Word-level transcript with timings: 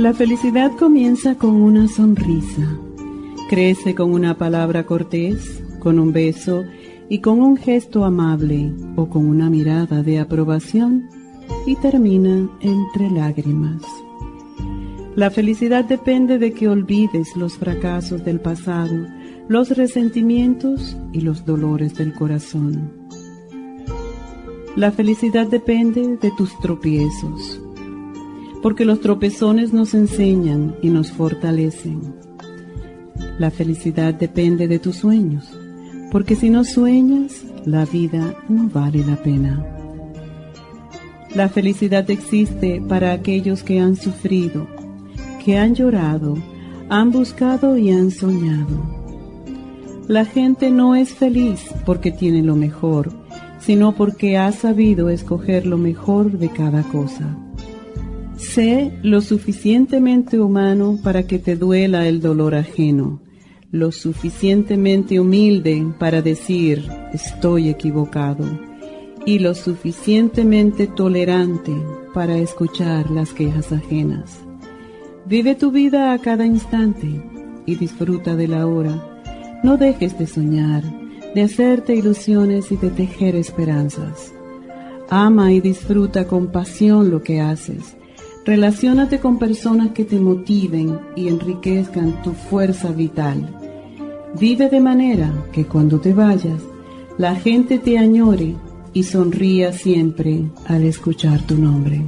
La 0.00 0.14
felicidad 0.14 0.74
comienza 0.78 1.34
con 1.34 1.56
una 1.56 1.86
sonrisa, 1.86 2.66
crece 3.50 3.94
con 3.94 4.14
una 4.14 4.38
palabra 4.38 4.86
cortés, 4.86 5.62
con 5.78 5.98
un 5.98 6.10
beso 6.10 6.64
y 7.10 7.18
con 7.18 7.38
un 7.42 7.58
gesto 7.58 8.06
amable 8.06 8.72
o 8.96 9.10
con 9.10 9.26
una 9.26 9.50
mirada 9.50 10.02
de 10.02 10.18
aprobación 10.18 11.06
y 11.66 11.76
termina 11.76 12.48
entre 12.62 13.10
lágrimas. 13.10 13.82
La 15.16 15.30
felicidad 15.30 15.84
depende 15.84 16.38
de 16.38 16.54
que 16.54 16.66
olvides 16.66 17.36
los 17.36 17.58
fracasos 17.58 18.24
del 18.24 18.40
pasado, 18.40 19.06
los 19.48 19.76
resentimientos 19.76 20.96
y 21.12 21.20
los 21.20 21.44
dolores 21.44 21.92
del 21.92 22.14
corazón. 22.14 22.90
La 24.76 24.92
felicidad 24.92 25.46
depende 25.46 26.16
de 26.16 26.30
tus 26.38 26.58
tropiezos 26.60 27.59
porque 28.62 28.84
los 28.84 29.00
tropezones 29.00 29.72
nos 29.72 29.94
enseñan 29.94 30.76
y 30.82 30.90
nos 30.90 31.10
fortalecen. 31.10 32.14
La 33.38 33.50
felicidad 33.50 34.14
depende 34.14 34.68
de 34.68 34.78
tus 34.78 34.96
sueños, 34.96 35.50
porque 36.10 36.36
si 36.36 36.50
no 36.50 36.64
sueñas, 36.64 37.44
la 37.64 37.84
vida 37.84 38.34
no 38.48 38.68
vale 38.68 39.04
la 39.04 39.16
pena. 39.16 39.64
La 41.34 41.48
felicidad 41.48 42.10
existe 42.10 42.82
para 42.86 43.12
aquellos 43.12 43.62
que 43.62 43.80
han 43.80 43.96
sufrido, 43.96 44.66
que 45.44 45.56
han 45.56 45.74
llorado, 45.74 46.36
han 46.88 47.12
buscado 47.12 47.78
y 47.78 47.92
han 47.92 48.10
soñado. 48.10 49.00
La 50.08 50.24
gente 50.24 50.70
no 50.70 50.96
es 50.96 51.10
feliz 51.14 51.64
porque 51.86 52.10
tiene 52.10 52.42
lo 52.42 52.56
mejor, 52.56 53.12
sino 53.60 53.94
porque 53.94 54.36
ha 54.36 54.50
sabido 54.50 55.08
escoger 55.08 55.66
lo 55.66 55.78
mejor 55.78 56.32
de 56.32 56.48
cada 56.48 56.82
cosa. 56.82 57.36
Sé 58.40 58.98
lo 59.02 59.20
suficientemente 59.20 60.40
humano 60.40 60.98
para 61.04 61.24
que 61.26 61.38
te 61.38 61.56
duela 61.56 62.08
el 62.08 62.22
dolor 62.22 62.54
ajeno, 62.54 63.20
lo 63.70 63.92
suficientemente 63.92 65.20
humilde 65.20 65.86
para 65.98 66.22
decir 66.22 66.82
estoy 67.12 67.68
equivocado 67.68 68.46
y 69.26 69.40
lo 69.40 69.54
suficientemente 69.54 70.86
tolerante 70.86 71.72
para 72.14 72.38
escuchar 72.38 73.10
las 73.10 73.34
quejas 73.34 73.72
ajenas. 73.72 74.40
Vive 75.26 75.54
tu 75.54 75.70
vida 75.70 76.14
a 76.14 76.18
cada 76.18 76.46
instante 76.46 77.22
y 77.66 77.74
disfruta 77.74 78.36
de 78.36 78.48
la 78.48 78.66
hora. 78.66 79.20
No 79.62 79.76
dejes 79.76 80.18
de 80.18 80.26
soñar, 80.26 80.82
de 81.34 81.42
hacerte 81.42 81.94
ilusiones 81.94 82.72
y 82.72 82.76
de 82.78 82.88
tejer 82.88 83.36
esperanzas. 83.36 84.32
Ama 85.10 85.52
y 85.52 85.60
disfruta 85.60 86.26
con 86.26 86.50
pasión 86.50 87.10
lo 87.10 87.22
que 87.22 87.42
haces 87.42 87.99
Relaciónate 88.44 89.20
con 89.20 89.38
personas 89.38 89.90
que 89.90 90.04
te 90.04 90.18
motiven 90.18 90.98
y 91.14 91.28
enriquezcan 91.28 92.22
tu 92.22 92.32
fuerza 92.32 92.90
vital. 92.90 93.54
Vive 94.38 94.70
de 94.70 94.80
manera 94.80 95.30
que 95.52 95.66
cuando 95.66 96.00
te 96.00 96.14
vayas, 96.14 96.62
la 97.18 97.34
gente 97.34 97.78
te 97.78 97.98
añore 97.98 98.54
y 98.94 99.02
sonría 99.02 99.72
siempre 99.72 100.44
al 100.66 100.84
escuchar 100.84 101.42
tu 101.42 101.56
nombre. 101.56 102.02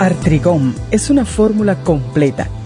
Artrigón 0.00 0.76
es 0.92 1.10
una 1.10 1.24
fórmula 1.24 1.82
completa 1.82 2.48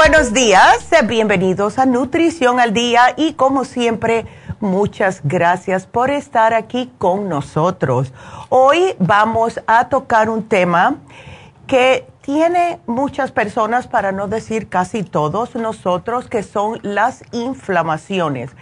Buenos 0.00 0.32
días, 0.32 0.88
bienvenidos 1.06 1.78
a 1.78 1.84
Nutrición 1.84 2.58
al 2.58 2.72
Día 2.72 3.12
y 3.18 3.34
como 3.34 3.66
siempre, 3.66 4.24
muchas 4.58 5.20
gracias 5.24 5.84
por 5.84 6.10
estar 6.10 6.54
aquí 6.54 6.90
con 6.96 7.28
nosotros. 7.28 8.10
Hoy 8.48 8.94
vamos 8.98 9.60
a 9.66 9.90
tocar 9.90 10.30
un 10.30 10.48
tema 10.48 10.96
que 11.66 12.06
tiene 12.22 12.80
muchas 12.86 13.30
personas, 13.30 13.88
para 13.88 14.10
no 14.10 14.26
decir 14.26 14.70
casi 14.70 15.02
todos 15.02 15.54
nosotros, 15.54 16.28
que 16.28 16.42
son 16.42 16.80
las 16.82 17.22
inflamaciones. 17.32 18.52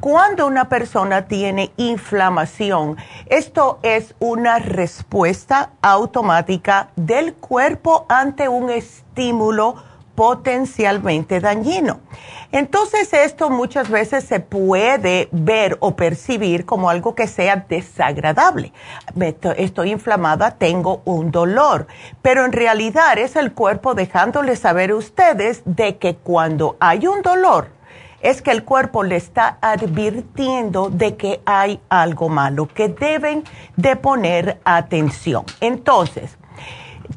Cuando 0.00 0.48
una 0.48 0.68
persona 0.68 1.26
tiene 1.26 1.70
inflamación, 1.76 2.96
esto 3.26 3.78
es 3.84 4.16
una 4.18 4.58
respuesta 4.58 5.70
automática 5.80 6.88
del 6.96 7.34
cuerpo 7.34 8.04
ante 8.08 8.48
un 8.48 8.68
estímulo 8.68 9.76
potencialmente 10.18 11.38
dañino. 11.38 12.00
Entonces 12.50 13.12
esto 13.12 13.50
muchas 13.50 13.88
veces 13.88 14.24
se 14.24 14.40
puede 14.40 15.28
ver 15.30 15.76
o 15.78 15.94
percibir 15.94 16.66
como 16.66 16.90
algo 16.90 17.14
que 17.14 17.28
sea 17.28 17.66
desagradable. 17.68 18.72
Estoy 19.56 19.92
inflamada, 19.92 20.50
tengo 20.50 21.02
un 21.04 21.30
dolor, 21.30 21.86
pero 22.20 22.44
en 22.44 22.50
realidad 22.50 23.16
es 23.16 23.36
el 23.36 23.52
cuerpo 23.52 23.94
dejándoles 23.94 24.58
saber 24.58 24.90
a 24.90 24.96
ustedes 24.96 25.62
de 25.64 25.98
que 25.98 26.16
cuando 26.16 26.76
hay 26.80 27.06
un 27.06 27.22
dolor, 27.22 27.68
es 28.20 28.42
que 28.42 28.50
el 28.50 28.64
cuerpo 28.64 29.04
le 29.04 29.14
está 29.14 29.58
advirtiendo 29.60 30.90
de 30.90 31.14
que 31.14 31.40
hay 31.46 31.80
algo 31.90 32.28
malo, 32.28 32.66
que 32.66 32.88
deben 32.88 33.44
de 33.76 33.94
poner 33.94 34.58
atención. 34.64 35.44
Entonces, 35.60 36.36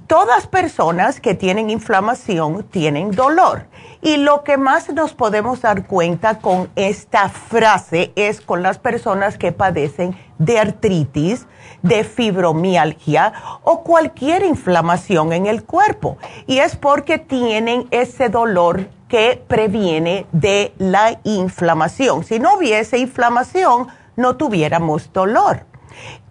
todas 0.08 0.48
personas 0.48 1.20
que 1.20 1.36
tienen 1.36 1.70
inflamación 1.70 2.64
tienen 2.64 3.12
dolor. 3.12 3.66
Y 4.02 4.18
lo 4.18 4.44
que 4.44 4.58
más 4.58 4.90
nos 4.90 5.14
podemos 5.14 5.62
dar 5.62 5.86
cuenta 5.86 6.40
con 6.40 6.70
esta 6.76 7.30
frase 7.30 8.12
es 8.16 8.42
con 8.42 8.64
las 8.64 8.80
personas 8.80 9.38
que 9.38 9.52
padecen 9.52 10.18
de 10.40 10.60
artritis, 10.60 11.46
de 11.84 12.04
fibromialgia 12.04 13.34
o 13.64 13.84
cualquier 13.84 14.44
inflamación 14.44 15.34
en 15.34 15.46
el 15.46 15.64
cuerpo. 15.64 16.18
Y 16.48 16.60
es 16.60 16.76
porque 16.76 17.20
tienen 17.20 17.88
ese 17.92 18.30
dolor 18.30 18.90
que 19.08 19.44
previene 19.48 20.26
de 20.32 20.74
la 20.78 21.20
inflamación. 21.24 22.24
Si 22.24 22.40
no 22.40 22.56
hubiese 22.56 22.98
inflamación, 22.98 23.88
no 24.16 24.36
tuviéramos 24.36 25.12
dolor. 25.14 25.71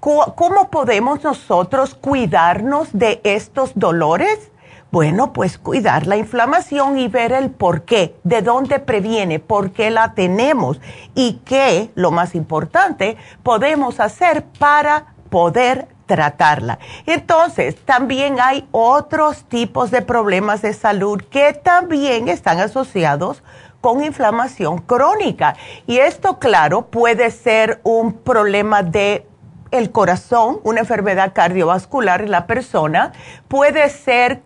¿Cómo 0.00 0.70
podemos 0.70 1.22
nosotros 1.22 1.94
cuidarnos 1.94 2.88
de 2.92 3.20
estos 3.24 3.72
dolores? 3.74 4.50
Bueno, 4.90 5.32
pues 5.32 5.56
cuidar 5.56 6.08
la 6.08 6.16
inflamación 6.16 6.98
y 6.98 7.06
ver 7.06 7.32
el 7.32 7.50
por 7.50 7.82
qué, 7.82 8.16
de 8.24 8.42
dónde 8.42 8.80
previene, 8.80 9.38
por 9.38 9.70
qué 9.70 9.90
la 9.90 10.14
tenemos 10.14 10.80
y 11.14 11.40
qué, 11.44 11.90
lo 11.94 12.10
más 12.10 12.34
importante, 12.34 13.16
podemos 13.44 14.00
hacer 14.00 14.44
para 14.58 15.14
poder 15.30 15.86
tratarla. 16.06 16.80
Entonces, 17.06 17.76
también 17.84 18.40
hay 18.40 18.66
otros 18.72 19.44
tipos 19.44 19.92
de 19.92 20.02
problemas 20.02 20.60
de 20.60 20.72
salud 20.72 21.22
que 21.30 21.52
también 21.52 22.26
están 22.26 22.58
asociados 22.58 23.44
con 23.80 24.02
inflamación 24.02 24.78
crónica. 24.78 25.54
Y 25.86 25.98
esto, 25.98 26.40
claro, 26.40 26.86
puede 26.86 27.30
ser 27.30 27.80
un 27.84 28.12
problema 28.12 28.82
de 28.82 29.29
el 29.70 29.90
corazón, 29.90 30.60
una 30.64 30.80
enfermedad 30.80 31.32
cardiovascular 31.32 32.22
en 32.22 32.30
la 32.30 32.46
persona, 32.46 33.12
puede 33.48 33.88
ser 33.88 34.42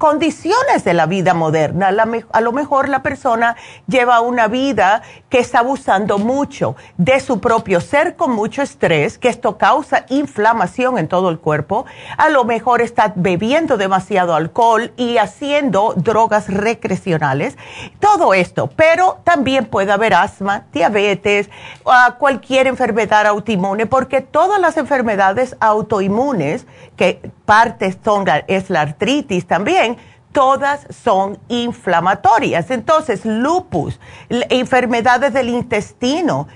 condiciones 0.00 0.82
de 0.82 0.94
la 0.94 1.04
vida 1.04 1.34
moderna. 1.34 1.88
a 2.32 2.40
lo 2.40 2.52
mejor 2.52 2.88
la 2.88 3.02
persona 3.02 3.54
lleva 3.86 4.22
una 4.22 4.48
vida 4.48 5.02
que 5.28 5.40
está 5.40 5.58
abusando 5.58 6.16
mucho 6.16 6.74
de 6.96 7.20
su 7.20 7.38
propio 7.38 7.82
ser 7.82 8.16
con 8.16 8.32
mucho 8.32 8.62
estrés, 8.62 9.18
que 9.18 9.28
esto 9.28 9.58
causa 9.58 10.06
inflamación 10.08 10.96
en 10.96 11.06
todo 11.06 11.28
el 11.28 11.38
cuerpo. 11.38 11.84
A 12.16 12.30
lo 12.30 12.44
mejor 12.44 12.80
está 12.80 13.12
bebiendo 13.14 13.76
demasiado 13.76 14.34
alcohol 14.34 14.90
y 14.96 15.18
haciendo 15.18 15.92
drogas 15.96 16.48
recreacionales. 16.48 17.58
Todo 17.98 18.32
esto, 18.32 18.70
pero 18.74 19.18
también 19.22 19.66
puede 19.66 19.92
haber 19.92 20.14
asma, 20.14 20.64
diabetes, 20.72 21.50
cualquier 22.18 22.68
enfermedad 22.68 23.26
autoinmune, 23.26 23.84
porque 23.84 24.22
todas 24.22 24.58
las 24.58 24.78
enfermedades 24.78 25.58
autoinmunes, 25.60 26.66
que 26.96 27.30
parte 27.44 27.94
son, 28.02 28.24
es 28.46 28.70
la 28.70 28.82
artritis 28.82 29.46
también, 29.46 29.89
todas 30.32 30.86
son 30.90 31.38
inflamatorias. 31.48 32.70
Entonces, 32.70 33.24
lupus, 33.24 33.98
enfermedades 34.28 35.32
del 35.32 35.48
intestino, 35.48 36.48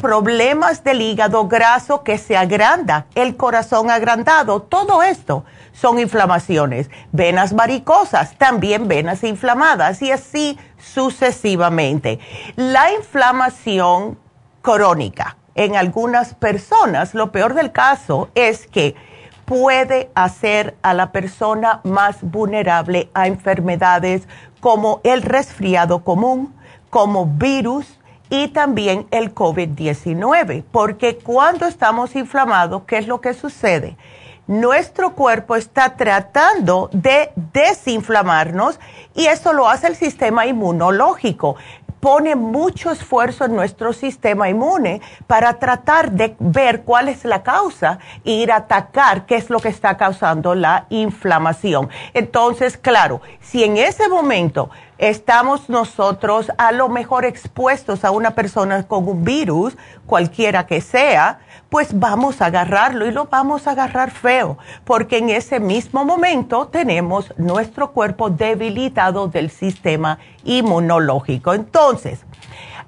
problemas 0.00 0.84
del 0.84 1.00
hígado 1.00 1.46
graso 1.48 2.02
que 2.02 2.18
se 2.18 2.36
agranda, 2.36 3.06
el 3.14 3.36
corazón 3.36 3.90
agrandado, 3.90 4.62
todo 4.62 5.02
esto 5.02 5.44
son 5.72 5.98
inflamaciones. 5.98 6.90
Venas 7.12 7.54
varicosas, 7.54 8.36
también 8.36 8.88
venas 8.88 9.24
inflamadas 9.24 10.02
y 10.02 10.10
así 10.10 10.58
sucesivamente. 10.78 12.18
La 12.56 12.92
inflamación 12.92 14.18
crónica 14.62 15.36
en 15.54 15.76
algunas 15.76 16.34
personas, 16.34 17.14
lo 17.14 17.30
peor 17.30 17.54
del 17.54 17.72
caso 17.72 18.28
es 18.34 18.66
que 18.66 18.96
puede 19.44 20.10
hacer 20.14 20.76
a 20.82 20.94
la 20.94 21.12
persona 21.12 21.80
más 21.84 22.18
vulnerable 22.22 23.10
a 23.14 23.26
enfermedades 23.26 24.26
como 24.60 25.00
el 25.04 25.22
resfriado 25.22 26.04
común, 26.04 26.54
como 26.90 27.26
virus 27.26 27.98
y 28.30 28.48
también 28.48 29.06
el 29.10 29.34
COVID-19, 29.34 30.64
porque 30.70 31.18
cuando 31.18 31.66
estamos 31.66 32.16
inflamados, 32.16 32.82
¿qué 32.86 32.98
es 32.98 33.06
lo 33.06 33.20
que 33.20 33.34
sucede? 33.34 33.96
Nuestro 34.46 35.14
cuerpo 35.14 35.56
está 35.56 35.96
tratando 35.96 36.90
de 36.92 37.32
desinflamarnos 37.52 38.78
y 39.14 39.26
eso 39.26 39.52
lo 39.52 39.68
hace 39.68 39.86
el 39.86 39.96
sistema 39.96 40.46
inmunológico 40.46 41.56
pone 42.04 42.36
mucho 42.36 42.90
esfuerzo 42.90 43.46
en 43.46 43.56
nuestro 43.56 43.94
sistema 43.94 44.50
inmune 44.50 45.00
para 45.26 45.58
tratar 45.58 46.12
de 46.12 46.36
ver 46.38 46.82
cuál 46.82 47.08
es 47.08 47.24
la 47.24 47.42
causa 47.42 47.98
e 48.26 48.32
ir 48.32 48.52
a 48.52 48.56
atacar 48.56 49.24
qué 49.24 49.36
es 49.36 49.48
lo 49.48 49.58
que 49.58 49.70
está 49.70 49.96
causando 49.96 50.54
la 50.54 50.84
inflamación. 50.90 51.88
Entonces, 52.12 52.76
claro, 52.76 53.22
si 53.40 53.64
en 53.64 53.78
ese 53.78 54.06
momento 54.10 54.68
estamos 54.98 55.68
nosotros 55.68 56.50
a 56.58 56.72
lo 56.72 56.88
mejor 56.88 57.24
expuestos 57.24 58.04
a 58.04 58.10
una 58.10 58.34
persona 58.34 58.82
con 58.84 59.08
un 59.08 59.24
virus, 59.24 59.76
cualquiera 60.06 60.66
que 60.66 60.80
sea, 60.80 61.40
pues 61.68 61.98
vamos 61.98 62.40
a 62.40 62.46
agarrarlo 62.46 63.06
y 63.06 63.10
lo 63.10 63.24
vamos 63.26 63.66
a 63.66 63.72
agarrar 63.72 64.10
feo, 64.10 64.58
porque 64.84 65.18
en 65.18 65.30
ese 65.30 65.58
mismo 65.58 66.04
momento 66.04 66.68
tenemos 66.68 67.32
nuestro 67.36 67.92
cuerpo 67.92 68.30
debilitado 68.30 69.26
del 69.28 69.50
sistema 69.50 70.18
inmunológico. 70.44 71.54
Entonces, 71.54 72.20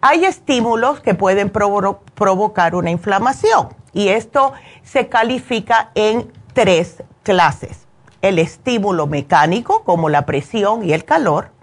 hay 0.01 0.25
estímulos 0.25 1.01
que 1.01 1.15
pueden 1.15 1.51
provocar 1.51 2.75
una 2.75 2.91
inflamación 2.91 3.71
y 3.93 4.09
esto 4.09 4.53
se 4.83 5.09
califica 5.09 5.91
en 5.95 6.31
tres 6.53 7.03
clases. 7.23 7.87
El 8.23 8.39
estímulo 8.39 9.07
mecánico, 9.07 9.83
como 9.85 10.09
la 10.09 10.27
presión 10.27 10.85
y 10.85 10.93
el 10.93 11.05
calor, 11.05 11.56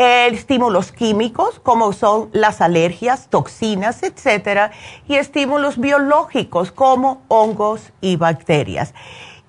estímulos 0.00 0.92
químicos 0.92 1.60
como 1.60 1.92
son 1.92 2.30
las 2.32 2.62
alergias, 2.62 3.28
toxinas, 3.28 4.02
etcétera, 4.02 4.70
y 5.06 5.16
estímulos 5.16 5.78
biológicos 5.78 6.72
como 6.72 7.22
hongos 7.28 7.92
y 8.00 8.16
bacterias 8.16 8.94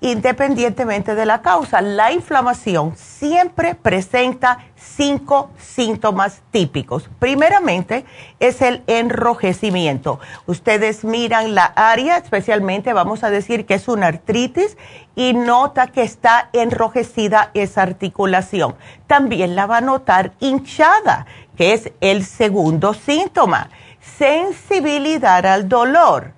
independientemente 0.02 1.14
de 1.14 1.24
la 1.24 1.40
causa. 1.42 1.80
La 1.80 2.12
inflamación 2.12 2.94
siempre 2.96 3.74
presenta 3.74 4.58
cinco 4.76 5.50
síntomas 5.56 6.42
típicos. 6.50 7.08
Primeramente 7.18 8.04
es 8.40 8.60
el 8.62 8.82
enrojecimiento. 8.88 10.18
Ustedes 10.46 11.04
miran 11.04 11.54
la 11.54 11.64
área, 11.64 12.18
especialmente 12.18 12.92
vamos 12.92 13.22
a 13.22 13.30
decir 13.30 13.64
que 13.64 13.74
es 13.74 13.88
una 13.88 14.08
artritis 14.08 14.76
y 15.14 15.34
nota 15.34 15.86
que 15.86 16.02
está 16.02 16.50
enrojecida 16.52 17.50
esa 17.54 17.82
articulación. 17.82 18.74
También 19.06 19.54
la 19.54 19.66
va 19.66 19.78
a 19.78 19.82
notar 19.82 20.32
hinchada, 20.40 21.26
que 21.56 21.74
es 21.74 21.92
el 22.00 22.24
segundo 22.24 22.92
síntoma. 22.92 23.70
Sensibilidad 24.00 25.46
al 25.46 25.68
dolor 25.68 26.32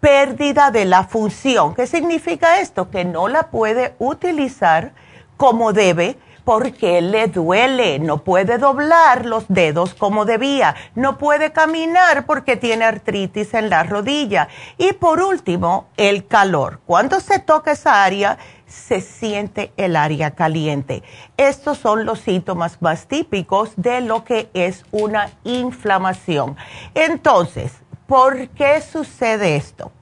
pérdida 0.00 0.70
de 0.70 0.84
la 0.84 1.04
función. 1.04 1.74
¿Qué 1.74 1.86
significa 1.86 2.60
esto? 2.60 2.90
Que 2.90 3.04
no 3.04 3.28
la 3.28 3.50
puede 3.50 3.94
utilizar 3.98 4.92
como 5.36 5.72
debe 5.72 6.18
porque 6.46 7.00
le 7.02 7.26
duele, 7.26 7.98
no 7.98 8.18
puede 8.18 8.56
doblar 8.56 9.26
los 9.26 9.46
dedos 9.48 9.94
como 9.94 10.24
debía, 10.24 10.76
no 10.94 11.18
puede 11.18 11.50
caminar 11.50 12.24
porque 12.24 12.56
tiene 12.56 12.84
artritis 12.84 13.52
en 13.52 13.68
la 13.68 13.82
rodilla. 13.82 14.46
Y 14.78 14.92
por 14.92 15.20
último, 15.20 15.88
el 15.96 16.28
calor. 16.28 16.78
Cuando 16.86 17.18
se 17.18 17.40
toca 17.40 17.72
esa 17.72 18.04
área, 18.04 18.38
se 18.66 19.00
siente 19.00 19.72
el 19.76 19.96
área 19.96 20.36
caliente. 20.36 21.02
Estos 21.36 21.78
son 21.78 22.04
los 22.04 22.20
síntomas 22.20 22.80
más 22.80 23.08
típicos 23.08 23.72
de 23.76 24.00
lo 24.00 24.22
que 24.22 24.48
es 24.54 24.84
una 24.92 25.30
inflamación. 25.42 26.56
Entonces, 26.94 27.72
¿por 28.06 28.48
qué 28.50 28.80
sucede 28.80 29.56
esto? 29.56 29.92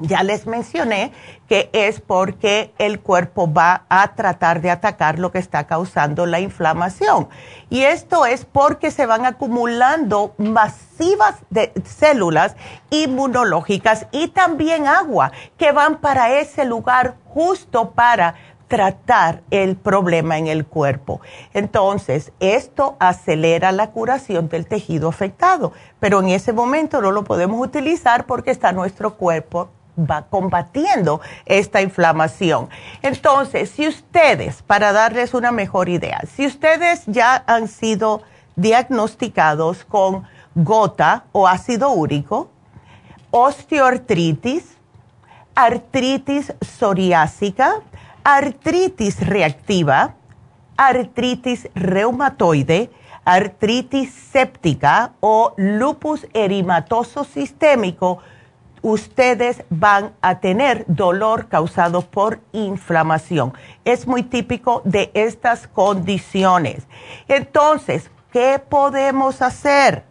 Ya 0.00 0.22
les 0.22 0.46
mencioné 0.46 1.12
que 1.48 1.70
es 1.72 2.02
porque 2.02 2.74
el 2.76 3.00
cuerpo 3.00 3.50
va 3.50 3.86
a 3.88 4.14
tratar 4.14 4.60
de 4.60 4.70
atacar 4.70 5.18
lo 5.18 5.32
que 5.32 5.38
está 5.38 5.66
causando 5.66 6.26
la 6.26 6.38
inflamación. 6.38 7.28
Y 7.70 7.82
esto 7.82 8.26
es 8.26 8.44
porque 8.44 8.90
se 8.90 9.06
van 9.06 9.24
acumulando 9.24 10.34
masivas 10.36 11.36
de 11.48 11.72
células 11.84 12.56
inmunológicas 12.90 14.06
y 14.12 14.28
también 14.28 14.86
agua 14.86 15.32
que 15.56 15.72
van 15.72 15.98
para 15.98 16.40
ese 16.40 16.66
lugar 16.66 17.16
justo 17.24 17.92
para 17.92 18.34
tratar 18.68 19.42
el 19.50 19.76
problema 19.76 20.38
en 20.38 20.48
el 20.48 20.66
cuerpo. 20.66 21.20
Entonces, 21.54 22.32
esto 22.40 22.96
acelera 22.98 23.72
la 23.72 23.90
curación 23.90 24.48
del 24.48 24.66
tejido 24.66 25.08
afectado, 25.08 25.72
pero 26.00 26.20
en 26.20 26.30
ese 26.30 26.52
momento 26.52 27.00
no 27.00 27.12
lo 27.12 27.24
podemos 27.24 27.64
utilizar 27.64 28.26
porque 28.26 28.50
está 28.50 28.72
nuestro 28.72 29.14
cuerpo 29.14 29.70
va 29.98 30.26
combatiendo 30.28 31.20
esta 31.46 31.80
inflamación. 31.80 32.68
Entonces, 33.02 33.70
si 33.70 33.88
ustedes, 33.88 34.62
para 34.62 34.92
darles 34.92 35.32
una 35.32 35.52
mejor 35.52 35.88
idea, 35.88 36.20
si 36.34 36.46
ustedes 36.46 37.02
ya 37.06 37.42
han 37.46 37.68
sido 37.68 38.22
diagnosticados 38.56 39.84
con 39.84 40.24
gota 40.54 41.24
o 41.32 41.46
ácido 41.46 41.90
úrico, 41.90 42.50
osteoartritis, 43.30 44.76
artritis 45.54 46.52
psoriásica, 46.60 47.82
artritis 48.26 49.20
reactiva, 49.20 50.16
artritis 50.76 51.68
reumatoide, 51.76 52.90
artritis 53.24 54.10
séptica 54.32 55.12
o 55.20 55.54
lupus 55.56 56.26
erimatoso 56.34 57.22
sistémico, 57.22 58.18
ustedes 58.82 59.62
van 59.70 60.12
a 60.22 60.40
tener 60.40 60.84
dolor 60.88 61.46
causado 61.46 62.02
por 62.02 62.40
inflamación. 62.50 63.52
Es 63.84 64.08
muy 64.08 64.24
típico 64.24 64.82
de 64.84 65.12
estas 65.14 65.68
condiciones. 65.68 66.88
Entonces, 67.28 68.10
¿qué 68.32 68.58
podemos 68.58 69.40
hacer? 69.40 70.02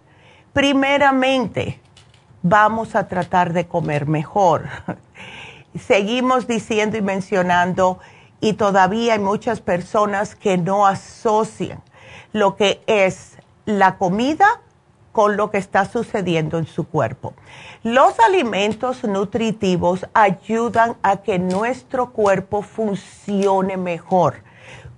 Primeramente, 0.54 1.82
vamos 2.42 2.96
a 2.96 3.10
tratar 3.10 3.52
de 3.52 3.68
comer 3.68 4.08
mejor. 4.08 4.70
Seguimos 5.80 6.48
diciendo 6.48 6.98
y 6.98 7.02
mencionando 7.02 8.00
y 8.40 8.54
todavía 8.54 9.14
hay 9.14 9.20
muchas 9.20 9.60
personas 9.62 10.36
que 10.36 10.58
no 10.58 10.86
asocian 10.88 11.82
lo 12.32 12.56
que 12.56 12.82
es 12.88 13.38
la 13.66 13.98
comida 13.98 14.62
con 15.12 15.38
lo 15.38 15.50
que 15.50 15.58
está 15.58 15.86
sucediendo 15.86 16.58
en 16.58 16.68
su 16.68 16.88
cuerpo. 16.88 17.34
Los 17.84 18.20
alimentos 18.20 19.06
nutritivos 19.06 20.06
ayudan 20.14 20.98
a 21.02 21.18
que 21.18 21.40
nuestro 21.40 22.12
cuerpo 22.12 22.62
funcione 22.62 23.78
mejor. 23.78 24.44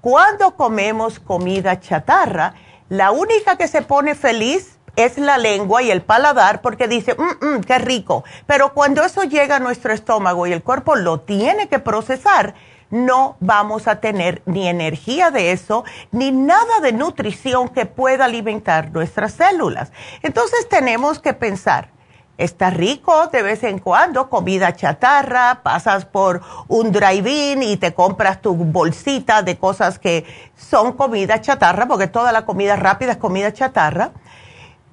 Cuando 0.01 0.55
comemos 0.55 1.19
comida 1.19 1.79
chatarra, 1.79 2.55
la 2.89 3.11
única 3.11 3.57
que 3.57 3.67
se 3.67 3.83
pone 3.83 4.15
feliz 4.15 4.76
es 4.97 5.17
la 5.17 5.37
lengua 5.37 5.83
y 5.83 5.91
el 5.91 6.01
paladar 6.01 6.61
porque 6.61 6.87
dice, 6.87 7.15
mm, 7.15 7.45
mm, 7.45 7.61
qué 7.61 7.77
rico. 7.77 8.25
Pero 8.47 8.73
cuando 8.73 9.03
eso 9.03 9.23
llega 9.23 9.55
a 9.55 9.59
nuestro 9.59 9.93
estómago 9.93 10.47
y 10.47 10.53
el 10.53 10.63
cuerpo 10.63 10.95
lo 10.95 11.21
tiene 11.21 11.69
que 11.69 11.79
procesar, 11.79 12.55
no 12.89 13.37
vamos 13.39 13.87
a 13.87 13.99
tener 13.99 14.41
ni 14.45 14.67
energía 14.67 15.29
de 15.29 15.51
eso, 15.51 15.83
ni 16.11 16.31
nada 16.31 16.79
de 16.81 16.93
nutrición 16.93 17.69
que 17.69 17.85
pueda 17.85 18.25
alimentar 18.25 18.91
nuestras 18.91 19.33
células. 19.33 19.91
Entonces 20.23 20.67
tenemos 20.67 21.19
que 21.19 21.33
pensar, 21.33 21.89
está 22.39 22.71
rico 22.71 23.27
de 23.27 23.43
vez 23.43 23.63
en 23.63 23.77
cuando, 23.77 24.31
comida 24.31 24.73
chatarra, 24.73 25.61
pasas 25.63 26.05
por 26.05 26.41
un 26.69 26.91
drive-in 26.91 27.61
y 27.61 27.77
te 27.77 27.93
compras 27.93 28.41
tu 28.41 28.55
bolsita 28.55 29.43
de 29.43 29.57
cosas 29.57 29.99
que 29.99 30.25
son 30.55 30.93
comida 30.93 31.39
chatarra, 31.39 31.87
porque 31.87 32.07
toda 32.07 32.31
la 32.31 32.45
comida 32.45 32.77
rápida 32.77 33.11
es 33.11 33.17
comida 33.17 33.53
chatarra 33.53 34.11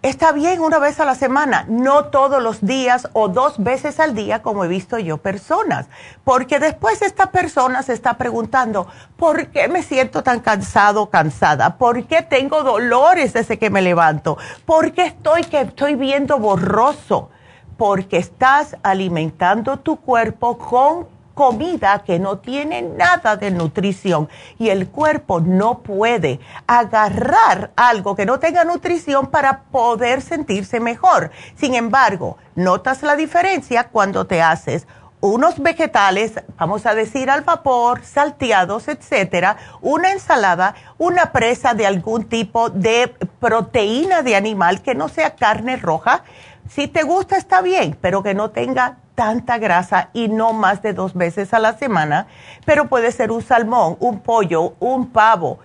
Está 0.05 0.33
bien 0.33 0.61
una 0.61 0.79
vez 0.79 1.01
a 1.01 1.07
la 1.07 1.15
semana, 1.15 1.65
no 1.67 2.05
todos 2.11 2.43
los 2.43 2.61
días 2.61 3.09
o 3.15 3.29
dos 3.29 3.55
veces 3.57 3.99
al 4.01 4.15
día 4.15 4.43
como 4.43 4.63
he 4.63 4.69
visto 4.69 4.99
yo 4.99 5.17
personas, 5.17 5.87
porque 6.25 6.59
después 6.59 7.01
esta 7.01 7.31
persona 7.31 7.83
se 7.83 7.95
está 7.95 8.19
preguntando, 8.19 8.87
¿por 9.17 9.47
qué 9.47 9.67
me 9.67 9.83
siento 9.83 10.23
tan 10.23 10.41
cansado 10.41 11.09
cansada? 11.09 11.79
¿Por 11.79 12.05
qué 12.05 12.21
tengo 12.21 12.63
dolores 12.63 13.33
desde 13.33 13.59
que 13.59 13.71
me 13.71 13.81
levanto? 13.81 14.37
¿Por 14.67 14.93
qué 14.93 15.07
estoy 15.07 15.45
que 15.45 15.63
estoy 15.63 15.95
viendo 15.95 16.39
borroso? 16.39 17.31
Porque 17.79 18.19
estás 18.19 18.77
alimentando 18.83 19.79
tu 19.79 19.97
cuerpo 19.97 20.59
con 20.59 21.14
comida 21.35 22.03
que 22.05 22.19
no 22.19 22.39
tiene 22.39 22.83
nada 22.83 23.37
de 23.37 23.51
nutrición 23.51 24.29
y 24.59 24.71
el 24.71 24.89
cuerpo 24.89 25.41
no 25.41 25.81
puede 25.81 26.41
agarrar 26.67 27.73
algo 27.77 28.15
que 28.15 28.27
no 28.27 28.39
tenga 28.39 28.65
nutrición 28.65 29.27
para 29.27 29.65
poder 29.65 30.23
sentirse 30.23 30.81
mejor. 30.81 31.31
Sin 31.57 31.75
embargo, 31.75 32.39
notas 32.55 33.03
la 33.03 33.17
diferencia 33.17 33.89
cuando 33.89 34.27
te 34.27 34.41
haces 34.41 34.87
unos 35.21 35.59
vegetales, 35.59 36.35
vamos 36.59 36.85
a 36.85 36.95
decir 36.95 37.31
al 37.31 37.41
vapor, 37.41 38.05
salteados, 38.05 38.89
etcétera, 38.89 39.57
una 39.81 40.13
ensalada, 40.13 40.75
una 40.99 41.33
presa 41.33 41.73
de 41.73 41.87
algún 41.87 42.25
tipo 42.25 42.69
de 42.69 43.15
proteína 43.41 44.21
de 44.21 44.37
animal 44.37 44.83
que 44.83 44.95
no 44.95 45.09
sea 45.09 45.35
carne 45.35 45.79
roja. 45.79 46.25
Si 46.69 46.89
te 46.89 47.05
gusta 47.05 47.39
está 47.39 47.63
bien, 47.63 47.97
pero 48.03 48.23
que 48.23 48.35
no 48.35 48.51
tenga 48.51 48.99
tanta 49.15 49.59
grasa 49.59 50.11
y 50.13 50.29
no 50.29 50.53
más 50.53 50.83
de 50.83 50.93
dos 50.93 51.15
veces 51.15 51.55
a 51.55 51.59
la 51.59 51.77
semana, 51.79 52.27
pero 52.65 52.89
puede 52.89 53.13
ser 53.13 53.31
un 53.31 53.43
salmón, 53.43 53.97
un 54.01 54.21
pollo, 54.21 54.75
un 54.81 55.11
pavo, 55.11 55.59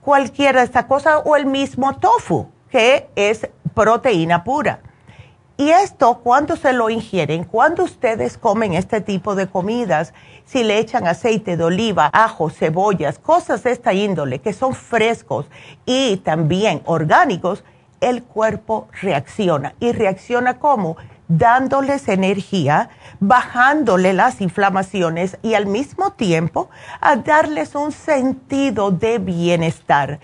cualquiera 0.00 0.60
de 0.60 0.66
estas 0.66 0.84
cosas 0.86 1.22
o 1.24 1.36
el 1.36 1.46
mismo 1.46 1.96
tofu, 1.96 2.48
que 2.70 3.08
es 3.14 3.48
proteína 3.74 4.44
pura. 4.44 4.80
Y 5.60 5.70
esto, 5.70 6.20
cuando 6.22 6.54
se 6.54 6.72
lo 6.72 6.88
ingieren, 6.88 7.42
cuando 7.42 7.82
ustedes 7.82 8.38
comen 8.38 8.74
este 8.74 9.00
tipo 9.00 9.34
de 9.34 9.48
comidas, 9.48 10.14
si 10.44 10.62
le 10.62 10.78
echan 10.78 11.08
aceite 11.08 11.56
de 11.56 11.64
oliva, 11.64 12.10
ajo, 12.12 12.48
cebollas, 12.48 13.18
cosas 13.18 13.64
de 13.64 13.72
esta 13.72 13.92
índole 13.92 14.38
que 14.38 14.52
son 14.52 14.72
frescos 14.72 15.46
y 15.84 16.18
también 16.18 16.80
orgánicos, 16.84 17.64
el 18.00 18.22
cuerpo 18.22 18.86
reacciona. 19.02 19.74
¿Y 19.80 19.90
reacciona 19.90 20.60
como 20.60 20.96
dándoles 21.28 22.08
energía, 22.08 22.88
bajándole 23.20 24.14
las 24.14 24.40
inflamaciones 24.40 25.38
y 25.42 25.54
al 25.54 25.66
mismo 25.66 26.12
tiempo 26.12 26.70
a 27.00 27.16
darles 27.16 27.74
un 27.74 27.92
sentido 27.92 28.90
de 28.90 29.18
bienestar. 29.18 30.20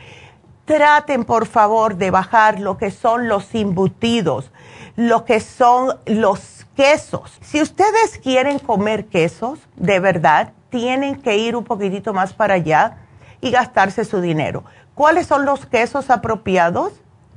Traten 0.64 1.24
por 1.24 1.46
favor 1.46 1.96
de 1.96 2.10
bajar 2.10 2.58
lo 2.58 2.78
que 2.78 2.90
son 2.90 3.28
los 3.28 3.54
embutidos, 3.54 4.50
lo 4.96 5.26
que 5.26 5.40
son 5.40 5.98
los 6.06 6.66
quesos. 6.74 7.38
Si 7.42 7.60
ustedes 7.60 8.18
quieren 8.22 8.58
comer 8.58 9.06
quesos, 9.06 9.58
de 9.76 10.00
verdad, 10.00 10.52
tienen 10.70 11.20
que 11.20 11.36
ir 11.36 11.54
un 11.54 11.64
poquitito 11.64 12.14
más 12.14 12.32
para 12.32 12.54
allá 12.54 12.96
y 13.42 13.50
gastarse 13.50 14.06
su 14.06 14.22
dinero. 14.22 14.64
¿Cuáles 14.94 15.26
son 15.26 15.44
los 15.44 15.66
quesos 15.66 16.08
apropiados? 16.08 16.92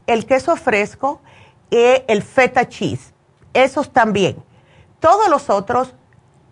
El 0.07 0.25
queso 0.25 0.55
fresco 0.55 1.19
y 1.69 2.01
el 2.07 2.23
feta 2.23 2.69
cheese 2.69 3.13
esos 3.53 3.91
también. 3.91 4.37
Todos 4.99 5.29
los 5.29 5.49
otros, 5.49 5.93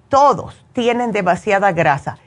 todos 0.10 0.66
tienen 0.74 1.12
demasiada 1.12 1.72
grasa. 1.72 2.18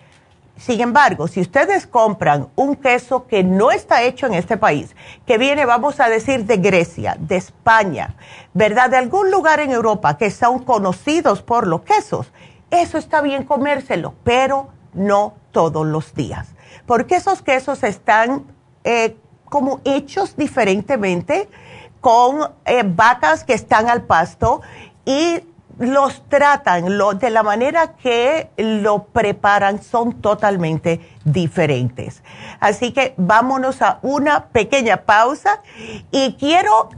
Sin 0.58 0.80
embargo, 0.80 1.28
si 1.28 1.40
ustedes 1.40 1.86
compran 1.86 2.48
un 2.56 2.74
queso 2.74 3.28
que 3.28 3.44
no 3.44 3.70
está 3.70 4.02
hecho 4.02 4.26
en 4.26 4.34
este 4.34 4.56
país, 4.56 4.96
que 5.24 5.38
viene, 5.38 5.64
vamos 5.64 6.00
a 6.00 6.08
decir, 6.08 6.46
de 6.46 6.56
Grecia, 6.56 7.16
de 7.18 7.36
España, 7.36 8.16
¿verdad? 8.54 8.90
De 8.90 8.96
algún 8.96 9.30
lugar 9.30 9.60
en 9.60 9.70
Europa 9.70 10.18
que 10.18 10.32
son 10.32 10.64
conocidos 10.64 11.42
por 11.42 11.68
los 11.68 11.82
quesos, 11.82 12.32
eso 12.70 12.98
está 12.98 13.20
bien 13.20 13.44
comérselo, 13.44 14.14
pero 14.24 14.68
no 14.94 15.34
todos 15.52 15.86
los 15.86 16.12
días. 16.14 16.48
Porque 16.86 17.16
esos 17.16 17.40
quesos 17.40 17.84
están 17.84 18.44
eh, 18.82 19.16
como 19.44 19.80
hechos 19.84 20.36
diferentemente 20.36 21.48
con 22.00 22.52
eh, 22.64 22.82
vacas 22.84 23.44
que 23.44 23.54
están 23.54 23.88
al 23.88 24.02
pasto 24.02 24.62
y 25.04 25.42
los 25.78 26.28
tratan 26.28 26.98
lo, 26.98 27.14
de 27.14 27.30
la 27.30 27.42
manera 27.42 27.94
que 27.94 28.50
lo 28.56 29.04
preparan 29.04 29.82
son 29.82 30.20
totalmente 30.20 31.00
diferentes. 31.24 32.22
Así 32.58 32.92
que 32.92 33.14
vámonos 33.16 33.80
a 33.82 34.00
una 34.02 34.46
pequeña 34.46 34.98
pausa 35.04 35.62
y 36.10 36.34
quiero, 36.34 36.90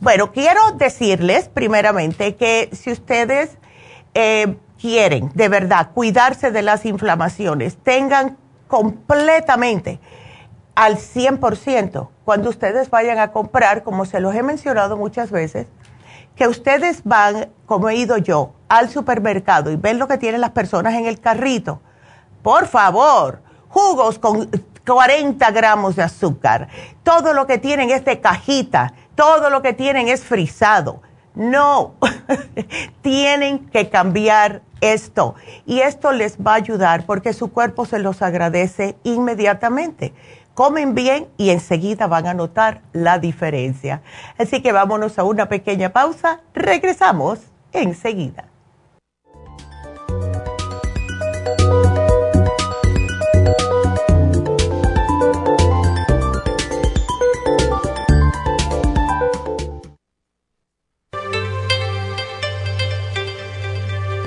bueno, 0.00 0.30
quiero 0.32 0.60
decirles 0.72 1.48
primeramente 1.48 2.36
que 2.36 2.70
si 2.72 2.92
ustedes 2.92 3.58
eh, 4.14 4.56
quieren 4.80 5.30
de 5.34 5.48
verdad 5.48 5.90
cuidarse 5.92 6.52
de 6.52 6.62
las 6.62 6.84
inflamaciones, 6.86 7.76
tengan 7.78 8.36
completamente 8.68 9.98
al 10.74 10.96
100% 10.96 12.08
cuando 12.24 12.48
ustedes 12.48 12.90
vayan 12.90 13.18
a 13.18 13.32
comprar, 13.32 13.82
como 13.82 14.04
se 14.04 14.20
los 14.20 14.34
he 14.34 14.42
mencionado 14.42 14.96
muchas 14.96 15.30
veces, 15.30 15.66
que 16.36 16.48
ustedes 16.48 17.02
van, 17.04 17.50
como 17.66 17.88
he 17.88 17.96
ido 17.96 18.16
yo, 18.16 18.52
al 18.68 18.88
supermercado 18.88 19.70
y 19.70 19.76
ven 19.76 19.98
lo 19.98 20.08
que 20.08 20.16
tienen 20.16 20.40
las 20.40 20.50
personas 20.50 20.94
en 20.94 21.06
el 21.06 21.20
carrito. 21.20 21.80
Por 22.42 22.66
favor, 22.66 23.42
jugos 23.68 24.18
con 24.18 24.48
40 24.86 25.50
gramos 25.50 25.96
de 25.96 26.02
azúcar. 26.02 26.68
Todo 27.02 27.34
lo 27.34 27.46
que 27.46 27.58
tienen 27.58 27.90
es 27.90 28.04
de 28.04 28.20
cajita. 28.20 28.94
Todo 29.14 29.50
lo 29.50 29.60
que 29.60 29.72
tienen 29.72 30.08
es 30.08 30.24
frisado. 30.24 31.02
No, 31.34 31.94
tienen 33.02 33.68
que 33.68 33.88
cambiar 33.88 34.62
esto. 34.80 35.34
Y 35.66 35.80
esto 35.80 36.12
les 36.12 36.38
va 36.38 36.52
a 36.52 36.56
ayudar 36.56 37.04
porque 37.06 37.32
su 37.32 37.52
cuerpo 37.52 37.84
se 37.84 37.98
los 37.98 38.22
agradece 38.22 38.96
inmediatamente 39.04 40.14
comen 40.54 40.94
bien 40.94 41.28
y 41.36 41.50
enseguida 41.50 42.06
van 42.06 42.26
a 42.26 42.34
notar 42.34 42.82
la 42.92 43.18
diferencia. 43.18 44.02
Así 44.38 44.62
que 44.62 44.72
vámonos 44.72 45.18
a 45.18 45.24
una 45.24 45.48
pequeña 45.48 45.92
pausa, 45.92 46.40
regresamos 46.54 47.40
enseguida. 47.72 48.49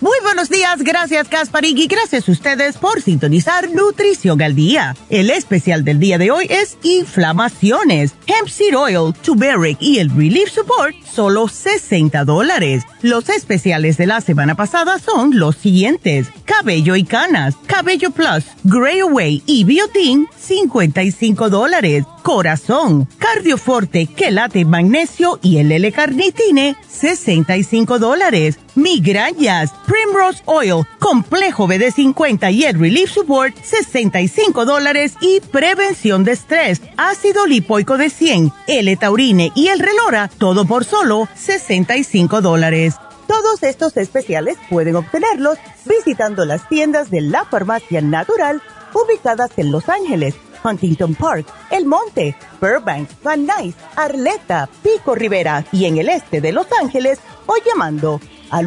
Muy 0.00 0.16
buenos 0.22 0.48
días, 0.48 0.84
gracias 0.84 1.26
Kasparig 1.26 1.76
y 1.76 1.88
gracias 1.88 2.28
a 2.28 2.32
ustedes 2.32 2.76
por 2.76 3.02
sintonizar 3.02 3.68
Nutrición 3.72 4.40
al 4.40 4.54
Día. 4.54 4.94
El 5.10 5.28
especial 5.28 5.84
del 5.84 5.98
día 5.98 6.18
de 6.18 6.30
hoy 6.30 6.46
es 6.48 6.78
inflamaciones, 6.84 8.14
hemp 8.28 8.48
seed 8.48 8.78
oil, 8.78 9.12
turmeric 9.22 9.76
y 9.80 9.98
el 9.98 10.10
relief 10.10 10.50
support, 10.50 10.94
solo 11.04 11.48
60 11.48 12.24
dólares. 12.24 12.84
Los 13.02 13.28
especiales 13.28 13.96
de 13.96 14.06
la 14.06 14.20
semana 14.20 14.54
pasada 14.54 15.00
son 15.00 15.36
los 15.36 15.56
siguientes, 15.56 16.28
cabello 16.44 16.94
y 16.94 17.02
canas, 17.02 17.56
cabello 17.66 18.12
plus, 18.12 18.44
gray 18.62 19.00
away 19.00 19.42
y 19.46 19.64
biotin, 19.64 20.28
55 20.38 21.50
dólares 21.50 22.04
corazón, 22.28 23.08
cardioforte, 23.16 24.06
quelate 24.06 24.66
magnesio 24.66 25.38
y 25.42 25.56
el 25.56 25.72
L-carnitine, 25.72 26.76
65 26.86 27.98
dólares. 27.98 28.58
Migrañas, 28.74 29.72
Primrose 29.88 30.42
Oil, 30.44 30.84
complejo 30.98 31.66
BD50 31.66 32.52
y 32.52 32.64
el 32.64 32.78
Relief 32.78 33.10
Support, 33.10 33.56
65 33.64 34.66
dólares. 34.66 35.14
Y 35.22 35.40
prevención 35.40 36.24
de 36.24 36.32
estrés, 36.32 36.82
ácido 36.98 37.46
lipoico 37.46 37.96
de 37.96 38.10
100, 38.10 38.52
L-taurine 38.66 39.50
y 39.54 39.68
el 39.68 39.78
Relora, 39.78 40.28
todo 40.28 40.66
por 40.66 40.84
solo 40.84 41.26
65 41.34 42.42
dólares. 42.42 42.96
Todos 43.26 43.62
estos 43.62 43.96
especiales 43.96 44.58
pueden 44.68 44.94
obtenerlos 44.96 45.56
visitando 45.86 46.44
las 46.44 46.68
tiendas 46.68 47.10
de 47.10 47.22
la 47.22 47.46
farmacia 47.46 48.02
natural 48.02 48.60
ubicadas 48.92 49.52
en 49.56 49.72
Los 49.72 49.88
Ángeles, 49.88 50.34
Huntington 50.62 51.14
Park, 51.14 51.46
El 51.70 51.86
Monte, 51.86 52.36
Burbank, 52.60 53.08
Van 53.22 53.46
Nuys, 53.46 53.74
Arleta, 53.96 54.68
Pico 54.82 55.14
Rivera 55.14 55.64
y 55.72 55.86
en 55.86 55.96
el 55.96 56.10
este 56.10 56.42
de 56.42 56.52
Los 56.52 56.66
Ángeles 56.78 57.20
o 57.46 57.54
llamando 57.66 58.20
al 58.50 58.66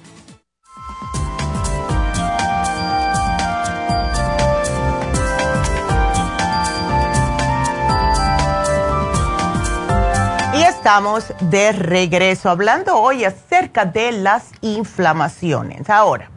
Estamos 10.81 11.31
de 11.41 11.73
regreso 11.73 12.49
hablando 12.49 12.97
hoy 12.97 13.23
acerca 13.23 13.85
de 13.85 14.11
las 14.11 14.49
inflamaciones. 14.61 15.91
Ahora, 15.91 16.31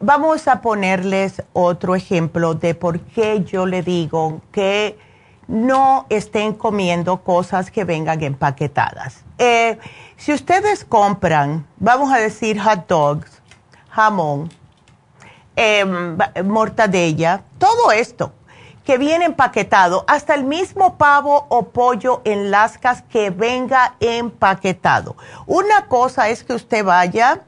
vamos 0.00 0.48
a 0.48 0.60
ponerles 0.60 1.44
otro 1.52 1.94
ejemplo 1.94 2.54
de 2.54 2.74
por 2.74 2.98
qué 2.98 3.44
yo 3.44 3.66
le 3.66 3.84
digo 3.84 4.40
que 4.50 4.98
no 5.46 6.04
estén 6.08 6.52
comiendo 6.54 7.22
cosas 7.22 7.70
que 7.70 7.84
vengan 7.84 8.20
empaquetadas. 8.24 9.22
Eh, 9.38 9.78
si 10.16 10.32
ustedes 10.32 10.84
compran, 10.84 11.64
vamos 11.76 12.12
a 12.12 12.18
decir 12.18 12.60
hot 12.60 12.88
dogs, 12.88 13.40
jamón, 13.90 14.50
em, 15.54 16.18
mortadella, 16.44 17.44
todo 17.56 17.92
esto 17.92 18.32
que 18.84 18.98
viene 18.98 19.26
empaquetado, 19.26 20.04
hasta 20.08 20.34
el 20.34 20.44
mismo 20.44 20.96
pavo 20.96 21.46
o 21.48 21.68
pollo 21.68 22.22
en 22.24 22.50
lascas 22.50 23.02
que 23.02 23.30
venga 23.30 23.94
empaquetado. 24.00 25.16
Una 25.46 25.86
cosa 25.86 26.28
es 26.28 26.44
que 26.44 26.54
usted 26.54 26.84
vaya 26.84 27.40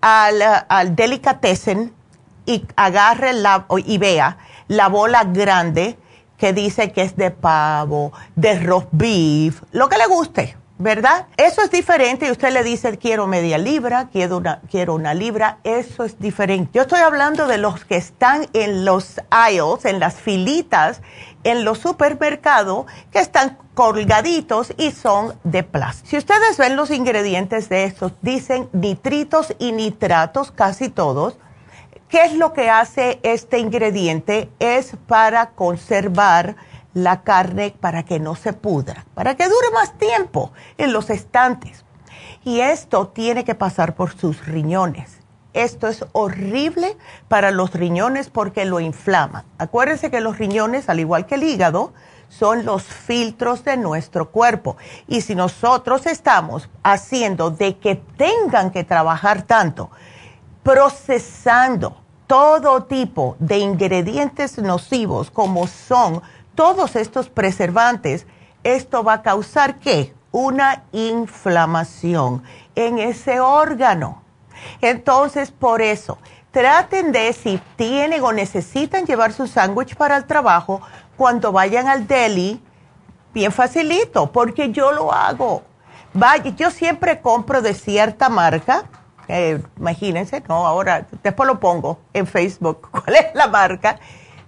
al, 0.00 0.42
al 0.68 0.96
delicatessen 0.96 1.94
y 2.46 2.66
agarre 2.76 3.32
la, 3.32 3.66
y 3.84 3.98
vea 3.98 4.38
la 4.68 4.88
bola 4.88 5.24
grande 5.24 5.98
que 6.36 6.52
dice 6.52 6.90
que 6.92 7.02
es 7.02 7.16
de 7.16 7.30
pavo, 7.30 8.12
de 8.34 8.58
roast 8.58 8.88
beef, 8.90 9.62
lo 9.70 9.88
que 9.88 9.96
le 9.96 10.06
guste 10.06 10.56
¿verdad? 10.82 11.26
Eso 11.36 11.62
es 11.62 11.70
diferente 11.70 12.26
y 12.26 12.30
usted 12.32 12.52
le 12.52 12.64
dice 12.64 12.98
quiero 12.98 13.28
media 13.28 13.56
libra, 13.56 14.08
quiero 14.10 14.38
una, 14.38 14.60
quiero 14.68 14.94
una 14.94 15.14
libra, 15.14 15.58
eso 15.62 16.04
es 16.04 16.18
diferente. 16.18 16.70
Yo 16.74 16.82
estoy 16.82 16.98
hablando 16.98 17.46
de 17.46 17.58
los 17.58 17.84
que 17.84 17.96
están 17.96 18.48
en 18.52 18.84
los 18.84 19.20
aisles, 19.30 19.84
en 19.84 20.00
las 20.00 20.14
filitas, 20.14 21.00
en 21.44 21.64
los 21.64 21.78
supermercados, 21.78 22.86
que 23.12 23.20
están 23.20 23.58
colgaditos 23.74 24.74
y 24.76 24.90
son 24.90 25.34
de 25.44 25.62
plástico. 25.62 26.10
Si 26.10 26.16
ustedes 26.16 26.58
ven 26.58 26.74
los 26.74 26.90
ingredientes 26.90 27.68
de 27.68 27.84
estos, 27.84 28.12
dicen 28.20 28.68
nitritos 28.72 29.54
y 29.60 29.72
nitratos, 29.72 30.50
casi 30.50 30.88
todos. 30.88 31.36
¿Qué 32.08 32.24
es 32.24 32.34
lo 32.34 32.52
que 32.52 32.68
hace 32.68 33.20
este 33.22 33.58
ingrediente? 33.58 34.50
Es 34.58 34.96
para 35.06 35.50
conservar 35.50 36.56
la 36.94 37.22
carne 37.22 37.74
para 37.78 38.04
que 38.04 38.20
no 38.20 38.34
se 38.34 38.52
pudra, 38.52 39.04
para 39.14 39.34
que 39.34 39.44
dure 39.44 39.70
más 39.72 39.96
tiempo 39.98 40.52
en 40.78 40.92
los 40.92 41.10
estantes. 41.10 41.84
Y 42.44 42.60
esto 42.60 43.08
tiene 43.08 43.44
que 43.44 43.54
pasar 43.54 43.94
por 43.94 44.16
sus 44.16 44.46
riñones. 44.46 45.18
Esto 45.52 45.88
es 45.88 46.04
horrible 46.12 46.96
para 47.28 47.50
los 47.50 47.72
riñones 47.72 48.30
porque 48.30 48.64
lo 48.64 48.80
inflama. 48.80 49.44
Acuérdense 49.58 50.10
que 50.10 50.20
los 50.20 50.38
riñones, 50.38 50.88
al 50.88 51.00
igual 51.00 51.26
que 51.26 51.34
el 51.34 51.42
hígado, 51.42 51.92
son 52.28 52.64
los 52.64 52.84
filtros 52.84 53.62
de 53.62 53.76
nuestro 53.76 54.30
cuerpo. 54.30 54.76
Y 55.06 55.20
si 55.20 55.34
nosotros 55.34 56.06
estamos 56.06 56.70
haciendo 56.82 57.50
de 57.50 57.76
que 57.76 57.96
tengan 57.96 58.70
que 58.70 58.84
trabajar 58.84 59.42
tanto, 59.42 59.90
procesando 60.62 61.98
todo 62.26 62.84
tipo 62.84 63.36
de 63.38 63.58
ingredientes 63.58 64.56
nocivos 64.56 65.30
como 65.30 65.66
son 65.66 66.22
todos 66.54 66.96
estos 66.96 67.28
preservantes, 67.28 68.26
esto 68.64 69.02
va 69.02 69.14
a 69.14 69.22
causar 69.22 69.78
qué? 69.78 70.14
Una 70.30 70.84
inflamación 70.92 72.42
en 72.74 72.98
ese 72.98 73.40
órgano. 73.40 74.22
Entonces, 74.80 75.50
por 75.50 75.82
eso, 75.82 76.18
traten 76.50 77.12
de 77.12 77.32
si 77.32 77.60
tienen 77.76 78.22
o 78.22 78.32
necesitan 78.32 79.04
llevar 79.04 79.32
su 79.32 79.46
sándwich 79.46 79.96
para 79.96 80.16
el 80.16 80.24
trabajo, 80.24 80.80
cuando 81.16 81.52
vayan 81.52 81.88
al 81.88 82.06
deli, 82.06 82.62
bien 83.34 83.52
facilito, 83.52 84.30
porque 84.30 84.70
yo 84.70 84.92
lo 84.92 85.12
hago. 85.12 85.62
Vaya, 86.14 86.50
yo 86.50 86.70
siempre 86.70 87.20
compro 87.20 87.62
de 87.62 87.74
cierta 87.74 88.28
marca, 88.28 88.84
eh, 89.28 89.62
imagínense, 89.78 90.42
no, 90.48 90.66
ahora 90.66 91.06
después 91.22 91.46
lo 91.46 91.58
pongo 91.58 91.98
en 92.12 92.26
Facebook, 92.26 92.88
cuál 92.90 93.16
es 93.16 93.34
la 93.34 93.46
marca 93.48 93.98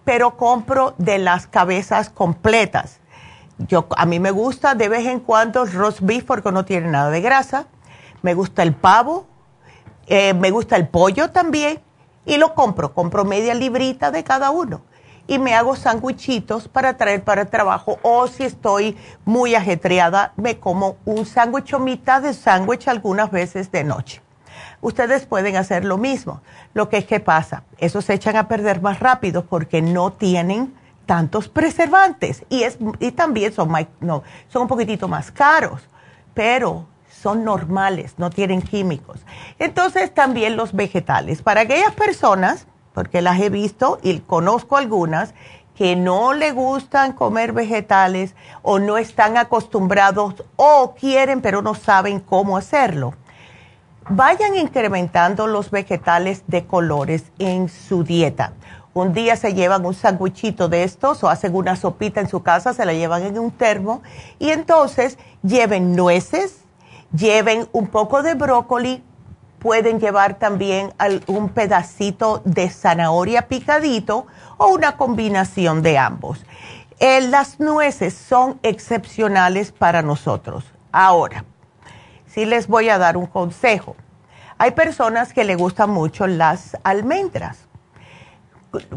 pero 0.05 0.37
compro 0.37 0.95
de 0.99 1.19
las 1.19 1.47
cabezas 1.47 2.11
completas. 2.11 3.01
Yo, 3.59 3.87
a 3.97 4.07
mí 4.07 4.19
me 4.21 4.31
gusta 4.31 4.75
de 4.75 4.89
vez 4.89 5.07
en 5.07 5.21
cuando 5.21 5.63
el 5.63 5.73
roast 5.73 6.01
beef 6.03 6.25
porque 6.25 6.51
no 6.53 6.65
tiene 6.65 6.89
nada 6.89 7.11
de 7.11 7.21
grasa. 7.21 7.67
Me 8.23 8.35
gusta 8.35 8.63
el 8.63 8.75
pavo, 8.75 9.27
eh, 10.07 10.35
me 10.35 10.51
gusta 10.51 10.77
el 10.77 10.89
pollo 10.89 11.31
también 11.31 11.81
y 12.25 12.37
lo 12.37 12.55
compro. 12.55 12.93
Compro 12.95 13.25
media 13.25 13.55
librita 13.55 14.11
de 14.11 14.25
cada 14.25 14.51
uno 14.51 14.83
y 15.27 15.39
me 15.39 15.55
hago 15.55 15.77
sándwichitos 15.77 16.69
para 16.69 16.97
traer 16.97 17.25
para 17.25 17.43
el 17.43 17.49
trabajo 17.49 17.99
o 18.03 18.27
si 18.27 18.45
estoy 18.45 18.97
muy 19.25 19.55
ajetreada 19.55 20.33
me 20.37 20.59
como 20.59 20.97
un 21.05 21.25
sándwich 21.25 21.75
mitad 21.79 22.23
de 22.23 22.35
sándwich 22.35 22.89
algunas 22.89 23.31
veces 23.31 23.71
de 23.73 23.85
noche. 23.85 24.24
Ustedes 24.81 25.27
pueden 25.27 25.57
hacer 25.57 25.85
lo 25.85 25.99
mismo. 25.99 26.41
Lo 26.75 26.89
que 26.89 26.99
es 26.99 27.05
que 27.05 27.21
pasa, 27.21 27.65
esos 27.79 28.05
se 28.05 28.15
echan 28.15 28.37
a 28.37 28.49
perder 28.49 28.81
más 28.81 29.01
rápido 29.01 29.45
porque 29.45 29.83
no 29.83 30.13
tienen 30.13 30.75
tantos 31.07 31.49
preservantes 31.49 32.45
y, 32.49 32.63
es, 32.63 32.79
y 32.99 33.13
también 33.13 33.53
son, 33.53 33.71
no, 34.01 34.23
son 34.49 34.63
un 34.63 34.69
poquitito 34.69 35.09
más 35.09 35.31
caros, 35.31 35.83
pero 36.33 36.87
son 37.09 37.45
normales, 37.45 38.15
no 38.19 38.31
tienen 38.31 38.63
químicos. 38.63 39.21
Entonces 39.59 40.13
también 40.13 40.57
los 40.57 40.73
vegetales. 40.73 41.43
Para 41.43 41.63
aquellas 41.63 41.93
personas, 41.93 42.67
porque 42.93 43.23
las 43.23 43.41
he 43.41 43.51
visto 43.51 43.99
y 44.03 44.19
conozco 44.21 44.77
algunas, 44.77 45.35
que 45.75 45.97
no 45.97 46.33
le 46.33 46.53
gustan 46.53 47.13
comer 47.13 47.53
vegetales 47.53 48.35
o 48.63 48.79
no 48.79 48.97
están 48.97 49.37
acostumbrados 49.37 50.45
o 50.57 50.95
quieren 50.95 51.41
pero 51.41 51.63
no 51.63 51.75
saben 51.75 52.21
cómo 52.21 52.57
hacerlo. 52.57 53.15
Vayan 54.11 54.55
incrementando 54.57 55.47
los 55.47 55.71
vegetales 55.71 56.45
de 56.47 56.67
colores 56.67 57.25
en 57.39 57.71
su 57.71 58.05
dieta. 58.05 58.53
Un 58.93 59.15
día 59.15 59.35
se 59.35 59.55
llevan 59.55 59.87
un 59.87 59.95
sandwichito 59.95 60.69
de 60.69 60.85
estos 60.85 61.25
o 61.25 61.31
hacen 61.31 61.55
una 61.55 61.75
sopita 61.75 62.21
en 62.21 62.29
su 62.29 62.43
casa, 62.43 62.75
se 62.75 62.85
la 62.85 62.93
llevan 62.93 63.23
en 63.23 63.39
un 63.39 63.51
termo 63.51 64.03
y 64.39 64.51
entonces 64.51 65.19
lleven 65.43 65.97
nueces, 65.97 66.59
lleven 67.17 67.67
un 67.73 67.87
poco 67.87 68.23
de 68.23 68.35
brócoli, 68.35 69.03
pueden 69.59 69.99
llevar 69.99 70.35
también 70.35 70.93
un 71.27 71.49
pedacito 71.49 72.43
de 72.45 72.69
zanahoria 72.69 73.49
picadito 73.49 74.27
o 74.59 74.69
una 74.69 74.99
combinación 74.99 75.81
de 75.81 75.97
ambos. 75.97 76.45
Eh, 77.01 77.23
las 77.23 77.59
nueces 77.59 78.13
son 78.13 78.61
excepcionales 78.63 79.73
para 79.73 80.03
nosotros. 80.03 80.65
Ahora, 80.93 81.45
sí 82.35 82.45
les 82.45 82.67
voy 82.67 82.89
a 82.89 82.99
dar 82.99 83.17
un 83.17 83.27
consejo. 83.27 83.95
Hay 84.59 84.73
personas 84.73 85.33
que 85.33 85.45
le 85.45 85.55
gustan 85.55 85.91
mucho 85.91 86.27
las 86.27 86.77
almendras. 86.83 87.59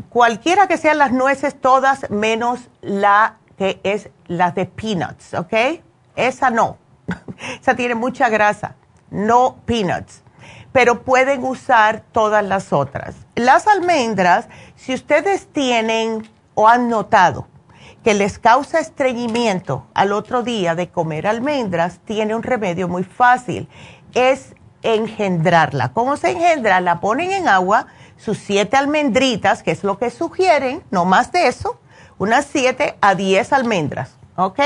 Cualquiera 0.09 0.67
que 0.67 0.77
sean 0.77 0.97
las 0.97 1.11
nueces, 1.11 1.59
todas 1.61 2.09
menos 2.09 2.69
la 2.81 3.37
que 3.57 3.79
es 3.83 4.09
la 4.25 4.51
de 4.51 4.65
peanuts, 4.65 5.35
¿ok? 5.35 5.53
Esa 6.15 6.49
no. 6.49 6.77
Esa 7.61 7.75
tiene 7.75 7.95
mucha 7.95 8.29
grasa. 8.29 8.75
No 9.11 9.57
peanuts 9.65 10.23
pero 10.77 11.01
pueden 11.01 11.43
usar 11.43 12.03
todas 12.11 12.45
las 12.45 12.71
otras. 12.71 13.15
Las 13.33 13.65
almendras, 13.65 14.47
si 14.75 14.93
ustedes 14.93 15.47
tienen 15.47 16.29
o 16.53 16.67
han 16.67 16.87
notado 16.87 17.47
que 18.07 18.13
les 18.13 18.39
causa 18.39 18.79
estreñimiento 18.79 19.85
al 19.93 20.13
otro 20.13 20.41
día 20.41 20.75
de 20.75 20.87
comer 20.87 21.27
almendras, 21.27 21.99
tiene 22.05 22.35
un 22.35 22.41
remedio 22.41 22.87
muy 22.87 23.03
fácil. 23.03 23.67
Es 24.13 24.55
engendrarla. 24.81 25.91
¿Cómo 25.91 26.15
se 26.15 26.31
engendra? 26.31 26.79
La 26.79 27.01
ponen 27.01 27.33
en 27.33 27.49
agua, 27.49 27.87
sus 28.15 28.37
siete 28.37 28.77
almendritas, 28.77 29.61
que 29.61 29.71
es 29.71 29.83
lo 29.83 29.97
que 29.97 30.09
sugieren, 30.09 30.81
no 30.89 31.03
más 31.03 31.33
de 31.33 31.49
eso, 31.49 31.81
unas 32.17 32.45
siete 32.45 32.95
a 33.01 33.13
diez 33.13 33.51
almendras, 33.51 34.15
¿ok? 34.37 34.61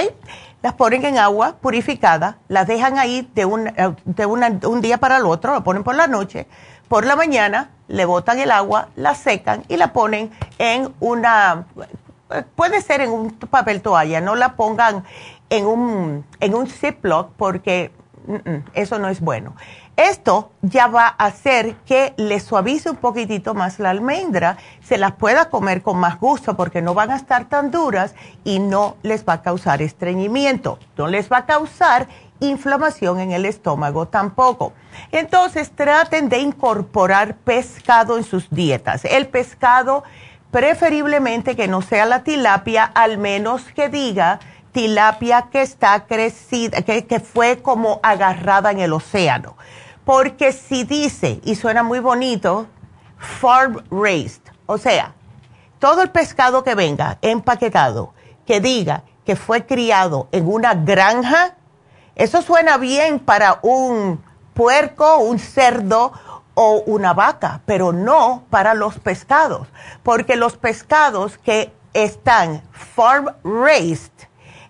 las 0.62 0.74
ponen 0.74 1.04
en 1.06 1.18
agua 1.18 1.56
purificada, 1.60 2.38
las 2.48 2.68
dejan 2.68 3.00
ahí 3.00 3.28
de, 3.34 3.46
un, 3.46 3.68
eh, 3.68 3.96
de 4.06 4.26
un 4.28 4.82
día 4.82 5.00
para 5.00 5.18
el 5.18 5.26
otro, 5.26 5.54
la 5.54 5.64
ponen 5.64 5.84
por 5.84 5.96
la 5.96 6.08
noche, 6.08 6.48
por 6.88 7.06
la 7.06 7.16
mañana 7.16 7.72
le 7.88 8.06
botan 8.06 8.40
el 8.40 8.52
agua, 8.52 8.90
la 8.96 9.16
secan 9.16 9.64
y 9.68 9.78
la 9.78 9.92
ponen 9.92 10.32
en 10.60 10.94
una, 11.00 11.66
puede 12.56 12.82
ser 12.82 13.02
en 13.02 13.12
un 13.12 13.32
papel 13.32 13.82
toalla, 13.82 14.22
no 14.22 14.36
la 14.36 14.56
pongan 14.56 15.04
en 15.50 15.66
un, 15.66 16.26
en 16.40 16.56
un 16.56 16.68
Ziploc 16.68 17.32
porque 17.38 17.92
eso 18.74 19.00
no 19.00 19.10
es 19.10 19.20
bueno. 19.20 19.56
Esto 19.98 20.52
ya 20.62 20.88
va 20.88 21.16
a 21.18 21.26
hacer 21.26 21.76
que 21.86 22.14
le 22.18 22.40
suavice 22.40 22.90
un 22.90 22.96
poquitito 22.96 23.54
más 23.54 23.78
la 23.78 23.90
almendra, 23.90 24.58
se 24.82 24.98
las 24.98 25.12
pueda 25.14 25.50
comer 25.50 25.82
con 25.82 25.98
más 25.98 26.20
gusto 26.20 26.56
porque 26.56 26.82
no 26.82 26.94
van 26.94 27.12
a 27.12 27.18
estar 27.18 27.46
tan 27.46 27.72
duras 27.72 28.16
y 28.44 28.60
no 28.60 28.96
les 29.04 29.28
va 29.28 29.34
a 29.34 29.42
causar 29.42 29.82
estreñimiento, 29.82 30.80
no 30.98 31.08
les 31.08 31.32
va 31.32 31.40
a 31.40 31.46
causar 31.46 32.08
inflamación 32.40 33.20
en 33.20 33.32
el 33.32 33.46
estómago 33.46 34.08
tampoco. 34.08 34.74
Entonces 35.12 35.72
traten 35.72 36.30
de 36.30 36.40
incorporar 36.40 37.36
pescado 37.36 38.18
en 38.18 38.24
sus 38.24 38.50
dietas. 38.50 39.06
El 39.06 39.28
pescado 39.28 40.04
preferiblemente 40.52 41.56
que 41.56 41.68
no 41.68 41.82
sea 41.82 42.06
la 42.06 42.24
tilapia, 42.24 42.84
al 42.84 43.18
menos 43.18 43.64
que 43.74 43.90
diga 43.90 44.40
tilapia 44.72 45.48
que 45.52 45.62
está 45.62 46.06
crecida, 46.06 46.82
que, 46.82 47.06
que 47.06 47.20
fue 47.20 47.62
como 47.62 48.00
agarrada 48.04 48.72
en 48.72 48.80
el 48.80 48.94
océano. 48.94 49.56
Porque 50.06 50.52
si 50.52 50.84
dice, 50.84 51.40
y 51.44 51.56
suena 51.56 51.84
muy 51.84 52.00
bonito, 52.00 52.68
farm 53.18 53.84
raised, 53.92 54.42
o 54.66 54.78
sea, 54.78 55.14
todo 55.80 56.02
el 56.02 56.10
pescado 56.10 56.64
que 56.64 56.76
venga 56.76 57.18
empaquetado, 57.22 58.14
que 58.46 58.60
diga 58.60 59.04
que 59.26 59.36
fue 59.36 59.66
criado 59.66 60.28
en 60.32 60.48
una 60.48 60.74
granja, 60.74 61.56
eso 62.16 62.42
suena 62.42 62.78
bien 62.78 63.20
para 63.20 63.60
un 63.62 64.24
puerco, 64.54 65.18
un 65.18 65.40
cerdo 65.40 66.12
o 66.54 66.84
una 66.86 67.14
vaca, 67.14 67.62
pero 67.66 67.92
no 67.92 68.44
para 68.50 68.74
los 68.74 69.00
pescados, 69.00 69.68
porque 70.04 70.36
los 70.36 70.58
pescados 70.58 71.38
que 71.38 71.74
están 71.94 72.62
farm 72.72 73.30
raised 73.44 74.12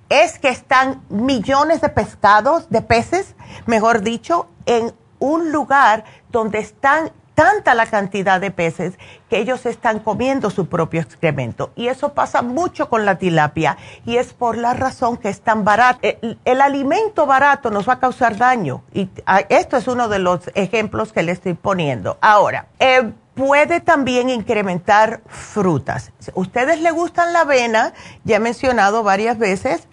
es 0.10 0.40
que 0.40 0.50
están 0.50 1.02
millones 1.10 1.82
de 1.82 1.90
pescados, 1.90 2.70
de 2.70 2.82
peces, 2.82 3.36
mejor 3.66 4.02
dicho, 4.02 4.48
en 4.66 4.94
un 5.20 5.52
lugar 5.52 6.04
donde 6.30 6.60
están 6.60 7.12
tanta 7.42 7.74
la 7.74 7.88
cantidad 7.88 8.40
de 8.40 8.52
peces 8.52 8.94
que 9.28 9.40
ellos 9.40 9.66
están 9.66 9.98
comiendo 9.98 10.52
su 10.52 10.68
propio 10.68 11.02
excremento. 11.02 11.72
Y 11.76 11.88
eso 11.88 12.14
pasa 12.14 12.44
mucho 12.44 12.88
con 12.88 13.04
la 13.04 13.18
tilapia 13.18 13.78
y 14.06 14.18
es 14.18 14.32
por 14.32 14.56
la 14.56 14.76
razón 14.76 15.18
que 15.18 15.30
es 15.30 15.42
tan 15.42 15.64
barato. 15.64 16.02
El, 16.46 16.62
alimento 16.62 17.26
barato 17.26 17.72
nos 17.72 17.90
va 17.90 17.94
a 17.94 18.00
causar 18.00 18.38
daño 18.38 18.84
y 18.94 19.10
esto 19.50 19.78
es 19.78 19.88
uno 19.88 20.08
de 20.08 20.20
los 20.20 20.52
ejemplos 20.54 21.14
que 21.14 21.24
le 21.24 21.32
estoy 21.32 21.56
poniendo. 21.56 22.20
Ahora, 22.22 22.68
eh, 22.78 23.12
puede 23.34 23.80
también 23.80 24.30
incrementar 24.30 25.22
frutas. 25.26 26.12
ustedes 26.36 26.80
le 26.80 26.92
gustan 26.92 27.34
la 27.34 27.42
avena, 27.42 27.94
ya 28.24 28.36
he 28.36 28.40
mencionado 28.40 29.02
varias 29.02 29.40
veces, 29.40 29.88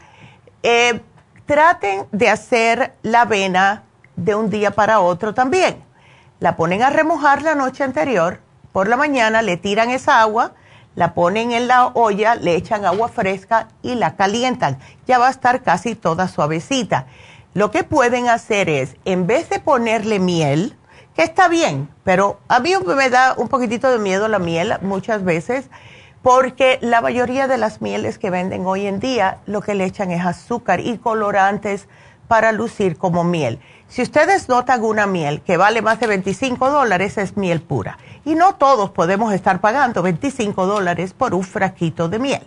eh, 0.63 1.01
traten 1.47 2.09
de 2.13 2.29
hacer 2.29 2.93
la 3.01 3.23
avena 3.23 3.85
de 4.17 4.35
un 4.35 4.51
día 4.51 4.73
para 4.73 5.01
otro 5.01 5.33
también. 5.33 5.88
La 6.41 6.57
ponen 6.57 6.83
a 6.83 6.91
remojar 6.91 7.43
la 7.43 7.57
noche 7.57 7.83
anterior, 7.83 8.41
por 8.71 8.87
la 8.87 8.97
mañana 8.97 9.43
le 9.43 9.57
tiran 9.57 9.91
esa 9.91 10.21
agua, 10.21 10.53
la 10.95 11.13
ponen 11.13 11.51
en 11.51 11.67
la 11.67 11.87
olla, 11.89 12.37
le 12.37 12.55
echan 12.55 12.85
agua 12.85 13.09
fresca 13.09 13.69
y 13.83 13.97
la 13.97 14.15
calientan. 14.15 14.79
Ya 15.07 15.19
va 15.19 15.27
a 15.27 15.31
estar 15.31 15.63
casi 15.63 15.97
toda 15.97 16.29
suavecita. 16.29 17.07
Lo 17.55 17.73
que 17.73 17.83
pueden 17.83 18.29
hacer 18.29 18.69
es, 18.69 18.97
en 19.05 19.27
vez 19.27 19.49
de 19.49 19.59
ponerle 19.59 20.21
miel, 20.21 20.77
que 21.17 21.23
está 21.23 21.49
bien, 21.49 21.89
pero 22.05 22.39
a 22.47 22.61
mí 22.61 22.73
me 22.87 23.11
da 23.11 23.35
un 23.37 23.49
poquitito 23.49 23.91
de 23.91 23.99
miedo 23.99 24.29
la 24.29 24.39
miel 24.39 24.75
muchas 24.83 25.25
veces, 25.25 25.69
porque 26.23 26.79
la 26.83 27.01
mayoría 27.01 27.49
de 27.49 27.59
las 27.59 27.81
mieles 27.81 28.19
que 28.19 28.31
venden 28.31 28.65
hoy 28.65 28.87
en 28.87 29.01
día 29.01 29.39
lo 29.47 29.61
que 29.61 29.75
le 29.75 29.87
echan 29.87 30.13
es 30.13 30.25
azúcar 30.25 30.79
y 30.79 30.99
colorantes 30.99 31.89
para 32.29 32.53
lucir 32.53 32.97
como 32.97 33.25
miel. 33.25 33.59
Si 33.89 34.03
ustedes 34.03 34.51
notan 34.51 34.85
una 34.85 35.07
miel 35.07 35.41
que 35.41 35.57
vale 35.57 35.81
más 35.81 35.99
de 35.99 36.07
25 36.07 36.71
dólares, 36.71 37.17
es 37.17 37.39
miel 37.39 37.63
pura. 37.63 37.97
Y 38.27 38.35
no 38.35 38.55
todos 38.55 38.91
podemos 38.91 39.33
estar 39.33 39.63
pagando 39.63 40.03
25 40.03 40.67
dólares 40.67 41.15
por 41.15 41.35
un 41.35 41.43
frasquito 41.43 42.07
de 42.11 42.19
miel. 42.19 42.47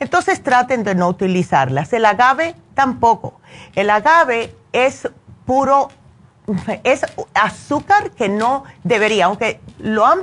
Entonces 0.00 0.42
traten 0.42 0.82
de 0.82 0.96
no 0.96 1.06
utilizarlas. 1.06 1.92
El 1.92 2.04
agave 2.04 2.56
tampoco. 2.74 3.40
El 3.76 3.88
agave 3.88 4.52
es 4.72 5.08
puro, 5.46 5.90
es 6.82 7.06
azúcar 7.34 8.10
que 8.10 8.28
no 8.28 8.64
debería, 8.82 9.26
aunque 9.26 9.60
lo 9.78 10.04
han, 10.04 10.18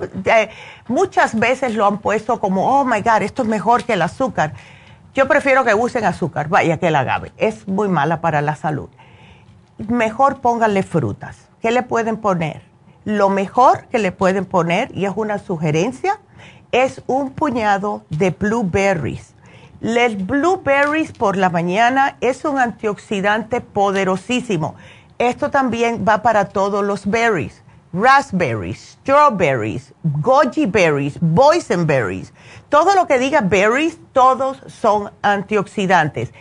muchas 0.90 1.40
veces 1.40 1.76
lo 1.76 1.86
han 1.86 2.00
puesto 2.00 2.42
como, 2.42 2.82
oh 2.82 2.84
my 2.84 3.02
God, 3.02 3.22
esto 3.22 3.44
es 3.44 3.48
mejor 3.48 3.86
que 3.86 3.94
el 3.94 4.02
azúcar. 4.02 4.54
Yo 5.14 5.30
prefiero 5.30 5.64
que 5.64 5.74
usen 5.74 6.04
azúcar, 6.04 6.50
vaya 6.50 6.78
que 6.78 6.90
el 6.90 6.96
agave. 6.98 7.32
Es 7.38 7.70
muy 7.70 7.88
mala 7.88 8.20
para 8.20 8.42
la 8.42 8.58
salud 8.58 8.90
mejor 9.78 10.42
pónganle 10.42 10.84
frutas. 10.84 11.48
¿Qué 11.62 11.72
le 11.72 11.84
pueden 11.84 12.18
poner? 12.18 12.62
Lo 13.06 13.30
mejor 13.30 13.88
que 13.88 14.00
le 14.00 14.12
pueden 14.12 14.46
poner, 14.46 14.90
y 14.96 15.06
es 15.06 15.14
una 15.16 15.40
sugerencia, 15.40 16.20
es 16.72 17.02
un 17.08 17.32
puñado 17.32 18.04
de 18.10 18.32
blueberries. 18.32 19.34
Les 19.80 20.26
blueberries 20.26 21.12
por 21.12 21.38
la 21.38 21.50
mañana 21.50 22.18
es 22.20 22.44
un 22.46 22.60
antioxidante 22.60 23.62
poderosísimo. 23.62 24.76
Esto 25.20 25.52
también 25.52 26.04
va 26.08 26.22
para 26.22 26.50
todos 26.50 26.84
los 26.84 27.06
berries. 27.06 27.64
Raspberries, 27.94 28.98
strawberries, 29.02 29.94
goji 30.04 30.66
berries, 30.66 31.18
boysenberries. 31.22 32.34
Todo 32.70 32.94
lo 32.96 33.08
que 33.08 33.18
diga 33.18 33.42
berries, 33.42 33.98
todos 34.12 34.62
son 34.68 35.12
antioxidantes 35.22 36.34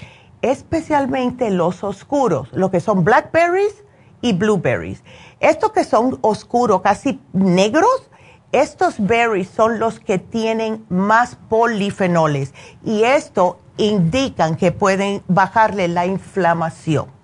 especialmente 0.50 1.50
los 1.50 1.84
oscuros, 1.84 2.48
lo 2.52 2.70
que 2.70 2.80
son 2.80 3.04
blackberries 3.04 3.84
y 4.20 4.32
blueberries. 4.32 5.02
Estos 5.40 5.72
que 5.72 5.84
son 5.84 6.18
oscuros, 6.22 6.82
casi 6.82 7.20
negros, 7.32 8.10
estos 8.52 8.94
berries 8.98 9.48
son 9.48 9.78
los 9.78 10.00
que 10.00 10.18
tienen 10.18 10.86
más 10.88 11.36
polifenoles 11.48 12.54
y 12.84 13.02
esto 13.02 13.58
indican 13.76 14.56
que 14.56 14.72
pueden 14.72 15.22
bajarle 15.28 15.88
la 15.88 16.06
inflamación. 16.06 17.14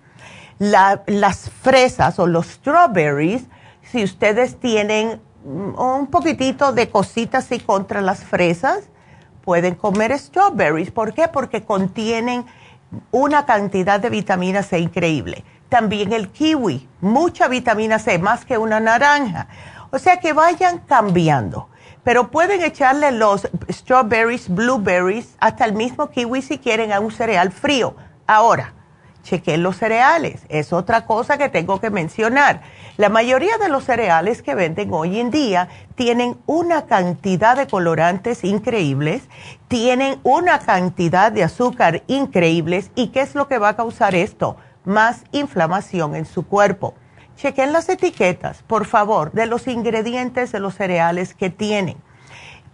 las 0.58 1.50
fresas 1.50 2.20
o 2.20 2.26
los 2.28 2.46
strawberries, 2.46 3.44
si 3.82 4.04
ustedes 4.04 4.60
tienen 4.60 5.20
un 5.44 6.06
poquitito 6.06 6.72
de 6.72 6.88
cositas 6.88 7.50
y 7.50 7.58
contra 7.58 8.00
las 8.00 8.22
fresas, 8.22 8.84
pueden 9.44 9.74
comer 9.74 10.16
strawberries. 10.16 10.92
¿Por 10.92 11.14
qué? 11.14 11.26
Porque 11.26 11.64
contienen 11.64 12.46
una 13.10 13.46
cantidad 13.46 14.00
de 14.00 14.10
vitamina 14.10 14.62
C 14.62 14.78
increíble. 14.78 15.44
También 15.68 16.12
el 16.12 16.28
kiwi, 16.28 16.88
mucha 17.00 17.48
vitamina 17.48 17.98
C, 17.98 18.18
más 18.18 18.44
que 18.44 18.58
una 18.58 18.80
naranja. 18.80 19.48
O 19.90 19.98
sea 19.98 20.20
que 20.20 20.32
vayan 20.32 20.78
cambiando. 20.78 21.68
Pero 22.04 22.30
pueden 22.30 22.62
echarle 22.62 23.12
los 23.12 23.48
strawberries, 23.70 24.48
blueberries, 24.48 25.36
hasta 25.38 25.64
el 25.64 25.72
mismo 25.72 26.10
kiwi 26.10 26.42
si 26.42 26.58
quieren 26.58 26.92
a 26.92 27.00
un 27.00 27.12
cereal 27.12 27.52
frío. 27.52 27.94
Ahora, 28.26 28.74
chequen 29.22 29.62
los 29.62 29.76
cereales. 29.76 30.42
Es 30.48 30.72
otra 30.72 31.06
cosa 31.06 31.38
que 31.38 31.48
tengo 31.48 31.80
que 31.80 31.90
mencionar. 31.90 32.62
La 32.98 33.08
mayoría 33.08 33.56
de 33.56 33.70
los 33.70 33.84
cereales 33.84 34.42
que 34.42 34.54
venden 34.54 34.92
hoy 34.92 35.18
en 35.18 35.30
día 35.30 35.68
tienen 35.94 36.36
una 36.44 36.84
cantidad 36.84 37.56
de 37.56 37.66
colorantes 37.66 38.44
increíbles, 38.44 39.22
tienen 39.68 40.20
una 40.24 40.58
cantidad 40.58 41.32
de 41.32 41.42
azúcar 41.42 42.02
increíbles. 42.06 42.90
¿Y 42.94 43.08
qué 43.08 43.22
es 43.22 43.34
lo 43.34 43.48
que 43.48 43.56
va 43.56 43.70
a 43.70 43.76
causar 43.76 44.14
esto? 44.14 44.56
Más 44.84 45.24
inflamación 45.32 46.14
en 46.14 46.26
su 46.26 46.46
cuerpo. 46.46 46.92
Chequen 47.36 47.72
las 47.72 47.88
etiquetas, 47.88 48.62
por 48.62 48.84
favor, 48.84 49.32
de 49.32 49.46
los 49.46 49.68
ingredientes 49.68 50.52
de 50.52 50.60
los 50.60 50.74
cereales 50.74 51.32
que 51.32 51.48
tienen. 51.48 51.96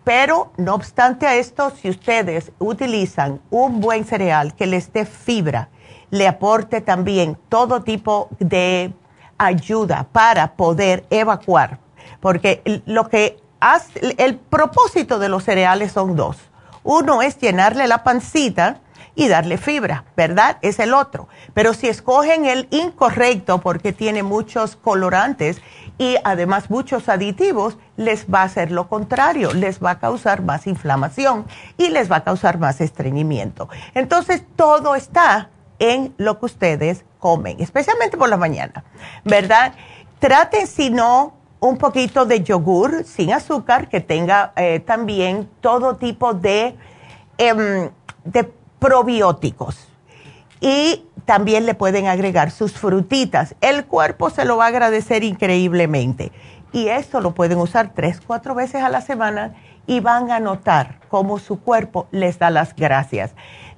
Pero, 0.02 0.52
no 0.56 0.74
obstante 0.74 1.28
a 1.28 1.36
esto, 1.36 1.70
si 1.70 1.90
ustedes 1.90 2.50
utilizan 2.58 3.40
un 3.50 3.80
buen 3.80 4.04
cereal 4.04 4.56
que 4.56 4.66
les 4.66 4.92
dé 4.92 5.04
fibra, 5.04 5.68
le 6.10 6.26
aporte 6.26 6.80
también 6.80 7.38
todo 7.48 7.84
tipo 7.84 8.30
de 8.40 8.92
ayuda 9.38 10.08
para 10.12 10.54
poder 10.54 11.06
evacuar, 11.10 11.78
porque 12.20 12.62
lo 12.86 13.08
que 13.08 13.40
hace, 13.60 14.14
el 14.18 14.36
propósito 14.36 15.18
de 15.18 15.28
los 15.28 15.44
cereales 15.44 15.92
son 15.92 16.16
dos. 16.16 16.36
Uno 16.82 17.22
es 17.22 17.38
llenarle 17.38 17.86
la 17.86 18.04
pancita 18.04 18.80
y 19.14 19.26
darle 19.26 19.58
fibra, 19.58 20.04
¿verdad? 20.16 20.58
Es 20.62 20.78
el 20.78 20.94
otro. 20.94 21.26
Pero 21.52 21.74
si 21.74 21.88
escogen 21.88 22.46
el 22.46 22.68
incorrecto 22.70 23.60
porque 23.60 23.92
tiene 23.92 24.22
muchos 24.22 24.76
colorantes 24.76 25.60
y 25.98 26.14
además 26.22 26.70
muchos 26.70 27.08
aditivos, 27.08 27.78
les 27.96 28.26
va 28.32 28.42
a 28.42 28.44
hacer 28.44 28.70
lo 28.70 28.88
contrario, 28.88 29.52
les 29.54 29.82
va 29.82 29.90
a 29.90 29.98
causar 29.98 30.42
más 30.42 30.68
inflamación 30.68 31.46
y 31.76 31.88
les 31.88 32.10
va 32.10 32.16
a 32.16 32.24
causar 32.24 32.58
más 32.58 32.80
estreñimiento. 32.80 33.68
Entonces, 33.94 34.44
todo 34.54 34.94
está 34.94 35.50
en 35.78 36.14
lo 36.16 36.38
que 36.38 36.46
ustedes 36.46 37.04
comen, 37.18 37.60
especialmente 37.60 38.16
por 38.16 38.28
la 38.28 38.36
mañana, 38.36 38.84
¿verdad? 39.24 39.74
Traten, 40.18 40.66
si 40.66 40.90
no, 40.90 41.34
un 41.60 41.76
poquito 41.78 42.24
de 42.24 42.42
yogur 42.42 43.04
sin 43.04 43.32
azúcar 43.32 43.88
que 43.88 44.00
tenga 44.00 44.52
eh, 44.56 44.80
también 44.80 45.48
todo 45.60 45.96
tipo 45.96 46.34
de, 46.34 46.76
em, 47.36 47.90
de 48.24 48.44
probióticos. 48.78 49.88
Y 50.60 51.04
también 51.24 51.66
le 51.66 51.74
pueden 51.74 52.06
agregar 52.06 52.50
sus 52.50 52.72
frutitas. 52.72 53.54
El 53.60 53.84
cuerpo 53.84 54.30
se 54.30 54.44
lo 54.44 54.56
va 54.56 54.64
a 54.64 54.68
agradecer 54.68 55.22
increíblemente. 55.22 56.32
Y 56.72 56.88
esto 56.88 57.20
lo 57.20 57.34
pueden 57.34 57.58
usar 57.58 57.92
tres, 57.94 58.20
cuatro 58.20 58.54
veces 58.54 58.82
a 58.82 58.88
la 58.88 59.00
semana 59.00 59.54
y 59.86 60.00
van 60.00 60.30
a 60.30 60.40
notar 60.40 61.00
cómo 61.08 61.38
su 61.38 61.60
cuerpo 61.60 62.08
les 62.10 62.38
da 62.38 62.50
las 62.50 62.74
gracias. 62.74 63.34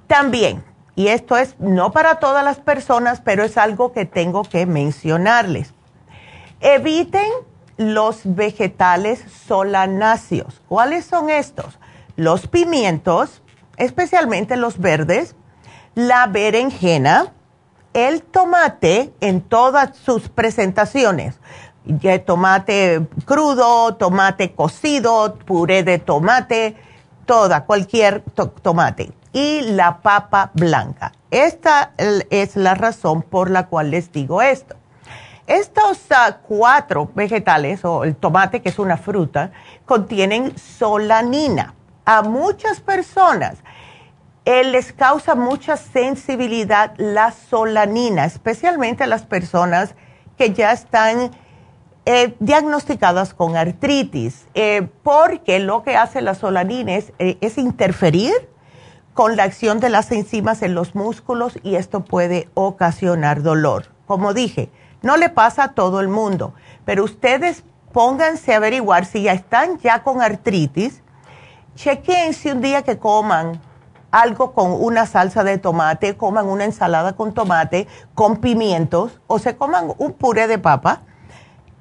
También 0.07 0.65
y 1.01 1.09
esto 1.09 1.39
es 1.39 1.59
no 1.59 1.93
para 1.93 2.17
todas 2.17 2.45
las 2.45 2.59
personas, 2.59 3.23
pero 3.25 3.43
es 3.43 3.57
algo 3.57 3.91
que 3.91 4.05
tengo 4.05 4.43
que 4.43 4.67
mencionarles. 4.67 5.73
Eviten 6.61 7.27
los 7.79 8.21
vegetales 8.25 9.25
solanáceos. 9.47 10.61
¿Cuáles 10.69 11.07
son 11.07 11.31
estos? 11.31 11.79
Los 12.17 12.49
pimientos, 12.49 13.41
especialmente 13.79 14.59
los 14.59 14.79
verdes, 14.79 15.37
la 15.95 16.27
berenjena, 16.27 17.33
el 17.95 18.23
tomate 18.23 19.11
en 19.23 19.41
todas 19.41 19.97
sus 19.97 20.29
presentaciones. 20.29 21.41
Tomate 22.27 23.07
crudo, 23.25 23.95
tomate 23.95 24.53
cocido, 24.55 25.39
puré 25.47 25.83
de 25.83 25.99
tomate, 25.99 26.77
toda, 27.25 27.65
cualquier 27.65 28.23
tomate 28.61 29.15
y 29.33 29.63
la 29.63 30.01
papa 30.01 30.51
blanca. 30.55 31.13
Esta 31.31 31.93
es 32.31 32.57
la 32.57 32.75
razón 32.75 33.23
por 33.23 33.51
la 33.51 33.67
cual 33.67 33.91
les 33.91 34.11
digo 34.13 34.43
esto. 34.43 34.77
Estos 35.47 35.99
ah, 36.11 36.39
cuatro 36.47 37.11
vegetales, 37.15 37.85
o 37.85 38.05
el 38.05 38.17
tomate 38.17 38.63
que 38.63 38.69
es 38.69 38.79
una 38.79 38.97
fruta, 38.97 39.51
contienen 39.85 40.57
solanina. 40.57 41.75
A 42.05 42.23
muchas 42.23 42.81
personas 42.81 43.59
eh, 44.45 44.65
les 44.65 44.93
causa 44.93 45.35
mucha 45.35 45.77
sensibilidad 45.77 46.95
la 46.97 47.33
solanina, 47.33 48.25
especialmente 48.25 49.05
a 49.05 49.07
las 49.07 49.23
personas 49.23 49.95
que 50.37 50.53
ya 50.53 50.73
están 50.73 51.31
eh, 52.07 52.35
diagnosticadas 52.41 53.35
con 53.35 53.57
artritis, 53.57 54.47
eh, 54.55 54.89
porque 55.03 55.59
lo 55.59 55.83
que 55.83 55.97
hace 55.97 56.21
la 56.21 56.35
solanina 56.35 56.93
es 57.19 57.59
interferir 57.59 58.33
con 59.15 59.37
la 59.37 59.45
acción 59.45 59.81
de 59.81 59.91
las 59.91 60.13
enzimas 60.13 60.63
en 60.63 60.75
los 60.75 60.95
músculos 60.95 61.59
y 61.63 61.75
esto 61.75 62.05
puede 62.05 62.49
ocasionar 62.55 63.43
dolor. 63.43 63.87
Como 64.07 64.35
dije, 64.35 64.71
no 65.03 65.17
le 65.17 65.29
pasa 65.29 65.65
a 65.65 65.73
todo 65.73 66.01
el 66.01 66.09
mundo, 66.09 66.55
pero 66.85 67.05
ustedes 67.05 67.65
pónganse 67.93 68.53
a 68.53 68.59
averiguar 68.59 69.05
si 69.05 69.23
ya 69.23 69.33
están 69.33 69.79
ya 69.79 70.03
con 70.03 70.23
artritis, 70.23 71.03
chequen 71.75 72.35
si 72.35 72.51
un 72.51 72.61
día 72.61 72.83
que 72.83 72.99
coman 72.99 73.61
algo 74.11 74.53
con 74.53 74.73
una 74.73 75.07
salsa 75.07 75.45
de 75.45 75.59
tomate, 75.59 76.17
coman 76.17 76.47
una 76.47 76.65
ensalada 76.65 77.15
con 77.15 77.33
tomate, 77.33 77.87
con 78.15 78.39
pimientos 78.39 79.21
o 79.27 79.39
se 79.39 79.57
coman 79.57 79.93
un 79.99 80.13
puré 80.13 80.47
de 80.47 80.59
papa, 80.59 81.03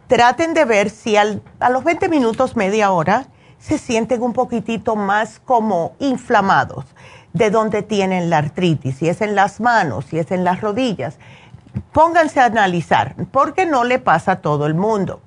traten 0.08 0.54
de 0.54 0.66
ver 0.66 0.90
si 0.90 1.16
a 1.18 1.70
los 1.70 1.84
20 1.84 2.10
minutos, 2.10 2.56
media 2.56 2.92
hora, 2.92 3.28
se 3.58 3.78
sienten 3.78 4.22
un 4.22 4.34
poquitito 4.34 4.96
más 4.96 5.40
como 5.44 5.94
inflamados 6.00 6.86
de 7.34 7.50
dónde 7.50 7.84
tienen 7.84 8.30
la 8.30 8.38
artritis, 8.38 8.98
si 8.98 9.10
es 9.10 9.22
en 9.22 9.36
las 9.36 9.60
manos, 9.60 10.06
si 10.06 10.20
es 10.20 10.32
en 10.32 10.44
las 10.44 10.62
rodillas. 10.62 11.18
Pónganse 11.92 12.40
a 12.40 12.46
analizar, 12.46 13.16
porque 13.32 13.66
no 13.66 13.84
le 13.84 14.00
pasa 14.00 14.34
a 14.34 14.42
todo 14.42 14.66
el 14.66 14.74
mundo. 14.74 15.22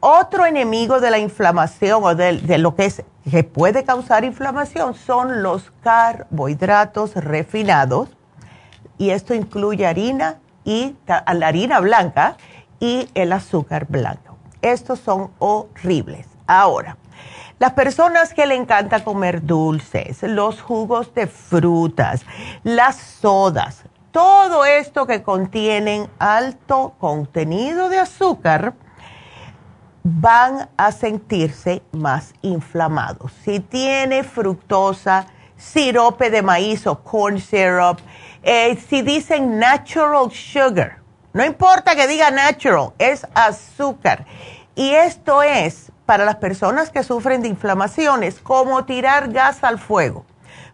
Otro 0.00 0.46
enemigo 0.46 1.00
de 1.00 1.10
la 1.10 1.18
inflamación 1.18 2.04
o 2.04 2.14
de, 2.14 2.58
lo 2.58 2.74
que, 2.74 2.86
es, 2.86 3.02
que 3.28 3.44
puede 3.44 3.84
causar 3.84 4.24
inflamación 4.24 4.94
son 4.94 5.42
los 5.42 5.72
carbohidratos 5.82 7.14
refinados, 7.14 8.08
y 8.96 9.10
esto 9.10 9.34
incluye 9.34 9.86
harina 9.86 10.38
y 10.64 10.96
la 11.06 11.46
harina 11.46 11.80
blanca 11.80 12.36
y 12.80 13.08
el 13.14 13.32
azúcar 13.32 13.86
blanco. 13.88 14.36
Estos 14.60 14.98
son 14.98 15.30
horribles. 15.38 16.26
Ahora, 16.46 16.96
las 17.58 17.72
personas 17.72 18.34
que 18.34 18.46
le 18.46 18.54
encanta 18.54 19.02
comer 19.02 19.44
dulces, 19.44 20.22
los 20.22 20.62
jugos 20.62 21.12
de 21.14 21.26
frutas, 21.26 22.24
las 22.62 22.96
sodas, 22.96 23.84
todo 24.12 24.64
esto 24.64 25.06
que 25.06 25.22
contienen 25.22 26.08
alto 26.18 26.94
contenido 26.98 27.88
de 27.88 27.98
azúcar, 27.98 28.74
van 30.04 30.68
a 30.76 30.92
sentirse 30.92 31.82
más 31.92 32.32
inflamados. 32.42 33.32
Si 33.44 33.60
tiene 33.60 34.22
fructosa, 34.22 35.26
sirope 35.56 36.30
de 36.30 36.42
maíz 36.42 36.86
o 36.86 37.02
corn 37.02 37.40
syrup, 37.40 37.98
eh, 38.42 38.78
si 38.88 39.02
dicen 39.02 39.58
natural 39.58 40.30
sugar, 40.30 40.98
no 41.32 41.44
importa 41.44 41.94
que 41.94 42.06
diga 42.06 42.30
natural, 42.30 42.92
es 42.98 43.26
azúcar. 43.34 44.24
Y 44.74 44.90
esto 44.90 45.42
es 45.42 45.92
para 46.08 46.24
las 46.24 46.36
personas 46.36 46.88
que 46.88 47.02
sufren 47.02 47.42
de 47.42 47.48
inflamaciones, 47.48 48.40
como 48.40 48.86
tirar 48.86 49.30
gas 49.30 49.62
al 49.62 49.78
fuego, 49.78 50.24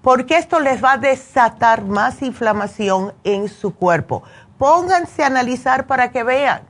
porque 0.00 0.38
esto 0.38 0.60
les 0.60 0.82
va 0.82 0.92
a 0.92 0.98
desatar 0.98 1.82
más 1.82 2.22
inflamación 2.22 3.12
en 3.24 3.48
su 3.48 3.74
cuerpo. 3.74 4.22
Pónganse 4.58 5.24
a 5.24 5.26
analizar 5.26 5.88
para 5.88 6.12
que 6.12 6.22
vean. 6.22 6.62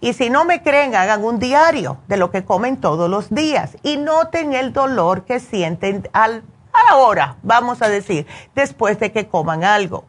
Y 0.00 0.12
si 0.12 0.30
no 0.30 0.44
me 0.44 0.62
creen, 0.62 0.94
hagan 0.94 1.24
un 1.24 1.40
diario 1.40 1.96
de 2.06 2.16
lo 2.16 2.30
que 2.30 2.44
comen 2.44 2.76
todos 2.76 3.10
los 3.10 3.34
días 3.34 3.76
y 3.82 3.96
noten 3.96 4.52
el 4.52 4.72
dolor 4.72 5.24
que 5.24 5.40
sienten 5.40 6.08
al, 6.12 6.44
a 6.72 6.90
la 6.92 6.98
hora, 6.98 7.34
vamos 7.42 7.82
a 7.82 7.88
decir, 7.88 8.28
después 8.54 9.00
de 9.00 9.10
que 9.10 9.26
coman 9.26 9.64
algo. 9.64 10.04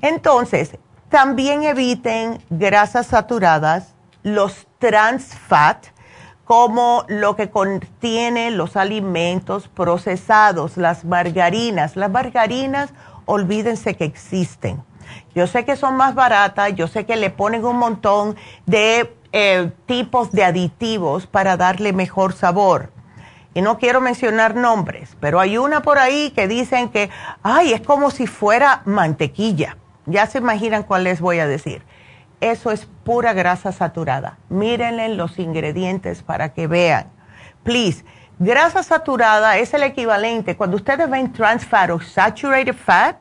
Entonces, 0.00 0.78
también 1.10 1.64
eviten 1.64 2.42
grasas 2.48 3.08
saturadas 3.08 3.92
los 4.22 4.66
trans 4.78 5.34
fat, 5.34 5.88
como 6.44 7.04
lo 7.08 7.36
que 7.36 7.50
contiene 7.50 8.50
los 8.50 8.76
alimentos 8.76 9.68
procesados, 9.68 10.76
las 10.76 11.04
margarinas. 11.04 11.96
Las 11.96 12.10
margarinas, 12.10 12.90
olvídense 13.26 13.94
que 13.94 14.04
existen. 14.04 14.82
Yo 15.34 15.46
sé 15.46 15.64
que 15.64 15.76
son 15.76 15.96
más 15.96 16.14
baratas, 16.14 16.74
yo 16.74 16.88
sé 16.88 17.06
que 17.06 17.16
le 17.16 17.30
ponen 17.30 17.64
un 17.64 17.76
montón 17.76 18.36
de 18.66 19.14
eh, 19.32 19.70
tipos 19.86 20.32
de 20.32 20.44
aditivos 20.44 21.26
para 21.26 21.56
darle 21.56 21.92
mejor 21.92 22.32
sabor. 22.32 22.90
Y 23.54 23.60
no 23.60 23.78
quiero 23.78 24.00
mencionar 24.00 24.54
nombres, 24.54 25.16
pero 25.20 25.38
hay 25.38 25.58
una 25.58 25.82
por 25.82 25.98
ahí 25.98 26.30
que 26.30 26.48
dicen 26.48 26.88
que, 26.88 27.10
ay, 27.42 27.74
es 27.74 27.82
como 27.82 28.10
si 28.10 28.26
fuera 28.26 28.82
mantequilla. 28.86 29.76
Ya 30.06 30.26
se 30.26 30.38
imaginan 30.38 30.82
cuál 30.82 31.04
les 31.04 31.20
voy 31.20 31.38
a 31.38 31.46
decir 31.46 31.82
eso 32.42 32.72
es 32.72 32.86
pura 33.04 33.32
grasa 33.32 33.70
saturada. 33.70 34.36
Mírenle 34.48 35.08
los 35.10 35.38
ingredientes 35.38 36.22
para 36.22 36.52
que 36.52 36.66
vean. 36.66 37.06
Please, 37.62 38.04
grasa 38.40 38.82
saturada 38.82 39.58
es 39.58 39.72
el 39.74 39.84
equivalente, 39.84 40.56
cuando 40.56 40.76
ustedes 40.76 41.08
ven 41.08 41.32
trans 41.32 41.64
fat 41.64 41.90
o 41.90 42.00
saturated 42.00 42.74
fat 42.74 43.16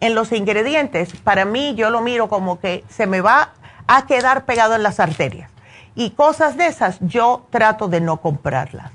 en 0.00 0.14
los 0.14 0.30
ingredientes, 0.30 1.16
para 1.16 1.46
mí 1.46 1.74
yo 1.74 1.88
lo 1.88 2.02
miro 2.02 2.28
como 2.28 2.60
que 2.60 2.84
se 2.90 3.06
me 3.06 3.22
va 3.22 3.54
a 3.86 4.06
quedar 4.06 4.44
pegado 4.44 4.74
en 4.74 4.82
las 4.82 5.00
arterias. 5.00 5.50
Y 5.94 6.10
cosas 6.10 6.58
de 6.58 6.66
esas 6.66 6.98
yo 7.00 7.46
trato 7.50 7.88
de 7.88 8.02
no 8.02 8.18
comprarlas 8.18 8.92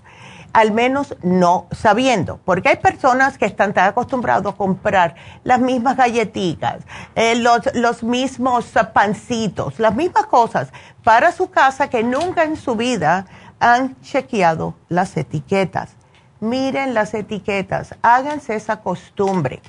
al 0.53 0.71
menos 0.71 1.15
no 1.23 1.67
sabiendo, 1.71 2.39
porque 2.43 2.69
hay 2.69 2.77
personas 2.77 3.37
que 3.37 3.45
están 3.45 3.73
tan 3.73 3.87
acostumbrados 3.87 4.53
a 4.53 4.57
comprar 4.57 5.15
las 5.43 5.59
mismas 5.59 5.97
galletitas, 5.97 6.83
eh, 7.15 7.35
los, 7.35 8.03
mismos 8.03 8.65
pancitos, 8.93 9.79
las 9.79 9.95
mismas 9.95 10.25
cosas 10.25 10.71
para 11.03 11.31
su 11.31 11.49
casa 11.49 11.89
que 11.89 12.03
nunca 12.03 12.43
en 12.43 12.57
su 12.57 12.75
vida 12.75 13.25
han 13.59 13.99
chequeado 14.01 14.75
las 14.89 15.15
etiquetas. 15.15 15.95
Miren 16.39 16.93
las 16.93 17.13
etiquetas, 17.13 17.95
háganse 18.01 18.55
esa 18.55 18.81
costumbre. 18.81 19.61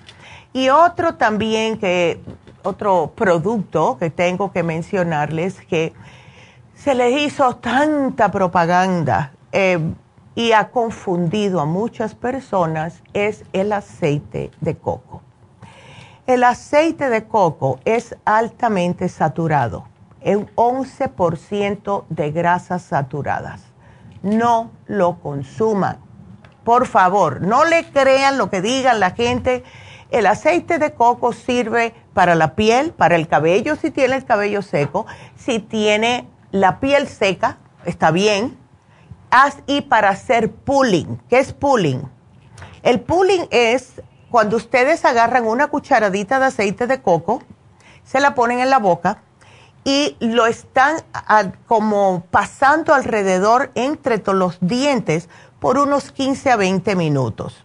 Y 0.54 0.70
otro 0.70 1.14
también 1.14 1.78
que, 1.78 2.20
otro 2.62 3.12
producto 3.14 3.98
que 3.98 4.10
tengo 4.10 4.52
que 4.52 4.62
mencionarles 4.62 5.60
que 5.66 5.92
se 6.74 6.94
les 6.94 7.20
hizo 7.20 7.56
tanta 7.56 8.30
propaganda. 8.30 9.32
Eh, 9.52 9.78
y 10.34 10.52
ha 10.52 10.70
confundido 10.70 11.60
a 11.60 11.66
muchas 11.66 12.14
personas 12.14 13.02
es 13.12 13.44
el 13.52 13.72
aceite 13.72 14.50
de 14.60 14.76
coco. 14.76 15.22
El 16.26 16.44
aceite 16.44 17.08
de 17.08 17.24
coco 17.24 17.80
es 17.84 18.16
altamente 18.24 19.08
saturado, 19.08 19.86
un 20.24 20.48
11% 20.54 22.04
de 22.08 22.30
grasas 22.30 22.82
saturadas. 22.82 23.62
No 24.22 24.70
lo 24.86 25.18
consuman. 25.18 25.98
Por 26.64 26.86
favor, 26.86 27.42
no 27.42 27.64
le 27.64 27.90
crean 27.90 28.38
lo 28.38 28.48
que 28.48 28.62
digan 28.62 29.00
la 29.00 29.10
gente. 29.10 29.64
El 30.12 30.26
aceite 30.26 30.78
de 30.78 30.92
coco 30.92 31.32
sirve 31.32 31.92
para 32.14 32.36
la 32.36 32.54
piel, 32.54 32.92
para 32.92 33.16
el 33.16 33.26
cabello 33.26 33.74
si 33.74 33.90
tiene 33.90 34.14
el 34.14 34.24
cabello 34.24 34.62
seco. 34.62 35.06
Si 35.34 35.58
tiene 35.58 36.28
la 36.52 36.78
piel 36.78 37.08
seca, 37.08 37.58
está 37.84 38.12
bien 38.12 38.61
y 39.66 39.82
para 39.82 40.10
hacer 40.10 40.50
pulling. 40.50 41.20
¿Qué 41.28 41.38
es 41.38 41.52
pulling? 41.52 42.02
El 42.82 43.00
pulling 43.00 43.46
es 43.50 44.02
cuando 44.30 44.56
ustedes 44.56 45.04
agarran 45.04 45.46
una 45.46 45.68
cucharadita 45.68 46.38
de 46.38 46.46
aceite 46.46 46.86
de 46.86 47.00
coco, 47.00 47.42
se 48.04 48.20
la 48.20 48.34
ponen 48.34 48.60
en 48.60 48.70
la 48.70 48.78
boca 48.78 49.22
y 49.84 50.16
lo 50.20 50.46
están 50.46 50.96
como 51.66 52.24
pasando 52.30 52.94
alrededor 52.94 53.70
entre 53.74 54.22
los 54.32 54.58
dientes 54.60 55.28
por 55.60 55.78
unos 55.78 56.12
15 56.12 56.50
a 56.50 56.56
20 56.56 56.96
minutos. 56.96 57.64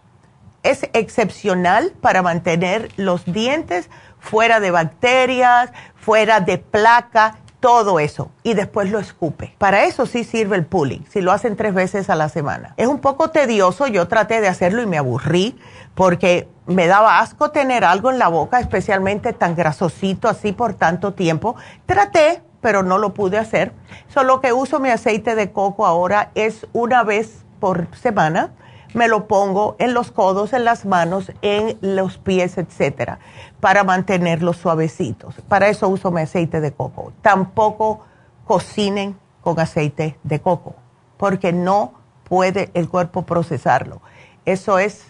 Es 0.62 0.88
excepcional 0.92 1.92
para 2.00 2.22
mantener 2.22 2.90
los 2.96 3.24
dientes 3.24 3.88
fuera 4.18 4.58
de 4.60 4.70
bacterias, 4.70 5.70
fuera 5.96 6.40
de 6.40 6.58
placa 6.58 7.38
todo 7.60 8.00
eso 8.00 8.30
y 8.42 8.54
después 8.54 8.90
lo 8.90 8.98
escupe. 8.98 9.54
Para 9.58 9.84
eso 9.84 10.06
sí 10.06 10.24
sirve 10.24 10.56
el 10.56 10.66
pulling, 10.66 11.04
si 11.08 11.20
lo 11.20 11.32
hacen 11.32 11.56
tres 11.56 11.74
veces 11.74 12.10
a 12.10 12.14
la 12.14 12.28
semana. 12.28 12.74
Es 12.76 12.86
un 12.86 13.00
poco 13.00 13.30
tedioso, 13.30 13.86
yo 13.86 14.08
traté 14.08 14.40
de 14.40 14.48
hacerlo 14.48 14.82
y 14.82 14.86
me 14.86 14.98
aburrí 14.98 15.58
porque 15.94 16.48
me 16.66 16.86
daba 16.86 17.20
asco 17.20 17.50
tener 17.50 17.84
algo 17.84 18.10
en 18.10 18.18
la 18.18 18.28
boca, 18.28 18.60
especialmente 18.60 19.32
tan 19.32 19.56
grasosito 19.56 20.28
así 20.28 20.52
por 20.52 20.74
tanto 20.74 21.14
tiempo. 21.14 21.56
Traté, 21.86 22.42
pero 22.60 22.82
no 22.82 22.98
lo 22.98 23.14
pude 23.14 23.38
hacer. 23.38 23.72
Solo 24.08 24.40
que 24.40 24.52
uso 24.52 24.78
mi 24.78 24.90
aceite 24.90 25.34
de 25.34 25.50
coco 25.50 25.86
ahora 25.86 26.30
es 26.34 26.66
una 26.72 27.02
vez 27.02 27.44
por 27.58 27.88
semana 27.96 28.52
me 28.94 29.08
lo 29.08 29.26
pongo 29.26 29.76
en 29.78 29.94
los 29.94 30.10
codos, 30.10 30.52
en 30.52 30.64
las 30.64 30.84
manos, 30.86 31.32
en 31.42 31.78
los 31.80 32.18
pies, 32.18 32.58
etcétera, 32.58 33.18
para 33.60 33.84
mantenerlos 33.84 34.56
suavecitos. 34.56 35.34
Para 35.48 35.68
eso 35.68 35.88
uso 35.88 36.10
mi 36.10 36.22
aceite 36.22 36.60
de 36.60 36.72
coco. 36.72 37.12
Tampoco 37.22 38.04
cocinen 38.46 39.18
con 39.42 39.60
aceite 39.60 40.18
de 40.22 40.40
coco, 40.40 40.74
porque 41.16 41.52
no 41.52 41.94
puede 42.24 42.70
el 42.74 42.88
cuerpo 42.88 43.22
procesarlo. 43.22 44.00
Eso 44.44 44.78
es 44.78 45.06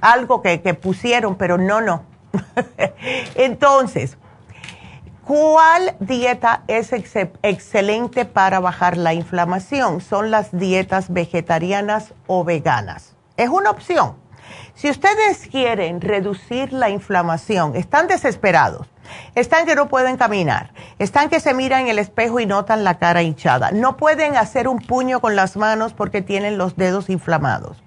algo 0.00 0.42
que, 0.42 0.60
que 0.60 0.74
pusieron, 0.74 1.36
pero 1.36 1.58
no, 1.58 1.80
no. 1.80 2.02
Entonces, 3.34 4.16
¿Cuál 5.30 5.94
dieta 6.00 6.64
es 6.66 6.92
excelente 6.92 8.24
para 8.24 8.58
bajar 8.58 8.96
la 8.96 9.14
inflamación? 9.14 10.00
Son 10.00 10.32
las 10.32 10.50
dietas 10.50 11.12
vegetarianas 11.12 12.14
o 12.26 12.42
veganas. 12.42 13.14
Es 13.36 13.48
una 13.48 13.70
opción. 13.70 14.16
Si 14.74 14.90
ustedes 14.90 15.46
quieren 15.46 16.00
reducir 16.00 16.72
la 16.72 16.90
inflamación, 16.90 17.76
están 17.76 18.08
desesperados, 18.08 18.88
están 19.36 19.66
que 19.66 19.76
no 19.76 19.88
pueden 19.88 20.16
caminar, 20.16 20.72
están 20.98 21.28
que 21.28 21.38
se 21.38 21.54
miran 21.54 21.82
en 21.82 21.88
el 21.90 22.00
espejo 22.00 22.40
y 22.40 22.46
notan 22.46 22.82
la 22.82 22.98
cara 22.98 23.22
hinchada, 23.22 23.70
no 23.70 23.96
pueden 23.96 24.36
hacer 24.36 24.66
un 24.66 24.80
puño 24.80 25.20
con 25.20 25.36
las 25.36 25.56
manos 25.56 25.92
porque 25.92 26.22
tienen 26.22 26.58
los 26.58 26.74
dedos 26.74 27.08
inflamados. 27.08 27.80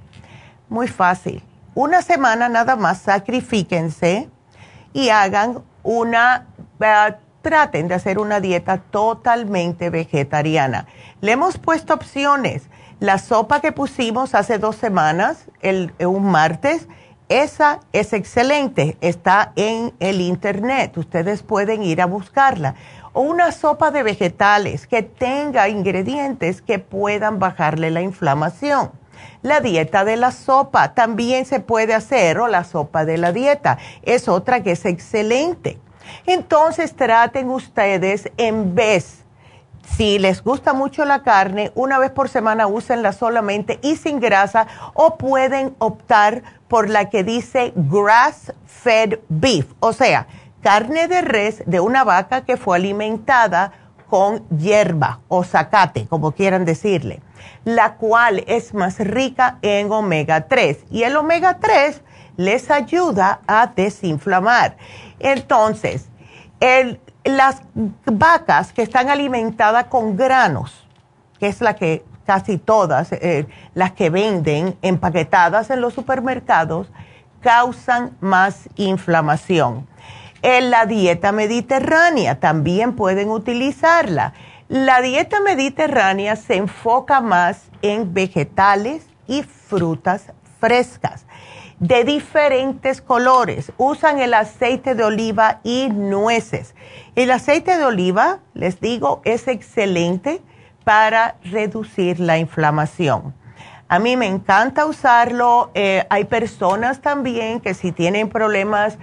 Muy 0.69 0.87
fácil. 0.87 1.43
Una 1.75 2.03
semana 2.03 2.47
nada 2.47 2.77
más 2.77 3.01
sacrifíquense 3.01 4.29
y 4.93 5.09
hagan 5.09 5.61
una 5.83 6.47
eh, 6.79 7.15
traten 7.43 7.87
de 7.87 7.93
hacer 7.93 8.17
una 8.17 8.39
dieta 8.39 8.79
totalmente 8.79 9.91
vegetariana. 9.91 10.87
Le 11.21 11.33
hemos 11.33 11.59
puesto 11.59 11.93
opciones. 11.93 12.63
La 12.99 13.19
sopa 13.19 13.59
que 13.59 13.71
pusimos 13.71 14.33
hace 14.33 14.57
dos 14.57 14.77
semanas, 14.77 15.45
el, 15.61 15.93
un 15.99 16.31
martes, 16.31 16.87
esa 17.29 17.81
es 17.91 18.13
excelente, 18.13 18.97
está 19.01 19.53
en 19.55 19.93
el 19.99 20.21
internet, 20.21 20.97
ustedes 20.97 21.43
pueden 21.43 21.83
ir 21.83 22.01
a 22.01 22.05
buscarla. 22.05 22.75
O 23.11 23.21
una 23.21 23.51
sopa 23.51 23.91
de 23.91 24.03
vegetales 24.03 24.87
que 24.87 25.03
tenga 25.03 25.69
ingredientes 25.69 26.61
que 26.61 26.79
puedan 26.79 27.39
bajarle 27.39 27.91
la 27.91 28.01
inflamación. 28.01 28.91
La 29.41 29.59
dieta 29.59 30.05
de 30.05 30.15
la 30.15 30.31
sopa 30.31 30.93
también 30.93 31.45
se 31.45 31.59
puede 31.59 31.93
hacer, 31.93 32.39
o 32.39 32.47
la 32.47 32.63
sopa 32.63 33.03
de 33.03 33.17
la 33.17 33.31
dieta, 33.31 33.77
es 34.03 34.27
otra 34.27 34.63
que 34.63 34.71
es 34.71 34.85
excelente. 34.85 35.79
Entonces 36.25 36.95
traten 36.95 37.49
ustedes 37.49 38.31
en 38.37 38.75
vez, 38.75 39.23
si 39.95 40.17
les 40.19 40.43
gusta 40.43 40.73
mucho 40.73 41.05
la 41.05 41.23
carne, 41.23 41.71
una 41.75 41.99
vez 41.99 42.11
por 42.11 42.29
semana 42.29 42.67
úsenla 42.67 43.11
solamente 43.11 43.79
y 43.81 43.95
sin 43.97 44.19
grasa 44.19 44.67
o 44.93 45.17
pueden 45.17 45.75
optar 45.79 46.43
por 46.67 46.89
la 46.89 47.09
que 47.09 47.23
dice 47.23 47.73
grass 47.75 48.53
fed 48.65 49.19
beef, 49.29 49.67
o 49.79 49.93
sea, 49.93 50.27
carne 50.61 51.07
de 51.07 51.21
res 51.21 51.63
de 51.65 51.79
una 51.79 52.03
vaca 52.03 52.45
que 52.45 52.57
fue 52.57 52.77
alimentada 52.77 53.73
con 54.09 54.47
hierba 54.49 55.21
o 55.27 55.43
zacate, 55.43 56.07
como 56.07 56.33
quieran 56.33 56.65
decirle, 56.65 57.21
la 57.65 57.95
cual 57.95 58.43
es 58.47 58.73
más 58.73 58.99
rica 58.99 59.57
en 59.61 59.91
omega 59.91 60.47
3 60.47 60.85
y 60.91 61.03
el 61.03 61.15
omega 61.15 61.57
3 61.59 62.01
les 62.37 62.71
ayuda 62.71 63.41
a 63.47 63.67
desinflamar. 63.67 64.77
Entonces, 65.23 66.09
las 67.23 67.61
vacas 68.05 68.73
que 68.73 68.83
están 68.83 69.09
alimentadas 69.09 69.85
con 69.85 70.15
granos, 70.15 70.85
que 71.39 71.47
es 71.47 71.61
la 71.61 71.75
que 71.75 72.03
casi 72.25 72.57
todas, 72.57 73.11
eh, 73.13 73.47
las 73.73 73.93
que 73.93 74.09
venden 74.09 74.77
empaquetadas 74.81 75.69
en 75.69 75.81
los 75.81 75.93
supermercados, 75.93 76.91
causan 77.41 78.15
más 78.19 78.69
inflamación. 78.75 79.87
En 80.41 80.69
la 80.69 80.85
dieta 80.85 81.31
mediterránea 81.31 82.39
también 82.41 82.95
pueden 82.95 83.29
utilizarla. 83.29 84.33
La 84.67 85.01
dieta 85.01 85.39
mediterránea 85.39 86.35
se 86.35 86.57
enfoca 86.57 87.21
más 87.21 87.63
en 87.81 88.13
vegetales 88.13 89.05
y 89.27 89.43
frutas 89.43 90.33
frescas 90.59 91.25
de 91.83 92.05
diferentes 92.05 93.01
colores. 93.01 93.73
Usan 93.77 94.19
el 94.19 94.33
aceite 94.33 94.95
de 94.95 95.03
oliva 95.03 95.59
y 95.63 95.89
nueces. 95.89 96.75
El 97.15 97.29
aceite 97.29 97.77
de 97.77 97.83
oliva, 97.83 98.39
les 98.53 98.79
digo, 98.79 99.21
es 99.25 99.49
excelente 99.49 100.41
para 100.85 101.35
reducir 101.43 102.21
la 102.21 102.37
inflamación. 102.37 103.33
A 103.89 103.99
mí 103.99 104.15
me 104.15 104.27
encanta 104.27 104.85
usarlo. 104.85 105.71
Eh, 105.73 106.05
hay 106.09 106.23
personas 106.23 107.01
también 107.01 107.59
que 107.59 107.73
si 107.73 107.91
tienen 107.91 108.29
problemas 108.29 108.97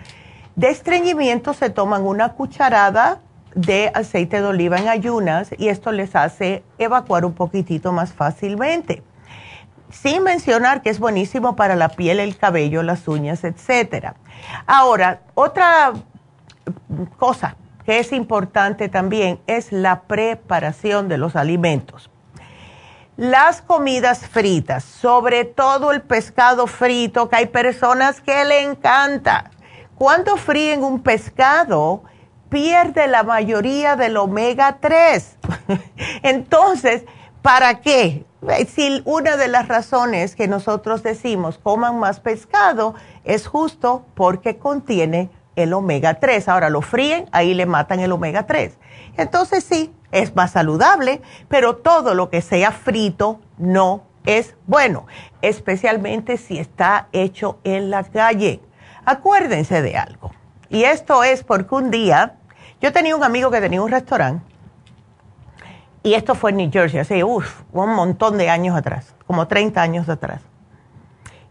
de 0.56 0.70
estreñimiento 0.70 1.52
se 1.52 1.68
toman 1.68 2.06
una 2.06 2.32
cucharada 2.32 3.20
de 3.54 3.90
aceite 3.92 4.40
de 4.40 4.46
oliva 4.46 4.78
en 4.78 4.88
ayunas 4.88 5.50
y 5.58 5.68
esto 5.68 5.92
les 5.92 6.16
hace 6.16 6.62
evacuar 6.78 7.26
un 7.26 7.34
poquitito 7.34 7.92
más 7.92 8.14
fácilmente. 8.14 9.02
Sin 9.92 10.22
mencionar 10.22 10.82
que 10.82 10.90
es 10.90 10.98
buenísimo 10.98 11.56
para 11.56 11.76
la 11.76 11.88
piel, 11.90 12.20
el 12.20 12.36
cabello, 12.36 12.82
las 12.82 13.08
uñas, 13.08 13.42
etc. 13.44 14.14
Ahora, 14.66 15.20
otra 15.34 15.92
cosa 17.18 17.56
que 17.84 17.98
es 17.98 18.12
importante 18.12 18.88
también 18.88 19.40
es 19.46 19.72
la 19.72 20.02
preparación 20.02 21.08
de 21.08 21.18
los 21.18 21.36
alimentos. 21.36 22.10
Las 23.16 23.60
comidas 23.60 24.26
fritas, 24.26 24.84
sobre 24.84 25.44
todo 25.44 25.92
el 25.92 26.00
pescado 26.00 26.66
frito, 26.66 27.28
que 27.28 27.36
hay 27.36 27.46
personas 27.46 28.20
que 28.20 28.44
le 28.44 28.62
encanta. 28.62 29.50
Cuando 29.96 30.36
fríen 30.36 30.82
un 30.82 31.02
pescado, 31.02 32.02
pierde 32.48 33.06
la 33.08 33.22
mayoría 33.22 33.96
del 33.96 34.16
omega 34.16 34.78
3. 34.80 35.36
Entonces, 36.22 37.04
¿para 37.42 37.80
qué? 37.80 38.24
Si 38.68 39.02
una 39.04 39.36
de 39.36 39.48
las 39.48 39.68
razones 39.68 40.34
que 40.34 40.48
nosotros 40.48 41.02
decimos 41.02 41.58
coman 41.58 41.98
más 41.98 42.20
pescado 42.20 42.94
es 43.24 43.46
justo 43.46 44.06
porque 44.14 44.56
contiene 44.56 45.30
el 45.56 45.72
omega 45.72 46.14
3. 46.14 46.48
Ahora 46.48 46.70
lo 46.70 46.82
fríen, 46.82 47.28
ahí 47.32 47.54
le 47.54 47.66
matan 47.66 48.00
el 48.00 48.12
omega 48.12 48.46
3. 48.46 48.78
Entonces 49.16 49.64
sí, 49.64 49.92
es 50.12 50.34
más 50.34 50.52
saludable, 50.52 51.20
pero 51.48 51.76
todo 51.76 52.14
lo 52.14 52.30
que 52.30 52.40
sea 52.40 52.72
frito 52.72 53.40
no 53.58 54.04
es 54.26 54.54
bueno, 54.66 55.06
especialmente 55.42 56.36
si 56.36 56.58
está 56.58 57.08
hecho 57.12 57.58
en 57.64 57.90
la 57.90 58.04
calle. 58.04 58.60
Acuérdense 59.04 59.82
de 59.82 59.96
algo. 59.96 60.32
Y 60.68 60.84
esto 60.84 61.24
es 61.24 61.42
porque 61.42 61.74
un 61.74 61.90
día 61.90 62.36
yo 62.80 62.92
tenía 62.92 63.16
un 63.16 63.24
amigo 63.24 63.50
que 63.50 63.60
tenía 63.60 63.82
un 63.82 63.90
restaurante 63.90 64.49
y 66.02 66.14
esto 66.14 66.34
fue 66.34 66.50
en 66.50 66.56
New 66.58 66.70
Jersey, 66.72 67.00
así, 67.00 67.22
uff, 67.22 67.62
un 67.72 67.94
montón 67.94 68.38
de 68.38 68.48
años 68.48 68.76
atrás, 68.76 69.14
como 69.26 69.46
30 69.46 69.82
años 69.82 70.08
atrás. 70.08 70.40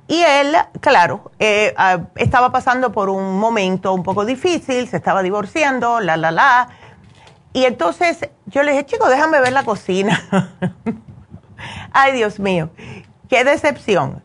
Y 0.08 0.24
él, 0.24 0.56
claro, 0.82 1.32
eh, 1.38 1.74
ah, 1.78 2.00
estaba 2.16 2.52
pasando 2.52 2.92
por 2.92 3.10
un 3.10 3.40
momento 3.40 3.94
un 3.94 4.02
poco 4.02 4.26
difícil, 4.26 4.88
se 4.88 4.98
estaba 4.98 5.22
divorciando, 5.22 6.00
la, 6.00 6.18
la, 6.18 6.32
la. 6.32 6.70
Y 7.54 7.66
entonces 7.66 8.28
yo 8.48 8.64
le 8.64 8.72
dije, 8.72 8.88
chico, 8.88 9.08
déjame 9.08 9.40
ver 9.40 9.54
la 9.54 9.64
cocina. 9.64 10.20
Ay, 11.92 12.14
Dios 12.14 12.40
mío, 12.40 12.72
qué 13.30 13.44
decepción. 13.44 14.24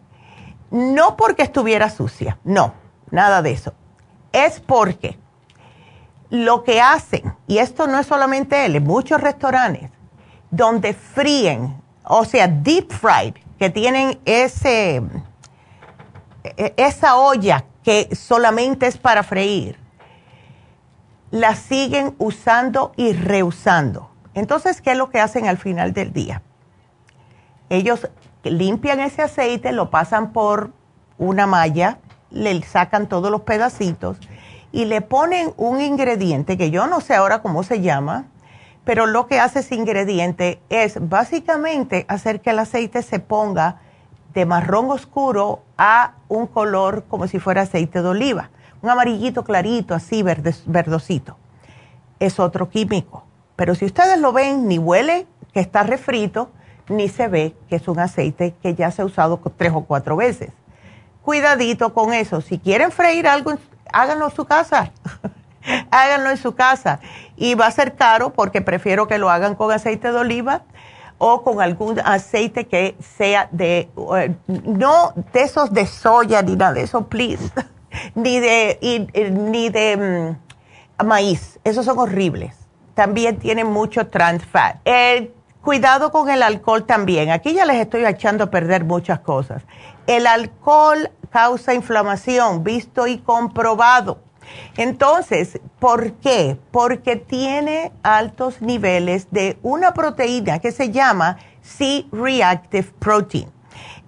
No 0.70 1.18
porque 1.18 1.42
estuviera 1.42 1.90
sucia, 1.90 2.38
no, 2.44 2.72
nada 3.10 3.42
de 3.42 3.52
eso. 3.52 3.74
Es 4.32 4.60
porque 4.60 5.18
lo 6.30 6.64
que 6.64 6.80
hacen, 6.80 7.36
y 7.46 7.58
esto 7.58 7.86
no 7.86 7.98
es 7.98 8.06
solamente 8.06 8.64
él, 8.64 8.76
en 8.76 8.84
muchos 8.84 9.20
restaurantes, 9.20 9.90
donde 10.55 10.94
fríen, 10.94 11.80
o 12.05 12.24
sea, 12.24 12.48
deep 12.48 12.92
fried, 12.92 13.34
que 13.59 13.70
tienen 13.70 14.18
ese 14.24 15.02
e, 16.44 16.74
esa 16.76 17.16
olla 17.16 17.64
que 17.82 18.14
solamente 18.14 18.86
es 18.86 18.98
para 18.98 19.22
freír, 19.22 19.78
la 21.30 21.55
siguen 21.55 22.14
usando 22.18 22.92
y 22.96 23.12
reusando. 23.12 24.11
Entonces, 24.34 24.80
¿qué 24.80 24.92
es 24.92 24.98
lo 24.98 25.11
que 25.11 25.20
hacen 25.20 25.48
al 25.48 25.59
final 25.59 25.92
del 25.92 26.12
día? 26.12 26.42
Ellos 27.70 28.09
limpian 28.42 29.00
ese 29.00 29.22
aceite, 29.22 29.72
lo 29.72 29.90
pasan 29.90 30.32
por 30.32 30.72
una 31.18 31.46
malla, 31.46 31.98
le 32.30 32.62
sacan 32.62 33.09
todos 33.09 33.30
los 33.30 33.42
pedacitos 33.42 34.18
y 34.70 34.84
le 34.84 35.00
ponen 35.00 35.52
un 35.57 35.80
ingrediente 35.80 36.59
que 36.59 36.70
yo 36.70 36.86
no 36.86 37.00
sé 37.00 37.14
ahora 37.14 37.42
cómo 37.42 37.62
se 37.62 37.80
llama, 37.80 38.26
pero 38.85 39.07
lo 39.07 39.26
que 39.26 39.41
hace 39.41 39.61
ese 39.61 39.74
ingrediente 39.74 40.61
es 40.68 41.09
básicamente 41.09 42.05
hacer 42.09 42.41
que 42.41 42.51
el 42.51 42.59
aceite 42.59 43.03
se 43.03 43.18
ponga 43.18 43.80
de 44.35 44.45
marrón 44.47 44.91
oscuro 44.91 45.62
a 45.78 46.14
un 46.28 46.47
color 46.47 47.05
como 47.09 47.26
si 47.26 47.39
fuera 47.39 47.62
aceite 47.62 48.03
de 48.03 48.09
oliva, 48.09 48.51
un 48.82 48.91
amarillito 48.91 49.45
clarito, 49.45 49.95
así 49.95 50.22
verdosito. 50.22 51.37
Es 52.18 52.39
otro 52.39 52.68
químico. 52.68 53.24
Pero 53.57 53.74
si 53.74 53.85
ustedes 53.85 54.18
lo 54.18 54.32
ven, 54.32 54.68
ni 54.68 54.78
huele 54.78 55.26
que 55.53 55.61
está 55.61 55.85
refrito, 55.85 56.51
ni 56.89 57.09
se 57.09 57.28
ve 57.28 57.55
que 57.68 57.76
es 57.76 57.89
un 57.89 57.99
aceite 57.99 58.55
que 58.62 58.74
ya 58.74 58.91
se 58.91 59.03
ha 59.03 59.05
usado 59.05 59.41
tres 59.57 59.72
o 59.74 59.82
cuatro 59.82 60.16
veces. 60.16 60.51
Cuidadito 61.22 61.95
con 61.95 62.12
eso. 62.12 62.41
Si 62.41 62.59
quieren 62.59 62.91
freír 62.91 63.26
algo, 63.26 63.55
háganlo 63.93 64.26
en 64.26 64.35
su 64.35 64.45
casa. 64.45 64.93
háganlo 65.90 66.30
en 66.30 66.36
su 66.36 66.54
casa. 66.54 67.00
Y 67.36 67.54
va 67.54 67.66
a 67.66 67.70
ser 67.70 67.94
caro 67.94 68.32
porque 68.32 68.60
prefiero 68.62 69.06
que 69.06 69.18
lo 69.18 69.30
hagan 69.30 69.54
con 69.54 69.72
aceite 69.72 70.12
de 70.12 70.18
oliva 70.18 70.62
o 71.18 71.42
con 71.42 71.60
algún 71.60 72.00
aceite 72.00 72.66
que 72.66 72.96
sea 73.16 73.48
de, 73.52 73.88
eh, 74.16 74.34
no 74.46 75.12
de 75.32 75.42
esos 75.42 75.72
de 75.72 75.86
soya 75.86 76.42
ni 76.42 76.56
nada 76.56 76.72
de 76.72 76.82
eso, 76.82 77.06
please, 77.06 77.50
ni 78.14 78.40
de, 78.40 79.08
ni 79.32 79.68
de 79.68 80.36
mm, 80.98 81.04
maíz, 81.06 81.58
esos 81.64 81.84
son 81.84 81.98
horribles. 81.98 82.56
También 82.94 83.38
tienen 83.38 83.66
mucho 83.66 84.06
trans 84.06 84.44
fat. 84.44 84.76
cuidado 85.62 86.12
con 86.12 86.30
el 86.30 86.42
alcohol 86.42 86.84
también. 86.84 87.30
Aquí 87.30 87.54
ya 87.54 87.64
les 87.64 87.76
estoy 87.76 88.04
echando 88.04 88.44
a 88.44 88.50
perder 88.50 88.84
muchas 88.84 89.18
cosas. 89.20 89.62
El 90.06 90.26
alcohol 90.26 91.10
causa 91.30 91.74
inflamación, 91.74 92.62
visto 92.62 93.06
y 93.08 93.18
comprobado. 93.18 94.18
Entonces, 94.76 95.61
¿por 95.78 96.12
qué? 96.14 96.59
Porque 96.70 97.16
tiene 97.16 97.92
altos 98.03 98.61
niveles 98.61 99.28
de 99.30 99.59
una 99.62 99.95
proteína 99.95 100.59
que 100.59 100.72
se 100.72 100.90
llama 100.90 101.38
C-reactive 101.62 102.90
protein. 102.99 103.51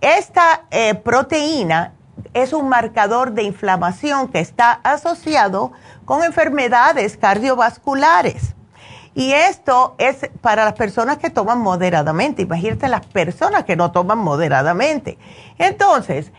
Esta 0.01 0.65
eh, 0.71 0.95
proteína 0.95 1.95
es 2.35 2.53
un 2.53 2.69
marcador 2.69 3.33
de 3.33 3.43
inflamación 3.43 4.29
que 4.29 4.41
está 4.41 4.73
asociado 4.83 5.73
con 6.05 6.23
enfermedades 6.23 7.17
cardiovasculares. 7.17 8.55
Y 9.15 9.33
esto 9.33 9.95
es 9.97 10.29
para 10.43 10.65
las 10.67 10.75
personas 10.75 11.17
que 11.17 11.31
toman 11.31 11.59
moderadamente. 11.61 12.43
Imagínate 12.43 12.89
las 12.89 13.07
personas 13.07 13.65
que 13.65 13.75
no 13.75 13.91
toman 13.91 14.19
moderadamente. 14.19 15.17
Entonces, 15.57 16.33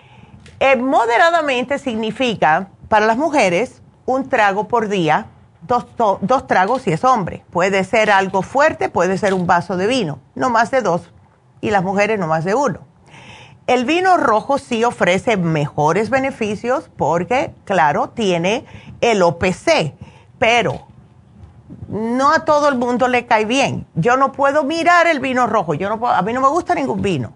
eh, 0.59 0.75
moderadamente 0.75 1.79
significa 1.79 2.67
para 2.87 3.07
las 3.07 3.17
mujeres 3.17 3.81
un 4.07 4.29
trago 4.29 4.67
por 4.67 4.87
día, 4.87 5.27
dos, 5.67 5.85
dos 6.21 6.47
tragos 6.47 6.81
si 6.81 6.91
es 6.91 7.03
hombre. 7.03 7.43
Puede 7.51 7.83
ser 7.83 8.09
algo 8.09 8.41
fuerte, 8.41 8.89
puede 8.89 9.19
ser 9.19 9.35
un 9.35 9.45
vaso 9.45 9.77
de 9.77 9.85
vino, 9.85 10.19
no 10.33 10.49
más 10.49 10.71
de 10.71 10.81
dos, 10.81 11.11
y 11.61 11.69
las 11.69 11.83
mujeres 11.83 12.17
no 12.17 12.25
más 12.25 12.43
de 12.45 12.55
uno. 12.55 12.79
El 13.67 13.83
vino 13.83 14.15
rojo 14.15 14.57
sí 14.59 14.85
ofrece 14.85 15.35
mejores 15.35 16.09
beneficios 16.09 16.89
porque, 16.95 17.53
claro, 17.65 18.09
tiene 18.09 18.65
el 19.01 19.21
OPC, 19.21 19.93
pero 20.39 20.87
no 21.89 22.31
a 22.31 22.45
todo 22.45 22.69
el 22.69 22.77
mundo 22.77 23.09
le 23.09 23.25
cae 23.25 23.43
bien. 23.43 23.85
Yo 23.93 24.15
no 24.15 24.31
puedo 24.31 24.63
mirar 24.63 25.05
el 25.07 25.19
vino 25.19 25.47
rojo, 25.47 25.73
yo 25.73 25.89
no 25.93 26.07
a 26.07 26.21
mí 26.21 26.31
no 26.31 26.39
me 26.39 26.47
gusta 26.47 26.75
ningún 26.75 27.01
vino, 27.01 27.33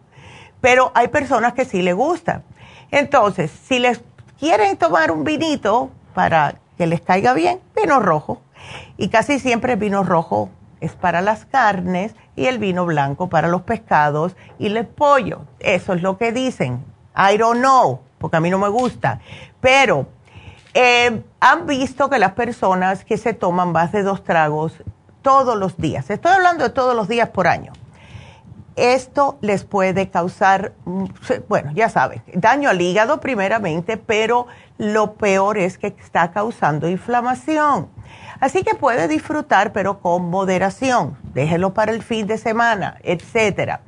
pero 0.61 0.93
hay 0.93 1.09
personas 1.09 1.51
que 1.51 1.65
sí 1.65 1.81
le 1.81 1.91
gustan. 1.91 2.45
Entonces, 2.91 3.51
si 3.51 3.79
les 3.79 4.01
quieren 4.39 4.77
tomar 4.77 5.11
un 5.11 5.25
vinito 5.25 5.91
para 6.13 6.55
que 6.77 6.87
les 6.87 7.01
caiga 7.01 7.33
bien, 7.33 7.59
vino 7.75 7.99
rojo. 7.99 8.41
Y 8.97 9.09
casi 9.09 9.39
siempre 9.39 9.73
el 9.73 9.79
vino 9.79 10.03
rojo 10.03 10.49
es 10.79 10.93
para 10.93 11.21
las 11.21 11.45
carnes 11.45 12.15
y 12.35 12.47
el 12.47 12.57
vino 12.59 12.85
blanco 12.85 13.29
para 13.29 13.47
los 13.47 13.61
pescados 13.61 14.35
y 14.59 14.67
el 14.67 14.85
pollo. 14.85 15.41
Eso 15.59 15.93
es 15.93 16.01
lo 16.01 16.17
que 16.17 16.31
dicen. 16.31 16.83
I 17.15 17.37
don't 17.37 17.59
know, 17.59 18.01
porque 18.17 18.37
a 18.37 18.39
mí 18.39 18.49
no 18.49 18.57
me 18.57 18.69
gusta. 18.69 19.19
Pero 19.59 20.07
eh, 20.73 21.23
han 21.39 21.65
visto 21.67 22.09
que 22.09 22.19
las 22.19 22.31
personas 22.31 23.05
que 23.05 23.17
se 23.17 23.33
toman 23.33 23.71
más 23.71 23.91
de 23.91 24.03
dos 24.03 24.23
tragos 24.23 24.73
todos 25.21 25.55
los 25.57 25.77
días, 25.77 26.09
estoy 26.09 26.31
hablando 26.31 26.63
de 26.63 26.71
todos 26.71 26.95
los 26.95 27.07
días 27.07 27.29
por 27.29 27.47
año, 27.47 27.73
esto 28.75 29.37
les 29.41 29.63
puede 29.63 30.09
causar, 30.09 30.73
mm, 30.85 31.05
bueno, 31.47 31.71
ya 31.73 31.89
saben, 31.89 32.23
daño 32.33 32.69
al 32.69 32.81
hígado 32.81 33.19
primeramente, 33.19 33.97
pero 33.97 34.47
lo 34.77 35.13
peor 35.13 35.57
es 35.57 35.77
que 35.77 35.87
está 35.87 36.31
causando 36.31 36.89
inflamación. 36.89 37.89
Así 38.39 38.63
que 38.63 38.73
puede 38.73 39.07
disfrutar, 39.07 39.71
pero 39.71 39.99
con 39.99 40.29
moderación. 40.29 41.15
Déjelo 41.33 41.73
para 41.73 41.91
el 41.91 42.01
fin 42.01 42.25
de 42.25 42.39
semana, 42.39 42.97
etcétera. 43.03 43.81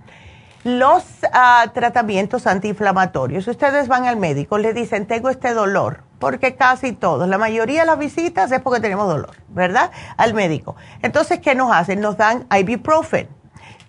Los 0.64 1.04
ah, 1.34 1.66
tratamientos 1.74 2.48
antiinflamatorios, 2.48 3.48
ustedes 3.48 3.90
van 3.90 4.06
al 4.06 4.16
médico, 4.16 4.58
le 4.58 4.74
dicen, 4.74 5.08
tengo 5.08 5.30
este 5.30 5.54
dolor, 5.54 6.04
porque 6.20 6.56
casi 6.56 6.94
todos, 6.94 7.28
la 7.28 7.38
mayoría 7.38 7.82
de 7.82 7.86
las 7.88 8.00
visitas 8.00 8.50
es 8.50 8.62
porque 8.62 8.80
tenemos 8.80 9.08
dolor, 9.08 9.36
¿verdad? 9.50 9.92
Al 10.16 10.34
médico. 10.34 10.78
Entonces, 11.02 11.40
¿qué 11.40 11.54
nos 11.54 11.74
hacen? 11.74 12.00
Nos 12.00 12.16
dan 12.16 12.46
ibuprofen, 12.58 13.28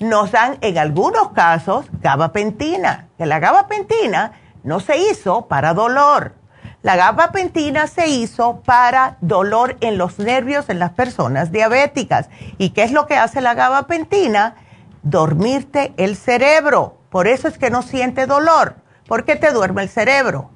nos 0.09 0.33
dan 0.33 0.59
en 0.61 0.79
algunos 0.79 1.33
casos 1.33 1.87
gabapentina, 2.01 3.09
que 3.19 3.27
la 3.27 3.39
gabapentina 3.39 4.33
no 4.63 4.81
se 4.81 4.99
hizo 4.99 5.47
para 5.47 5.75
dolor. 5.75 6.35
La 6.83 6.97
gabapentina 6.97 7.87
se 7.87 8.09
hizo 8.09 8.61
para 8.61 9.17
dolor 9.21 9.77
en 9.81 9.97
los 9.97 10.19
nervios 10.19 10.69
en 10.69 10.79
las 10.79 10.93
personas 10.93 11.51
diabéticas. 11.51 12.29
¿Y 12.59 12.71
qué 12.71 12.83
es 12.83 12.93
lo 12.93 13.07
que 13.07 13.17
hace 13.17 13.41
la 13.41 13.55
gabapentina? 13.55 14.57
dormirte 15.05 15.93
el 15.97 16.17
cerebro. 16.17 16.99
Por 17.11 17.29
eso 17.29 17.47
es 17.47 17.59
que 17.59 17.71
no 17.71 17.83
siente 17.83 18.27
dolor, 18.27 18.75
porque 19.07 19.37
te 19.37 19.53
duerme 19.53 19.83
el 19.83 19.89
cerebro. 19.89 20.51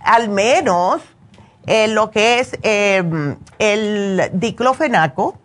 Al 0.00 0.28
menos 0.28 1.00
eh, 1.66 1.86
lo 1.86 2.10
que 2.10 2.40
es 2.40 2.58
em, 2.62 3.36
el 3.60 4.30
diclofenaco, 4.32 5.38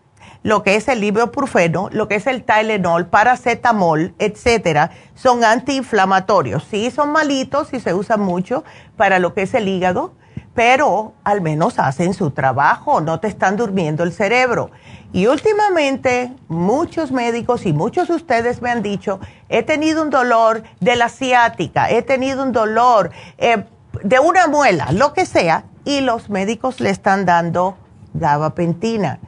lo 0.48 0.64
que 0.64 0.78
es 0.78 0.88
el 0.88 1.04
ibuprofeno, 1.04 1.90
lo 1.92 2.08
que 2.08 2.16
es 2.16 2.26
el 2.26 2.46
Tylenol, 2.46 3.08
paracetamol, 3.08 4.14
etcétera, 4.18 4.92
son 5.14 5.44
antiinflamatorios. 5.44 6.64
Sí, 6.72 6.90
son 6.90 7.12
malitos 7.12 7.74
y 7.74 7.82
se 7.82 7.94
usan 7.94 8.22
mucho 8.22 8.64
para 8.96 9.20
lo 9.20 9.34
que 9.34 9.42
es 9.42 9.54
el 9.54 9.68
hígado, 9.68 10.14
pero 10.56 11.12
al 11.26 11.42
menos 11.42 11.80
hacen 11.80 12.14
su 12.14 12.32
trabajo, 12.32 13.02
no 13.02 13.20
te 13.20 13.28
están 13.28 13.58
durmiendo 13.58 14.06
el 14.06 14.14
cerebro. 14.14 14.72
Y 15.12 15.28
últimamente 15.28 16.32
muchos 16.48 17.12
médicos 17.12 17.66
y 17.66 17.74
muchos 17.74 18.08
de 18.08 18.14
ustedes 18.14 18.62
me 18.62 18.72
han 18.72 18.82
dicho, 18.82 19.20
he 19.50 19.64
tenido 19.64 20.02
un 20.02 20.10
dolor 20.10 20.64
de 20.80 20.96
la 20.96 21.10
ciática, 21.10 21.90
he 21.90 22.04
tenido 22.04 22.42
un 22.42 22.54
dolor 22.54 23.12
eh, 23.38 23.66
de 24.02 24.20
una 24.20 24.48
muela, 24.48 24.94
lo 24.94 25.12
que 25.12 25.26
sea, 25.26 25.66
y 25.84 26.00
los 26.00 26.30
médicos 26.30 26.80
le 26.80 26.90
están 26.90 27.26
dando 27.26 27.76
gabapentina. 28.14 29.20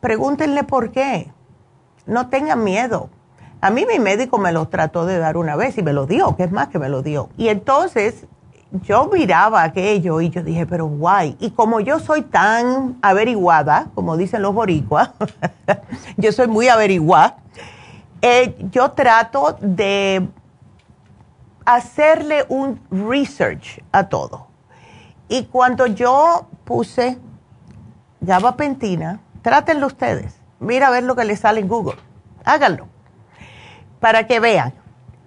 Pregúntenle 0.00 0.64
por 0.64 0.90
qué. 0.90 1.32
No 2.06 2.28
tengan 2.28 2.62
miedo. 2.64 3.10
A 3.60 3.70
mí 3.70 3.84
mi 3.86 3.98
médico 3.98 4.38
me 4.38 4.52
lo 4.52 4.68
trató 4.68 5.06
de 5.06 5.18
dar 5.18 5.36
una 5.36 5.56
vez 5.56 5.76
y 5.78 5.82
me 5.82 5.92
lo 5.92 6.06
dio, 6.06 6.36
que 6.36 6.44
es 6.44 6.52
más 6.52 6.68
que 6.68 6.78
me 6.78 6.88
lo 6.88 7.02
dio. 7.02 7.30
Y 7.36 7.48
entonces 7.48 8.26
yo 8.82 9.08
miraba 9.12 9.62
aquello 9.62 10.20
y 10.20 10.30
yo 10.30 10.42
dije, 10.42 10.66
pero 10.66 10.86
guay. 10.86 11.36
Y 11.40 11.50
como 11.50 11.80
yo 11.80 11.98
soy 11.98 12.22
tan 12.22 12.96
averiguada, 13.02 13.88
como 13.94 14.16
dicen 14.16 14.42
los 14.42 14.54
boricuas, 14.54 15.10
yo 16.16 16.32
soy 16.32 16.48
muy 16.48 16.68
averiguada, 16.68 17.38
eh, 18.22 18.56
yo 18.70 18.90
trato 18.92 19.56
de 19.60 20.28
hacerle 21.64 22.44
un 22.48 22.80
research 22.90 23.82
a 23.92 24.08
todo. 24.08 24.46
Y 25.28 25.44
cuando 25.44 25.86
yo 25.86 26.46
puse 26.64 27.18
gabapentina, 28.20 29.20
trátenlo 29.46 29.86
ustedes. 29.86 30.34
Mira 30.58 30.88
a 30.88 30.90
ver 30.90 31.04
lo 31.04 31.14
que 31.14 31.24
les 31.24 31.38
sale 31.38 31.60
en 31.60 31.68
Google. 31.68 32.00
Háganlo. 32.44 32.88
Para 34.00 34.26
que 34.26 34.40
vean 34.40 34.74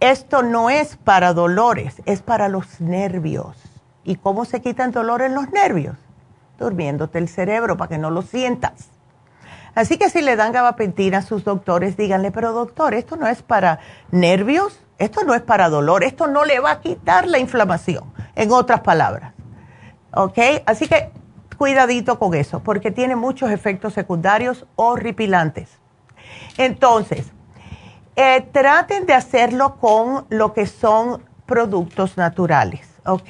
esto 0.01 0.43
no 0.43 0.69
es 0.69 0.97
para 0.97 1.33
dolores, 1.33 2.01
es 2.05 2.21
para 2.21 2.49
los 2.49 2.81
nervios. 2.81 3.55
¿Y 4.03 4.17
cómo 4.17 4.43
se 4.43 4.59
quitan 4.59 4.91
dolores 4.91 5.27
en 5.27 5.35
los 5.35 5.49
nervios? 5.51 5.95
Durmiéndote 6.57 7.17
el 7.17 7.29
cerebro 7.29 7.77
para 7.77 7.87
que 7.87 7.97
no 7.97 8.11
lo 8.11 8.21
sientas. 8.21 8.89
Así 9.73 9.97
que 9.97 10.09
si 10.09 10.21
le 10.21 10.35
dan 10.35 10.51
gabapentina 10.51 11.19
a 11.19 11.21
sus 11.21 11.45
doctores, 11.45 11.95
díganle, 11.95 12.31
pero 12.31 12.51
doctor, 12.51 12.95
esto 12.95 13.15
no 13.15 13.25
es 13.25 13.41
para 13.41 13.79
nervios, 14.11 14.81
esto 14.97 15.23
no 15.23 15.33
es 15.33 15.41
para 15.41 15.69
dolor, 15.69 16.03
esto 16.03 16.27
no 16.27 16.43
le 16.43 16.59
va 16.59 16.71
a 16.71 16.81
quitar 16.81 17.25
la 17.25 17.39
inflamación, 17.39 18.11
en 18.35 18.51
otras 18.51 18.81
palabras. 18.81 19.33
¿Ok? 20.13 20.39
Así 20.65 20.89
que 20.89 21.09
cuidadito 21.59 22.17
con 22.17 22.33
eso, 22.33 22.61
porque 22.61 22.89
tiene 22.89 23.17
muchos 23.17 23.51
efectos 23.51 23.93
secundarios 23.93 24.65
horripilantes. 24.77 25.69
Entonces, 26.57 27.27
eh, 28.15 28.47
traten 28.51 29.05
de 29.05 29.13
hacerlo 29.13 29.75
con 29.75 30.25
lo 30.29 30.53
que 30.53 30.65
son 30.65 31.21
productos 31.45 32.15
naturales, 32.15 32.87
¿ok? 33.05 33.29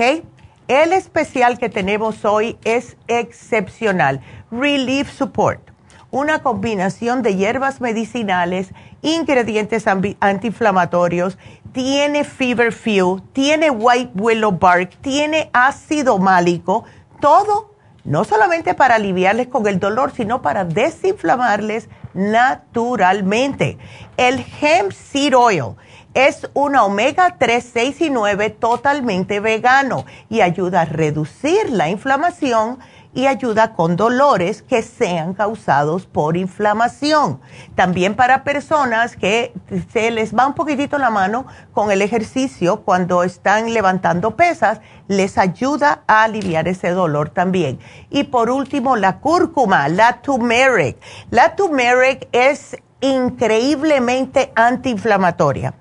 El 0.68 0.94
especial 0.94 1.58
que 1.58 1.70
tenemos 1.70 2.24
hoy 2.24 2.58
es 2.64 2.98
excepcional. 3.08 4.22
Relief 4.52 5.12
Support, 5.12 5.72
una 6.12 6.44
combinación 6.44 7.24
de 7.24 7.36
hierbas 7.36 7.82
medicinales, 7.82 8.70
ingredientes 9.02 9.86
antiinflamatorios, 9.88 11.40
tiene 11.72 12.24
Fever 12.24 12.72
Few, 12.72 13.22
tiene 13.34 13.72
White 13.72 14.12
Willow 14.14 14.52
Bark, 14.52 14.92
tiene 15.02 15.50
ácido 15.52 16.20
málico, 16.20 16.84
todo 17.20 17.69
no 18.04 18.24
solamente 18.24 18.74
para 18.74 18.96
aliviarles 18.96 19.48
con 19.48 19.68
el 19.68 19.80
dolor, 19.80 20.12
sino 20.16 20.42
para 20.42 20.66
desinflamarles 20.66 21.90
naturalmente. 22.14 23.78
El 24.18 24.46
hemp 24.62 24.92
seed 24.92 25.36
oil 25.36 25.76
es 26.14 26.50
un 26.54 26.76
omega 26.76 27.36
3, 27.38 27.70
6 27.72 28.02
y 28.02 28.10
9 28.10 28.50
totalmente 28.50 29.40
vegano 29.40 30.06
y 30.28 30.42
ayuda 30.42 30.82
a 30.82 30.86
reducir 30.86 31.70
la 31.70 31.90
inflamación 31.90 32.80
y 33.14 33.26
ayuda 33.26 33.74
con 33.74 33.96
dolores 33.96 34.62
que 34.62 34.84
sean 34.84 35.34
causados 35.34 36.06
por 36.06 36.38
inflamación. 36.38 37.42
También 37.76 38.16
para 38.16 38.44
personas 38.44 39.16
que 39.16 39.54
se 39.92 40.12
les 40.12 40.36
va 40.36 40.46
un 40.46 40.54
poquitito 40.54 40.98
la 40.98 41.10
mano 41.10 41.48
con 41.74 41.92
el 41.92 42.02
ejercicio 42.02 42.82
cuando 42.82 43.24
están 43.24 43.74
levantando 43.74 44.36
pesas, 44.36 44.80
les 45.08 45.38
ayuda 45.38 46.04
a 46.08 46.24
aliviar 46.24 46.68
ese 46.68 46.92
dolor 46.92 47.30
también. 47.30 47.80
Y 48.10 48.26
por 48.26 48.50
último, 48.50 48.96
la 48.96 49.20
cúrcuma, 49.20 49.90
la 49.90 50.22
turmeric. 50.22 50.98
La 51.32 51.56
turmeric 51.56 52.28
es 52.32 52.78
increíblemente 53.02 54.52
antiinflamatoria. 54.56 55.74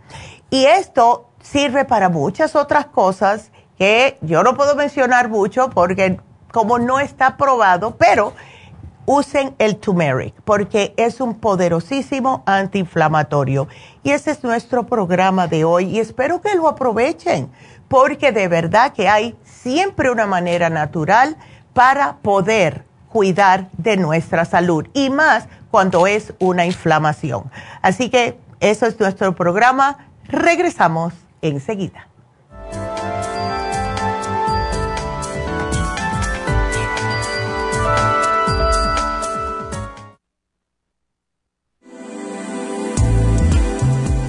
Y 0.51 0.65
esto 0.65 1.29
sirve 1.43 1.85
para 1.85 2.09
muchas 2.09 2.57
otras 2.57 2.87
cosas 2.87 3.51
que 3.77 4.19
yo 4.23 4.43
no 4.43 4.57
puedo 4.57 4.75
mencionar 4.75 5.29
mucho 5.29 5.71
porque 5.71 6.19
como 6.59 6.81
no 6.81 6.99
está 6.99 7.37
probado, 7.37 7.95
pero 7.97 8.33
usen 9.07 9.55
el 9.61 9.77
turmeric 9.77 10.35
porque 10.43 10.93
es 10.97 11.21
un 11.21 11.37
poderosísimo 11.37 12.43
antiinflamatorio. 12.47 13.69
Y 14.03 14.11
ese 14.11 14.33
es 14.33 14.43
nuestro 14.43 14.85
programa 14.85 15.47
de 15.47 15.63
hoy 15.63 15.85
y 15.85 16.01
espero 16.01 16.41
que 16.41 16.57
lo 16.57 16.67
aprovechen 16.67 17.49
porque 17.87 18.33
de 18.33 18.49
verdad 18.49 18.93
que 18.93 19.09
hay 19.09 19.37
siempre 19.45 20.11
una 20.11 20.27
manera 20.27 20.69
natural 20.69 21.37
para 21.75 22.17
poder 22.17 22.85
cuidar 23.09 23.69
de 23.79 23.97
nuestra 23.97 24.45
salud 24.45 24.85
y 24.95 25.11
más 25.11 25.47
cuando 25.71 26.09
es 26.09 26.35
una 26.41 26.67
inflamación. 26.67 27.53
Así 27.83 28.11
que 28.11 28.37
eso 28.59 28.85
es 28.85 28.99
nuestro 28.99 29.33
programa. 29.37 30.09
Regresamos 30.25 31.15
enseguida. 31.41 32.09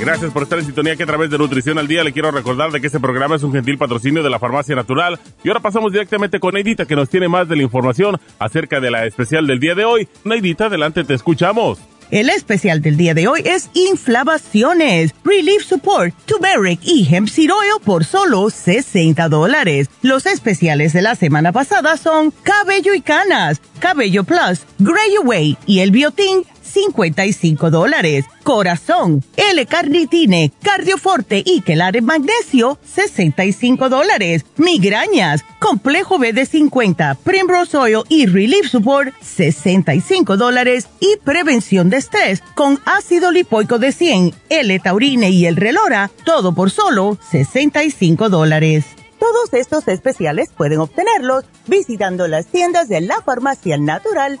Gracias 0.00 0.32
por 0.32 0.44
estar 0.44 0.58
en 0.58 0.64
sintonía 0.64 0.96
que 0.96 1.02
a 1.02 1.06
través 1.06 1.28
de 1.28 1.36
Nutrición 1.36 1.78
al 1.78 1.86
Día 1.86 2.02
le 2.02 2.14
quiero 2.14 2.30
recordar 2.30 2.72
de 2.72 2.80
que 2.80 2.86
este 2.86 2.98
programa 2.98 3.36
es 3.36 3.42
un 3.42 3.52
gentil 3.52 3.76
patrocinio 3.76 4.22
de 4.22 4.30
la 4.30 4.38
Farmacia 4.38 4.74
Natural. 4.74 5.20
Y 5.44 5.48
ahora 5.48 5.60
pasamos 5.60 5.92
directamente 5.92 6.40
con 6.40 6.54
Neidita 6.54 6.86
que 6.86 6.96
nos 6.96 7.10
tiene 7.10 7.28
más 7.28 7.46
de 7.46 7.56
la 7.56 7.62
información 7.64 8.18
acerca 8.38 8.80
de 8.80 8.90
la 8.90 9.04
especial 9.04 9.46
del 9.46 9.60
día 9.60 9.74
de 9.74 9.84
hoy. 9.84 10.08
Neidita, 10.24 10.66
adelante, 10.66 11.04
te 11.04 11.12
escuchamos. 11.12 11.78
El 12.10 12.30
especial 12.30 12.80
del 12.80 12.96
día 12.96 13.12
de 13.12 13.28
hoy 13.28 13.42
es 13.44 13.68
inflamaciones, 13.74 15.14
Relief 15.22 15.64
Support, 15.64 16.14
Turmeric 16.24 16.80
y 16.82 17.06
Hemp 17.14 17.28
Seed 17.28 17.50
Oil 17.52 17.82
por 17.84 18.04
solo 18.06 18.48
60 18.48 19.28
dólares. 19.28 19.90
Los 20.00 20.24
especiales 20.24 20.94
de 20.94 21.02
la 21.02 21.14
semana 21.14 21.52
pasada 21.52 21.98
son 21.98 22.32
Cabello 22.42 22.94
y 22.94 23.02
Canas, 23.02 23.60
Cabello 23.78 24.24
Plus, 24.24 24.62
Grey 24.78 25.16
Away 25.22 25.58
y 25.66 25.80
el 25.80 25.90
Biotin 25.92 26.42
55 26.70 27.70
dólares. 27.70 28.24
Corazón, 28.42 29.22
L-carnitine, 29.36 30.52
Cardioforte 30.62 31.42
y 31.44 31.60
Quelare 31.62 32.00
Magnesio, 32.00 32.78
65 32.84 33.88
dólares. 33.88 34.44
Migrañas, 34.56 35.44
Complejo 35.58 36.18
B 36.18 36.32
de 36.32 36.46
50, 36.46 37.16
Primrose 37.22 37.76
Oil 37.76 38.02
y 38.08 38.26
Relief 38.26 38.68
Support, 38.70 39.12
65 39.20 40.36
dólares. 40.36 40.88
Y 41.00 41.16
prevención 41.24 41.90
de 41.90 41.98
estrés 41.98 42.42
con 42.54 42.78
ácido 42.84 43.30
lipoico 43.30 43.78
de 43.78 43.92
100, 43.92 44.34
L-taurine 44.48 45.30
y 45.30 45.46
el 45.46 45.56
relora, 45.56 46.10
todo 46.24 46.54
por 46.54 46.70
solo 46.70 47.18
65 47.30 48.28
dólares. 48.28 48.84
Todos 49.20 49.52
estos 49.52 49.86
especiales 49.88 50.48
pueden 50.56 50.80
obtenerlos 50.80 51.44
visitando 51.66 52.26
las 52.26 52.46
tiendas 52.46 52.88
de 52.88 53.02
la 53.02 53.20
farmacia 53.20 53.76
natural 53.76 54.40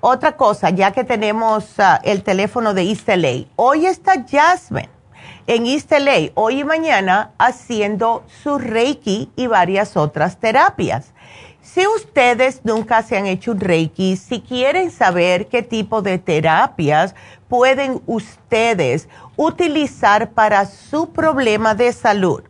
Otra 0.00 0.36
cosa, 0.36 0.70
ya 0.70 0.92
que 0.92 1.04
tenemos 1.04 1.78
ah, 1.78 2.00
el 2.02 2.22
teléfono 2.22 2.72
de 2.72 2.82
East 2.82 3.08
hoy 3.56 3.86
está 3.86 4.24
Jasmine 4.26 5.00
en 5.46 5.66
East 5.66 5.92
hoy 6.34 6.60
y 6.60 6.64
mañana, 6.64 7.32
haciendo 7.36 8.24
su 8.42 8.58
Reiki 8.58 9.30
y 9.34 9.46
varias 9.48 9.96
otras 9.96 10.38
terapias. 10.38 11.12
Si 11.60 11.86
ustedes 11.86 12.60
nunca 12.64 13.02
se 13.02 13.18
han 13.18 13.26
hecho 13.26 13.52
un 13.52 13.60
Reiki, 13.60 14.16
si 14.16 14.40
quieren 14.40 14.90
saber 14.90 15.48
qué 15.48 15.62
tipo 15.62 16.02
de 16.02 16.18
terapias 16.18 17.14
pueden 17.48 18.00
ustedes 18.06 19.08
utilizar 19.36 20.30
para 20.30 20.66
su 20.66 21.10
problema 21.10 21.74
de 21.74 21.92
salud, 21.92 22.42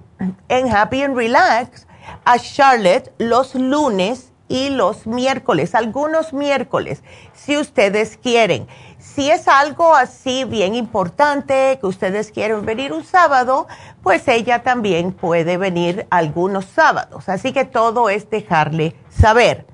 en 0.47 0.73
Happy 0.73 1.03
and 1.03 1.17
Relax 1.17 1.89
a 2.25 2.39
Charlotte 2.39 3.13
los 3.19 3.57
lunes 3.57 4.31
y 4.47 4.71
los 4.71 5.09
miércoles, 5.09 5.75
algunos 5.75 6.33
miércoles, 6.33 7.03
si 7.33 7.57
ustedes 7.57 8.17
quieren. 8.17 8.69
Si 9.15 9.31
es 9.31 9.47
algo 9.47 9.95
así 9.95 10.43
bien 10.43 10.75
importante, 10.75 11.79
que 11.81 11.87
ustedes 11.87 12.33
quieren 12.33 12.67
venir 12.67 12.93
un 12.93 13.05
sábado, 13.05 13.69
pues 14.03 14.27
ella 14.27 14.65
también 14.65 15.13
puede 15.13 15.57
venir 15.57 16.09
algunos 16.11 16.65
sábados. 16.65 17.29
Así 17.29 17.53
que 17.53 17.65
todo 17.65 18.11
es 18.11 18.29
dejarle 18.29 18.97
saber. 19.11 19.69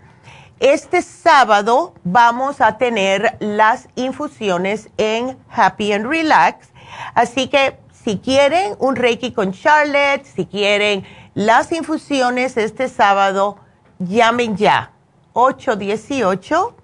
Este 0.58 1.00
sábado 1.00 1.94
vamos 2.04 2.60
a 2.60 2.76
tener 2.76 3.38
las 3.40 3.88
infusiones 3.94 4.90
en 4.98 5.38
Happy 5.48 5.94
and 5.94 6.06
Relax. 6.06 6.68
Así 7.14 7.48
que 7.48 7.78
si 7.92 8.18
quieren 8.18 8.76
un 8.78 8.94
Reiki 8.94 9.32
con 9.32 9.52
Charlotte, 9.52 10.26
si 10.26 10.44
quieren 10.44 11.06
las 11.32 11.72
infusiones 11.72 12.58
este 12.58 12.90
sábado, 12.90 13.56
llamen 13.98 14.58
ya. 14.58 14.92
818 15.32 16.76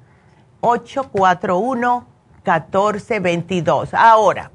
841 0.63 2.16
1422. 2.47 3.95
Ahora, 3.95 4.51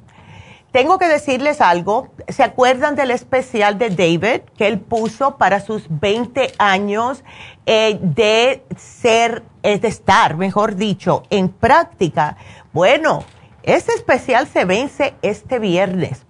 tengo 0.72 0.98
que 0.98 1.08
decirles 1.08 1.60
algo. 1.60 2.10
¿Se 2.30 2.44
acuerdan 2.44 2.96
del 2.96 3.12
especial 3.12 3.78
de 3.78 3.90
David 3.90 4.42
que 4.58 4.68
él 4.68 4.80
puso 4.80 5.38
para 5.38 5.60
sus 5.60 5.86
20 5.90 6.54
años 6.58 7.24
eh, 7.66 8.00
de 8.02 8.64
ser, 8.78 9.44
es 9.64 9.82
de 9.82 9.90
estar, 9.90 10.38
mejor 10.38 10.76
dicho, 10.76 11.24
en 11.30 11.50
práctica? 11.50 12.38
Bueno, 12.72 13.26
este 13.64 13.94
especial 13.94 14.48
se 14.48 14.64
vence 14.64 15.14
este 15.22 15.60
viernes. 15.60 16.26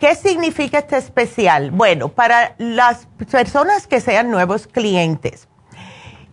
¿Qué 0.00 0.16
significa 0.16 0.80
este 0.80 0.96
especial? 0.96 1.70
Bueno, 1.70 2.08
para 2.08 2.56
las 2.58 3.06
personas 3.30 3.86
que 3.86 4.00
sean 4.00 4.32
nuevos 4.32 4.66
clientes, 4.66 5.46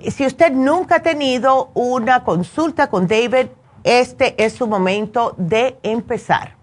si 0.08 0.26
usted 0.26 0.52
nunca 0.52 0.95
ha 0.95 1.04
tenido 1.04 1.70
una 1.76 2.24
consulta 2.24 2.89
con 2.89 3.08
David, 3.08 3.50
este 3.84 4.44
es 4.44 4.54
su 4.54 4.68
momento 4.68 5.34
de 5.38 5.78
empezar. 5.84 6.56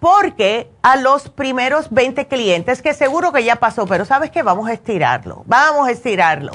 Porque 0.00 0.70
a 0.82 0.96
los 0.96 1.30
primeros 1.30 1.90
20 1.90 2.26
clientes, 2.26 2.82
que 2.82 2.92
seguro 2.92 3.32
que 3.32 3.44
ya 3.44 3.56
pasó, 3.56 3.86
pero 3.86 4.04
sabes 4.04 4.30
que 4.30 4.42
vamos 4.42 4.68
a 4.68 4.74
estirarlo, 4.74 5.44
vamos 5.46 5.88
a 5.88 5.92
estirarlo. 5.92 6.52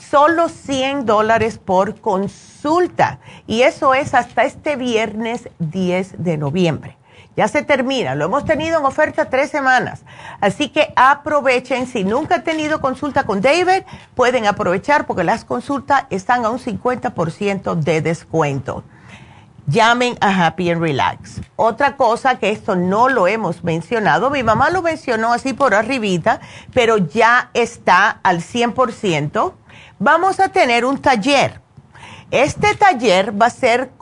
Solo 0.00 0.48
100 0.48 1.04
dólares 1.04 1.58
por 1.58 2.00
consulta. 2.00 3.18
Y 3.46 3.62
eso 3.62 3.94
es 3.94 4.14
hasta 4.14 4.44
este 4.44 4.76
viernes 4.76 5.48
10 5.58 6.22
de 6.22 6.38
noviembre. 6.38 6.96
Ya 7.36 7.48
se 7.48 7.62
termina, 7.62 8.14
lo 8.14 8.24
hemos 8.24 8.46
tenido 8.46 8.78
en 8.78 8.86
oferta 8.86 9.28
tres 9.28 9.50
semanas. 9.50 10.04
Así 10.40 10.70
que 10.70 10.94
aprovechen, 10.96 11.86
si 11.86 12.02
nunca 12.02 12.36
han 12.36 12.44
tenido 12.44 12.80
consulta 12.80 13.24
con 13.24 13.42
David, 13.42 13.82
pueden 14.14 14.46
aprovechar 14.46 15.06
porque 15.06 15.24
las 15.24 15.44
consultas 15.44 16.04
están 16.08 16.46
a 16.46 16.50
un 16.50 16.58
50% 16.58 17.74
de 17.74 18.00
descuento 18.00 18.84
llamen 19.66 20.16
a 20.20 20.46
Happy 20.46 20.70
and 20.70 20.80
Relax. 20.80 21.40
Otra 21.56 21.96
cosa 21.96 22.38
que 22.38 22.50
esto 22.50 22.76
no 22.76 23.08
lo 23.08 23.26
hemos 23.26 23.64
mencionado, 23.64 24.30
mi 24.30 24.42
mamá 24.42 24.70
lo 24.70 24.82
mencionó 24.82 25.32
así 25.32 25.52
por 25.52 25.74
arribita, 25.74 26.40
pero 26.72 26.96
ya 26.96 27.50
está 27.54 28.20
al 28.22 28.40
100%. 28.40 29.52
Vamos 29.98 30.40
a 30.40 30.48
tener 30.48 30.84
un 30.84 30.98
taller. 30.98 31.60
Este 32.30 32.74
taller 32.74 33.40
va 33.40 33.46
a 33.46 33.50
ser 33.50 33.92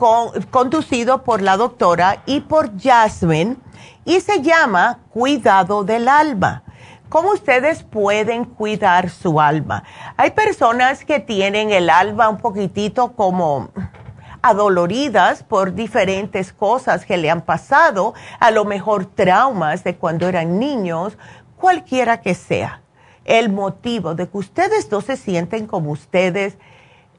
conducido 0.49 1.23
por 1.23 1.41
la 1.41 1.57
doctora 1.57 2.23
y 2.25 2.41
por 2.41 2.79
Jasmine 2.81 3.57
y 4.03 4.19
se 4.19 4.41
llama 4.41 4.99
Cuidado 5.11 5.83
del 5.83 6.07
Alma. 6.07 6.63
¿Cómo 7.09 7.31
ustedes 7.31 7.83
pueden 7.83 8.45
cuidar 8.45 9.09
su 9.09 9.39
alma? 9.39 9.83
Hay 10.17 10.31
personas 10.31 11.05
que 11.05 11.19
tienen 11.19 11.71
el 11.71 11.89
alma 11.89 12.27
un 12.27 12.37
poquitito 12.37 13.13
como 13.13 13.69
adoloridas 14.45 15.41
por 15.41 15.73
diferentes 15.73 16.53
cosas 16.53 17.03
que 17.03 17.17
le 17.17 17.31
han 17.31 17.41
pasado, 17.41 18.13
a 18.39 18.51
lo 18.51 18.63
mejor 18.63 19.07
traumas 19.07 19.83
de 19.83 19.95
cuando 19.95 20.27
eran 20.27 20.59
niños, 20.59 21.17
cualquiera 21.57 22.21
que 22.21 22.35
sea 22.35 22.81
el 23.23 23.51
motivo 23.51 24.13
de 24.13 24.29
que 24.29 24.37
ustedes 24.37 24.91
no 24.91 25.01
se 25.01 25.17
sienten 25.17 25.65
como 25.65 25.89
ustedes, 25.89 26.59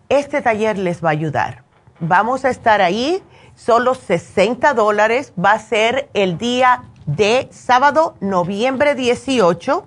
este 0.08 0.40
taller 0.40 0.78
les 0.78 1.04
va 1.04 1.08
a 1.08 1.12
ayudar. 1.12 1.64
Vamos 1.98 2.44
a 2.44 2.50
estar 2.50 2.80
ahí, 2.80 3.20
solo 3.56 3.96
60 3.96 4.72
dólares, 4.74 5.32
va 5.36 5.50
a 5.50 5.58
ser 5.58 6.08
el 6.14 6.38
día 6.38 6.84
de 7.06 7.48
sábado, 7.50 8.14
noviembre 8.20 8.94
18, 8.94 9.84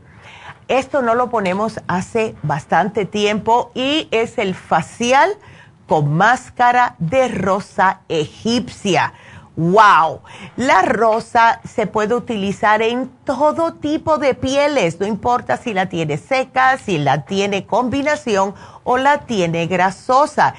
Esto 0.68 1.02
no 1.02 1.16
lo 1.16 1.30
ponemos 1.30 1.80
hace 1.88 2.36
bastante 2.44 3.06
tiempo 3.06 3.72
y 3.74 4.06
es 4.12 4.38
el 4.38 4.54
facial 4.54 5.32
con 5.88 6.14
máscara 6.14 6.94
de 7.00 7.26
rosa 7.26 8.02
egipcia 8.08 9.12
¡Wow! 9.60 10.22
La 10.56 10.80
rosa 10.80 11.60
se 11.68 11.86
puede 11.86 12.14
utilizar 12.14 12.80
en 12.80 13.10
todo 13.26 13.74
tipo 13.74 14.16
de 14.16 14.32
pieles, 14.32 14.98
no 14.98 15.06
importa 15.06 15.58
si 15.58 15.74
la 15.74 15.90
tiene 15.90 16.16
seca, 16.16 16.78
si 16.78 16.96
la 16.96 17.26
tiene 17.26 17.66
combinación 17.66 18.54
o 18.84 18.96
la 18.96 19.18
tiene 19.26 19.66
grasosa. 19.66 20.54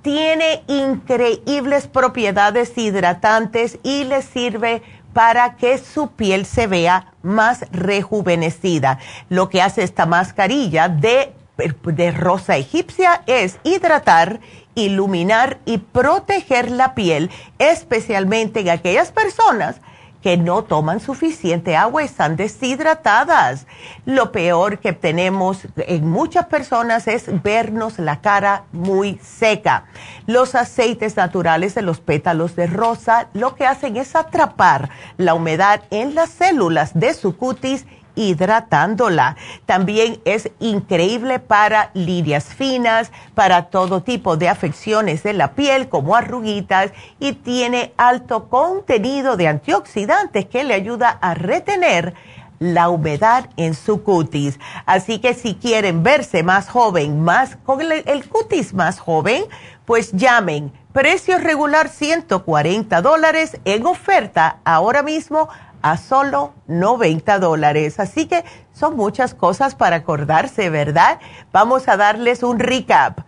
Tiene 0.00 0.62
increíbles 0.68 1.86
propiedades 1.86 2.78
hidratantes 2.78 3.78
y 3.82 4.04
le 4.04 4.22
sirve 4.22 4.82
para 5.12 5.56
que 5.56 5.76
su 5.76 6.08
piel 6.12 6.46
se 6.46 6.66
vea 6.66 7.12
más 7.22 7.66
rejuvenecida. 7.72 9.00
Lo 9.28 9.50
que 9.50 9.60
hace 9.60 9.82
esta 9.82 10.06
mascarilla 10.06 10.88
de, 10.88 11.34
de 11.56 12.10
rosa 12.10 12.56
egipcia 12.56 13.22
es 13.26 13.58
hidratar 13.64 14.40
iluminar 14.76 15.58
y 15.64 15.78
proteger 15.78 16.70
la 16.70 16.94
piel, 16.94 17.30
especialmente 17.58 18.60
en 18.60 18.68
aquellas 18.68 19.10
personas 19.10 19.80
que 20.22 20.36
no 20.36 20.64
toman 20.64 20.98
suficiente 20.98 21.76
agua 21.76 22.02
y 22.02 22.06
están 22.06 22.34
deshidratadas. 22.36 23.66
Lo 24.06 24.32
peor 24.32 24.80
que 24.80 24.92
tenemos 24.92 25.60
en 25.76 26.10
muchas 26.10 26.46
personas 26.46 27.06
es 27.06 27.26
vernos 27.42 28.00
la 28.00 28.20
cara 28.20 28.64
muy 28.72 29.20
seca. 29.22 29.84
Los 30.26 30.56
aceites 30.56 31.16
naturales 31.16 31.76
de 31.76 31.82
los 31.82 32.00
pétalos 32.00 32.56
de 32.56 32.66
rosa 32.66 33.28
lo 33.34 33.54
que 33.54 33.66
hacen 33.66 33.96
es 33.96 34.16
atrapar 34.16 34.90
la 35.16 35.34
humedad 35.34 35.82
en 35.90 36.16
las 36.16 36.30
células 36.30 36.98
de 36.98 37.14
su 37.14 37.36
cutis 37.36 37.86
hidratándola. 38.16 39.36
También 39.66 40.20
es 40.24 40.50
increíble 40.58 41.38
para 41.38 41.90
líneas 41.94 42.46
finas, 42.46 43.12
para 43.34 43.66
todo 43.66 44.02
tipo 44.02 44.36
de 44.36 44.48
afecciones 44.48 45.22
de 45.22 45.34
la 45.34 45.52
piel 45.52 45.88
como 45.88 46.16
arruguitas 46.16 46.90
y 47.20 47.34
tiene 47.34 47.92
alto 47.96 48.48
contenido 48.48 49.36
de 49.36 49.46
antioxidantes 49.48 50.46
que 50.46 50.64
le 50.64 50.74
ayuda 50.74 51.10
a 51.20 51.34
retener 51.34 52.14
la 52.58 52.88
humedad 52.88 53.50
en 53.56 53.74
su 53.74 54.02
cutis. 54.02 54.58
Así 54.86 55.18
que 55.18 55.34
si 55.34 55.54
quieren 55.54 56.02
verse 56.02 56.42
más 56.42 56.68
joven, 56.68 57.22
más 57.22 57.56
con 57.56 57.80
el, 57.80 57.92
el 57.92 58.28
cutis 58.28 58.72
más 58.74 58.98
joven, 58.98 59.44
pues 59.84 60.12
llamen. 60.12 60.72
Precio 60.92 61.38
regular 61.38 61.90
140 61.90 63.02
dólares 63.02 63.58
en 63.66 63.84
oferta 63.86 64.60
ahora 64.64 65.02
mismo 65.02 65.48
a 65.90 65.96
solo 65.96 66.52
90 66.66 67.38
dólares. 67.38 68.00
Así 68.00 68.26
que 68.26 68.44
son 68.72 68.96
muchas 68.96 69.34
cosas 69.34 69.74
para 69.76 69.96
acordarse, 69.96 70.68
¿verdad? 70.68 71.20
Vamos 71.52 71.88
a 71.88 71.96
darles 71.96 72.42
un 72.42 72.58
recap. 72.58 73.20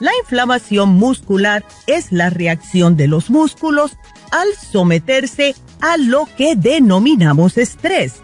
La 0.00 0.10
inflamación 0.22 0.90
muscular 0.90 1.64
es 1.86 2.10
la 2.10 2.30
reacción 2.30 2.96
de 2.96 3.06
los 3.06 3.30
músculos 3.30 3.92
al 4.30 4.48
someterse 4.54 5.54
a 5.80 5.96
lo 5.96 6.26
que 6.36 6.56
denominamos 6.56 7.58
estrés. 7.58 8.14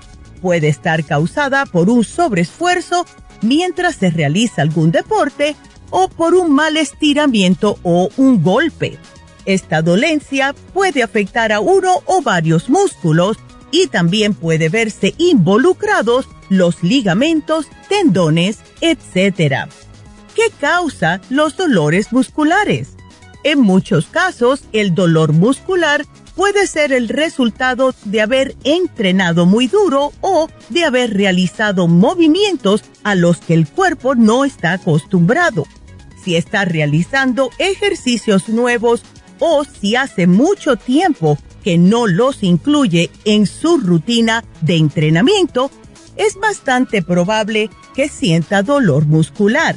Puede 0.42 0.68
estar 0.68 1.04
causada 1.04 1.66
por 1.66 1.88
un 1.88 2.04
sobreesfuerzo 2.04 3.06
mientras 3.42 3.96
se 3.96 4.10
realiza 4.10 4.62
algún 4.62 4.90
deporte 4.90 5.54
o 5.90 6.08
por 6.08 6.34
un 6.34 6.52
mal 6.52 6.76
estiramiento 6.76 7.78
o 7.82 8.10
un 8.16 8.42
golpe. 8.42 8.98
Esta 9.46 9.82
dolencia 9.82 10.54
puede 10.74 11.02
afectar 11.02 11.52
a 11.52 11.60
uno 11.60 12.02
o 12.06 12.22
varios 12.22 12.68
músculos 12.68 13.38
y 13.70 13.86
también 13.86 14.34
puede 14.34 14.68
verse 14.68 15.14
involucrados 15.18 16.26
los 16.48 16.82
ligamentos, 16.82 17.66
tendones, 17.88 18.58
etc. 18.80 19.68
¿Qué 20.34 20.50
causa 20.60 21.20
los 21.28 21.56
dolores 21.56 22.12
musculares? 22.12 22.96
En 23.42 23.60
muchos 23.60 24.06
casos, 24.06 24.64
el 24.72 24.94
dolor 24.94 25.32
muscular 25.32 26.04
puede 26.36 26.66
ser 26.66 26.92
el 26.92 27.08
resultado 27.08 27.94
de 28.04 28.20
haber 28.20 28.54
entrenado 28.64 29.46
muy 29.46 29.66
duro 29.66 30.12
o 30.20 30.48
de 30.68 30.84
haber 30.84 31.14
realizado 31.14 31.88
movimientos 31.88 32.82
a 33.02 33.14
los 33.14 33.38
que 33.38 33.54
el 33.54 33.66
cuerpo 33.66 34.14
no 34.14 34.44
está 34.44 34.72
acostumbrado. 34.72 35.66
Si 36.22 36.36
está 36.36 36.64
realizando 36.64 37.50
ejercicios 37.58 38.48
nuevos 38.48 39.02
o 39.38 39.64
si 39.64 39.96
hace 39.96 40.26
mucho 40.26 40.76
tiempo 40.76 41.38
que 41.64 41.76
no 41.76 42.06
los 42.06 42.42
incluye 42.42 43.10
en 43.24 43.46
su 43.46 43.78
rutina 43.78 44.44
de 44.60 44.76
entrenamiento, 44.76 45.70
es 46.16 46.36
bastante 46.36 47.02
probable 47.02 47.70
que 47.94 48.08
sienta 48.08 48.62
dolor 48.62 49.06
muscular. 49.06 49.76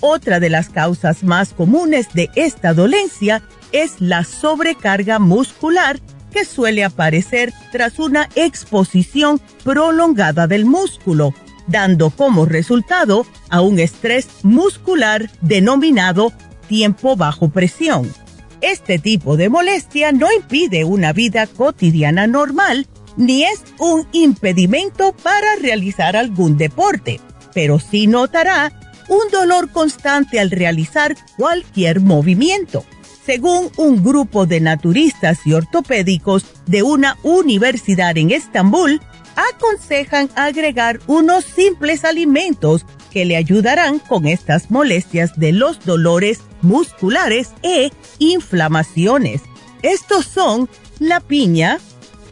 Otra 0.00 0.40
de 0.40 0.50
las 0.50 0.68
causas 0.68 1.24
más 1.24 1.52
comunes 1.52 2.08
de 2.14 2.30
esta 2.36 2.72
dolencia 2.72 3.42
es 3.72 4.00
la 4.00 4.24
sobrecarga 4.24 5.18
muscular 5.18 5.98
que 6.32 6.44
suele 6.44 6.84
aparecer 6.84 7.52
tras 7.72 7.98
una 7.98 8.28
exposición 8.34 9.40
prolongada 9.64 10.46
del 10.46 10.64
músculo, 10.64 11.34
dando 11.66 12.10
como 12.10 12.44
resultado 12.44 13.26
a 13.50 13.60
un 13.60 13.78
estrés 13.78 14.28
muscular 14.42 15.30
denominado 15.40 16.32
tiempo 16.68 17.16
bajo 17.16 17.48
presión. 17.48 18.12
Este 18.60 18.98
tipo 18.98 19.36
de 19.36 19.48
molestia 19.48 20.12
no 20.12 20.26
impide 20.32 20.84
una 20.84 21.12
vida 21.12 21.46
cotidiana 21.46 22.26
normal 22.26 22.86
ni 23.16 23.42
es 23.42 23.64
un 23.78 24.06
impedimento 24.12 25.12
para 25.12 25.56
realizar 25.56 26.16
algún 26.16 26.56
deporte, 26.56 27.20
pero 27.52 27.80
sí 27.80 28.06
notará 28.06 28.72
un 29.08 29.28
dolor 29.30 29.70
constante 29.70 30.40
al 30.40 30.50
realizar 30.50 31.16
cualquier 31.36 32.00
movimiento. 32.00 32.84
Según 33.24 33.70
un 33.76 34.02
grupo 34.02 34.46
de 34.46 34.60
naturistas 34.60 35.40
y 35.44 35.52
ortopédicos 35.52 36.46
de 36.66 36.82
una 36.82 37.18
universidad 37.22 38.16
en 38.16 38.30
Estambul, 38.30 39.00
aconsejan 39.36 40.30
agregar 40.34 41.00
unos 41.06 41.44
simples 41.44 42.04
alimentos 42.04 42.86
que 43.10 43.24
le 43.24 43.36
ayudarán 43.36 43.98
con 43.98 44.26
estas 44.26 44.70
molestias 44.70 45.38
de 45.38 45.52
los 45.52 45.84
dolores 45.84 46.40
musculares 46.62 47.50
e 47.62 47.90
inflamaciones. 48.18 49.42
Estos 49.82 50.26
son 50.26 50.68
la 50.98 51.20
piña, 51.20 51.78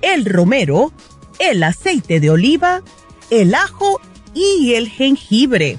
el 0.02 0.24
romero, 0.24 0.92
el 1.38 1.62
aceite 1.62 2.20
de 2.20 2.30
oliva, 2.30 2.82
el 3.30 3.54
ajo 3.54 4.00
y 4.34 4.74
el 4.74 4.88
jengibre. 4.88 5.78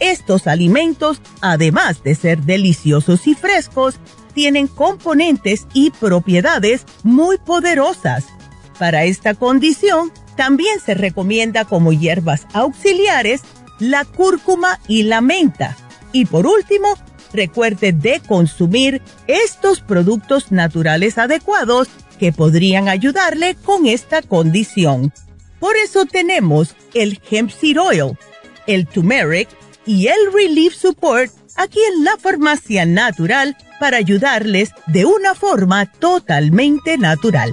Estos 0.00 0.46
alimentos, 0.46 1.20
además 1.40 2.02
de 2.02 2.14
ser 2.14 2.40
deliciosos 2.42 3.26
y 3.26 3.34
frescos, 3.34 3.96
tienen 4.34 4.66
componentes 4.66 5.66
y 5.72 5.90
propiedades 5.90 6.84
muy 7.02 7.38
poderosas. 7.38 8.26
Para 8.78 9.04
esta 9.04 9.34
condición, 9.34 10.12
también 10.36 10.80
se 10.80 10.94
recomienda 10.94 11.64
como 11.64 11.92
hierbas 11.92 12.46
auxiliares 12.52 13.40
la 13.78 14.04
cúrcuma 14.04 14.78
y 14.86 15.04
la 15.04 15.20
menta. 15.22 15.76
Y 16.12 16.26
por 16.26 16.46
último, 16.46 16.88
recuerde 17.32 17.92
de 17.92 18.20
consumir 18.20 19.00
estos 19.26 19.80
productos 19.80 20.52
naturales 20.52 21.18
adecuados 21.18 21.88
que 22.18 22.32
podrían 22.32 22.88
ayudarle 22.88 23.54
con 23.54 23.86
esta 23.86 24.22
condición. 24.22 25.12
Por 25.60 25.76
eso 25.76 26.04
tenemos 26.04 26.74
el 26.94 27.20
hemp 27.30 27.50
seed 27.50 27.80
oil, 27.80 28.18
el 28.66 28.86
turmeric 28.86 29.48
y 29.86 30.08
el 30.08 30.32
relief 30.32 30.74
support 30.74 31.32
aquí 31.56 31.78
en 31.94 32.04
la 32.04 32.16
farmacia 32.18 32.84
natural 32.84 33.56
para 33.80 33.96
ayudarles 33.96 34.70
de 34.86 35.04
una 35.04 35.34
forma 35.34 35.86
totalmente 35.86 36.98
natural. 36.98 37.50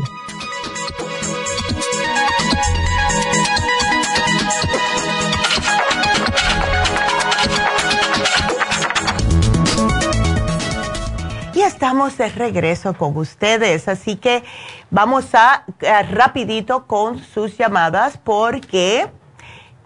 estamos 11.65 12.17
de 12.17 12.29
regreso 12.29 12.93
con 12.93 13.17
ustedes, 13.17 13.88
así 13.88 14.15
que 14.15 14.43
vamos 14.89 15.25
a, 15.34 15.65
rapidito 16.11 16.88
con 16.88 17.19
sus 17.19 17.57
llamadas 17.57 18.17
porque 18.23 19.09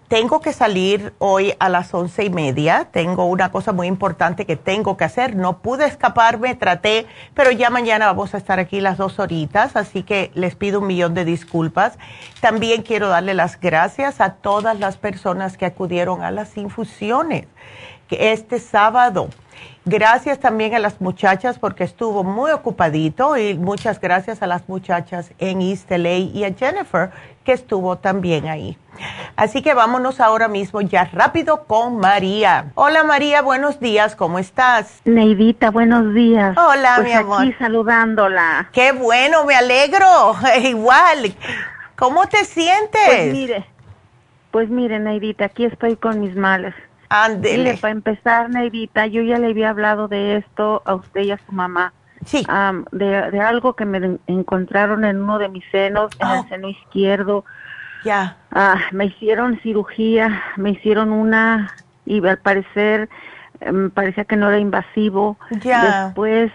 tengo 0.08 0.40
que 0.40 0.52
salir 0.54 1.12
hoy 1.18 1.54
a 1.58 1.68
las 1.68 1.92
once 1.92 2.24
y 2.24 2.30
media. 2.30 2.88
Tengo 2.90 3.26
una 3.26 3.52
cosa 3.52 3.72
muy 3.72 3.86
importante 3.86 4.46
que 4.46 4.56
tengo 4.56 4.96
que 4.96 5.04
hacer. 5.04 5.36
No 5.36 5.58
pude 5.58 5.86
escaparme, 5.86 6.54
traté, 6.54 7.06
pero 7.34 7.50
ya 7.50 7.68
mañana 7.68 8.06
vamos 8.06 8.34
a 8.34 8.38
estar 8.38 8.58
aquí 8.58 8.80
las 8.80 8.96
dos 8.96 9.18
horitas, 9.18 9.76
así 9.76 10.02
que 10.02 10.30
les 10.34 10.54
pido 10.54 10.80
un 10.80 10.86
millón 10.86 11.14
de 11.14 11.24
disculpas. 11.24 11.98
También 12.40 12.82
quiero 12.82 13.08
darle 13.08 13.34
las 13.34 13.60
gracias 13.60 14.20
a 14.20 14.34
todas 14.34 14.78
las 14.78 14.96
personas 14.96 15.58
que 15.58 15.66
acudieron 15.66 16.22
a 16.22 16.30
las 16.30 16.56
infusiones 16.56 17.46
este 18.10 18.58
sábado. 18.58 19.28
Gracias 19.90 20.38
también 20.38 20.74
a 20.74 20.78
las 20.80 21.00
muchachas 21.00 21.58
porque 21.58 21.82
estuvo 21.82 22.22
muy 22.22 22.50
ocupadito 22.50 23.38
y 23.38 23.54
muchas 23.54 23.98
gracias 23.98 24.42
a 24.42 24.46
las 24.46 24.68
muchachas 24.68 25.32
en 25.38 25.62
East 25.62 25.90
LA 25.90 26.16
y 26.16 26.44
a 26.44 26.52
Jennifer 26.52 27.10
que 27.42 27.52
estuvo 27.52 27.96
también 27.96 28.48
ahí. 28.48 28.76
Así 29.34 29.62
que 29.62 29.72
vámonos 29.72 30.20
ahora 30.20 30.46
mismo 30.46 30.82
ya 30.82 31.06
rápido 31.06 31.64
con 31.64 31.96
María. 31.96 32.66
Hola 32.74 33.02
María, 33.02 33.40
buenos 33.40 33.80
días, 33.80 34.14
¿cómo 34.14 34.38
estás? 34.38 35.00
Neidita, 35.06 35.70
buenos 35.70 36.12
días. 36.12 36.54
Hola, 36.58 36.96
pues 36.96 37.08
mi 37.08 37.12
amor. 37.14 37.40
Aquí 37.40 37.54
saludándola. 37.54 38.68
Qué 38.72 38.92
bueno, 38.92 39.46
me 39.46 39.54
alegro. 39.54 40.36
Igual. 40.64 41.34
¿Cómo 41.96 42.26
te 42.26 42.44
sientes? 42.44 43.00
Pues 43.06 43.32
mire, 43.32 43.64
pues 44.50 44.68
mire, 44.68 44.98
Neidita, 44.98 45.46
aquí 45.46 45.64
estoy 45.64 45.96
con 45.96 46.20
mis 46.20 46.36
males. 46.36 46.74
Ándele. 47.08 47.78
Para 47.80 47.92
empezar, 47.92 48.50
Neidita, 48.50 49.06
yo 49.06 49.22
ya 49.22 49.38
le 49.38 49.48
había 49.48 49.70
hablado 49.70 50.08
de 50.08 50.36
esto 50.36 50.82
a 50.84 50.94
usted 50.94 51.22
y 51.22 51.30
a 51.30 51.38
su 51.38 51.52
mamá. 51.52 51.92
Sí. 52.24 52.44
Am, 52.48 52.84
de, 52.92 53.30
de 53.30 53.40
algo 53.40 53.74
que 53.74 53.84
me 53.84 53.98
en- 53.98 54.20
encontraron 54.26 55.04
en 55.04 55.22
uno 55.22 55.38
de 55.38 55.48
mis 55.48 55.64
senos, 55.70 56.10
en 56.20 56.26
Oh. 56.26 56.34
el 56.42 56.48
seno 56.48 56.68
izquierdo. 56.68 57.44
Ya. 58.04 58.36
Ah, 58.52 58.76
me 58.92 59.06
hicieron 59.06 59.58
cirugía, 59.60 60.42
me 60.56 60.70
hicieron 60.70 61.10
una 61.12 61.72
y 62.06 62.24
al 62.26 62.38
parecer 62.38 63.08
em, 63.60 63.90
parecía 63.90 64.24
que 64.24 64.36
no 64.36 64.48
era 64.48 64.58
invasivo. 64.58 65.36
Ya. 65.62 66.04
Después 66.06 66.52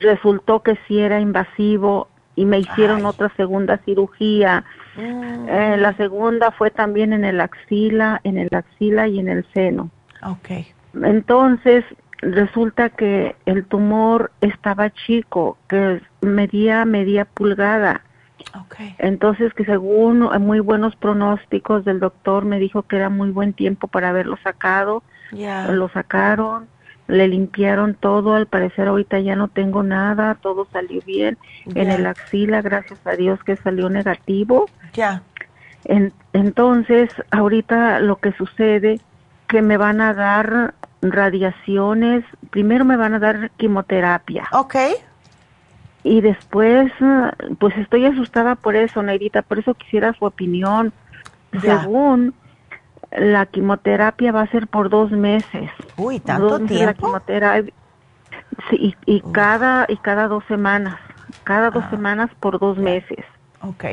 resultó 0.00 0.62
que 0.62 0.78
sí 0.86 1.00
era 1.00 1.18
invasivo 1.20 2.08
y 2.36 2.44
me 2.44 2.58
hicieron 2.58 2.98
Ay. 2.98 3.04
otra 3.06 3.32
segunda 3.36 3.78
cirugía. 3.78 4.64
Mm, 4.96 5.48
Eh, 5.48 5.76
la 5.78 5.92
segunda 5.96 6.50
fue 6.52 6.70
también 6.70 7.12
en 7.12 7.24
el 7.24 7.40
axila, 7.40 8.20
en 8.24 8.38
el 8.38 8.48
axila 8.54 9.08
y 9.08 9.18
en 9.18 9.28
el 9.28 9.44
seno. 9.52 9.90
Ok. 10.24 10.66
Entonces, 11.02 11.84
resulta 12.20 12.88
que 12.90 13.36
el 13.46 13.64
tumor 13.64 14.30
estaba 14.40 14.90
chico, 14.90 15.58
que 15.68 16.00
medía 16.20 16.84
media 16.84 17.24
pulgada. 17.24 18.02
Ok. 18.58 18.76
Entonces, 18.98 19.52
que 19.54 19.64
según 19.64 20.20
muy 20.40 20.60
buenos 20.60 20.94
pronósticos 20.96 21.84
del 21.84 22.00
doctor, 22.00 22.44
me 22.44 22.58
dijo 22.58 22.82
que 22.82 22.96
era 22.96 23.08
muy 23.08 23.30
buen 23.30 23.52
tiempo 23.52 23.88
para 23.88 24.10
haberlo 24.10 24.36
sacado. 24.42 25.02
Ya. 25.32 25.66
Lo 25.68 25.88
sacaron, 25.88 26.68
le 27.08 27.26
limpiaron 27.28 27.94
todo. 27.94 28.34
Al 28.34 28.46
parecer, 28.46 28.88
ahorita 28.88 29.18
ya 29.20 29.34
no 29.34 29.48
tengo 29.48 29.82
nada, 29.82 30.36
todo 30.36 30.66
salió 30.72 31.00
bien. 31.04 31.36
En 31.74 31.90
el 31.90 32.06
axila, 32.06 32.62
gracias 32.62 33.04
a 33.04 33.12
Dios, 33.12 33.42
que 33.42 33.56
salió 33.56 33.90
negativo. 33.90 34.68
Ya. 34.94 35.22
En- 35.84 36.12
entonces, 36.32 37.10
ahorita 37.30 37.98
lo 38.00 38.16
que 38.16 38.32
sucede 38.32 39.00
que 39.54 39.62
me 39.62 39.76
van 39.76 40.00
a 40.00 40.14
dar 40.14 40.74
radiaciones, 41.00 42.24
primero 42.50 42.84
me 42.84 42.96
van 42.96 43.14
a 43.14 43.20
dar 43.20 43.50
quimioterapia 43.56 44.48
Ok. 44.50 44.74
y 46.02 46.20
después, 46.22 46.90
pues 47.60 47.76
estoy 47.76 48.04
asustada 48.06 48.56
por 48.56 48.74
eso, 48.74 49.00
Neidita, 49.00 49.42
por 49.42 49.60
eso 49.60 49.74
quisiera 49.74 50.12
su 50.14 50.24
opinión. 50.24 50.92
Ya. 51.62 51.82
Según 51.82 52.34
la 53.12 53.46
quimioterapia 53.46 54.32
va 54.32 54.40
a 54.40 54.48
ser 54.50 54.66
por 54.66 54.90
dos 54.90 55.12
meses. 55.12 55.70
Uy, 55.96 56.18
¿tanto 56.18 56.48
Dos 56.48 56.60
meses 56.62 56.78
La 56.80 56.84
tiempo? 56.94 57.06
quimioterapia, 57.06 57.72
sí, 58.70 58.76
y, 58.76 58.96
y 59.06 59.20
cada 59.30 59.84
y 59.88 59.96
cada 59.98 60.26
dos 60.26 60.42
semanas, 60.48 60.96
cada 61.44 61.70
dos 61.70 61.84
Ah. 61.86 61.90
semanas 61.90 62.28
por 62.40 62.58
dos 62.58 62.76
meses. 62.76 63.24
Ok. 63.60 63.84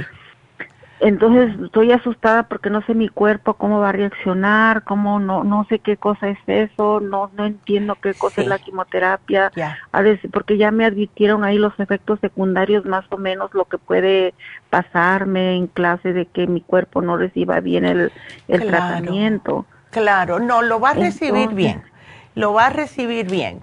Entonces 1.03 1.59
estoy 1.65 1.91
asustada 1.91 2.43
porque 2.43 2.69
no 2.69 2.83
sé 2.83 2.93
mi 2.93 3.09
cuerpo 3.09 3.55
cómo 3.55 3.79
va 3.79 3.89
a 3.89 3.91
reaccionar, 3.91 4.83
cómo 4.83 5.19
no 5.19 5.43
no 5.43 5.65
sé 5.67 5.79
qué 5.79 5.97
cosa 5.97 6.29
es 6.29 6.37
eso, 6.45 6.99
no 6.99 7.31
no 7.35 7.45
entiendo 7.47 7.95
qué 7.95 8.13
cosa 8.13 8.35
Sí. 8.35 8.41
es 8.41 8.47
la 8.47 8.59
quimioterapia, 8.59 9.51
a 9.91 10.01
veces 10.03 10.29
porque 10.31 10.57
ya 10.57 10.69
me 10.69 10.85
advirtieron 10.85 11.43
ahí 11.43 11.57
los 11.57 11.73
efectos 11.79 12.19
secundarios 12.19 12.85
más 12.85 13.03
o 13.09 13.17
menos 13.17 13.51
lo 13.55 13.65
que 13.65 13.79
puede 13.79 14.35
pasarme 14.69 15.55
en 15.55 15.65
clase 15.65 16.13
de 16.13 16.27
que 16.27 16.45
mi 16.45 16.61
cuerpo 16.61 17.01
no 17.01 17.17
reciba 17.17 17.59
bien 17.61 17.83
el 17.85 18.11
el 18.47 18.61
Claro. 18.61 18.69
tratamiento. 18.87 19.65
Claro, 19.89 20.39
no, 20.39 20.61
lo 20.61 20.79
va 20.79 20.91
a 20.91 20.93
recibir 20.93 21.33
Entonces- 21.49 21.55
bien. 21.57 21.83
Lo 22.35 22.53
va 22.53 22.67
a 22.67 22.69
recibir 22.69 23.29
bien. 23.29 23.59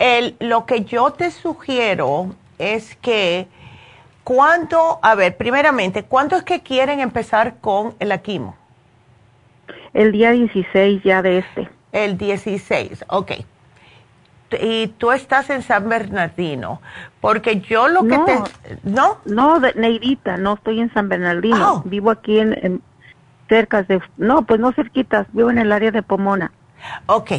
El, 0.00 0.34
lo 0.40 0.66
que 0.66 0.84
yo 0.84 1.12
te 1.12 1.30
sugiero 1.30 2.34
es 2.58 2.96
que 2.96 3.46
cuando, 4.24 4.98
a 5.02 5.14
ver, 5.14 5.36
primeramente, 5.36 6.04
¿cuándo 6.04 6.36
es 6.36 6.42
que 6.44 6.60
quieren 6.62 7.00
empezar 7.00 7.56
con 7.60 7.94
la 8.00 8.18
quimo? 8.18 8.56
El 9.94 10.12
día 10.12 10.30
16 10.30 11.02
ya 11.02 11.22
de 11.22 11.38
este. 11.38 11.68
El 11.92 12.16
16, 12.16 13.04
ok. 13.08 13.32
Y 14.60 14.88
tú 14.98 15.12
estás 15.12 15.48
en 15.50 15.62
San 15.62 15.88
Bernardino, 15.88 16.80
porque 17.20 17.60
yo 17.60 17.88
lo 17.88 18.02
que 18.02 18.18
No. 18.18 18.24
te... 18.26 18.38
¿No? 18.84 19.18
No, 19.24 19.60
de 19.60 19.72
Neidita, 19.74 20.36
no 20.36 20.54
estoy 20.54 20.80
en 20.80 20.92
San 20.92 21.08
Bernardino, 21.08 21.74
Oh. 21.76 21.82
vivo 21.86 22.10
aquí 22.10 22.38
en, 22.38 22.52
en 22.62 22.82
cerca 23.48 23.82
de 23.82 24.00
no, 24.18 24.42
pues 24.42 24.60
no 24.60 24.72
cerquitas, 24.72 25.26
vivo 25.32 25.50
en 25.50 25.58
el 25.58 25.72
área 25.72 25.90
de 25.90 26.02
Pomona. 26.02 26.52
Ok, 27.06 27.32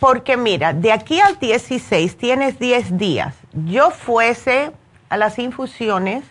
porque 0.00 0.36
mira, 0.38 0.72
de 0.72 0.90
aquí 0.92 1.20
al 1.20 1.38
16 1.38 2.16
tienes 2.16 2.58
10 2.58 2.96
días. 2.96 3.34
Yo 3.66 3.90
fuese 3.90 4.72
a 5.12 5.18
las 5.18 5.38
infusiones 5.38 6.24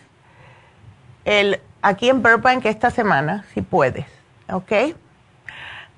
el, 1.24 1.60
aquí 1.82 2.08
en 2.08 2.20
Burbank 2.20 2.64
esta 2.66 2.90
semana, 2.90 3.44
si 3.54 3.62
puedes, 3.62 4.06
¿ok? 4.50 4.72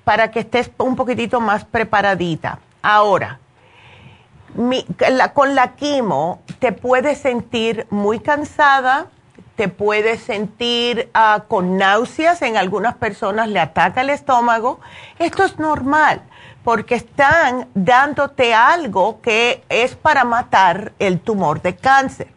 Para 0.03 0.29
que 0.29 0.41
estés 0.41 0.69
un 0.77 0.95
poquitito 0.95 1.41
más 1.41 1.65
preparadita. 1.65 2.59
Ahora, 2.83 3.39
mi- 4.53 4.85
la- 5.09 5.33
con 5.33 5.55
la 5.55 5.73
quimo 5.73 6.43
te 6.59 6.73
puedes 6.73 7.17
sentir 7.17 7.87
muy 7.89 8.19
cansada, 8.19 9.07
te 9.55 9.67
puedes 9.67 10.21
sentir 10.21 11.09
ah, 11.15 11.45
con 11.47 11.77
náuseas, 11.77 12.43
en 12.43 12.55
algunas 12.55 12.93
personas 12.97 13.47
le 13.49 13.59
ataca 13.59 14.01
el 14.01 14.11
estómago. 14.11 14.79
Esto 15.17 15.43
es 15.43 15.57
normal 15.57 16.21
porque 16.63 16.93
están 16.93 17.67
dándote 17.73 18.53
algo 18.53 19.21
que 19.21 19.63
es 19.69 19.95
para 19.95 20.23
matar 20.23 20.91
el 20.99 21.19
tumor 21.19 21.63
de 21.63 21.75
cáncer. 21.75 22.34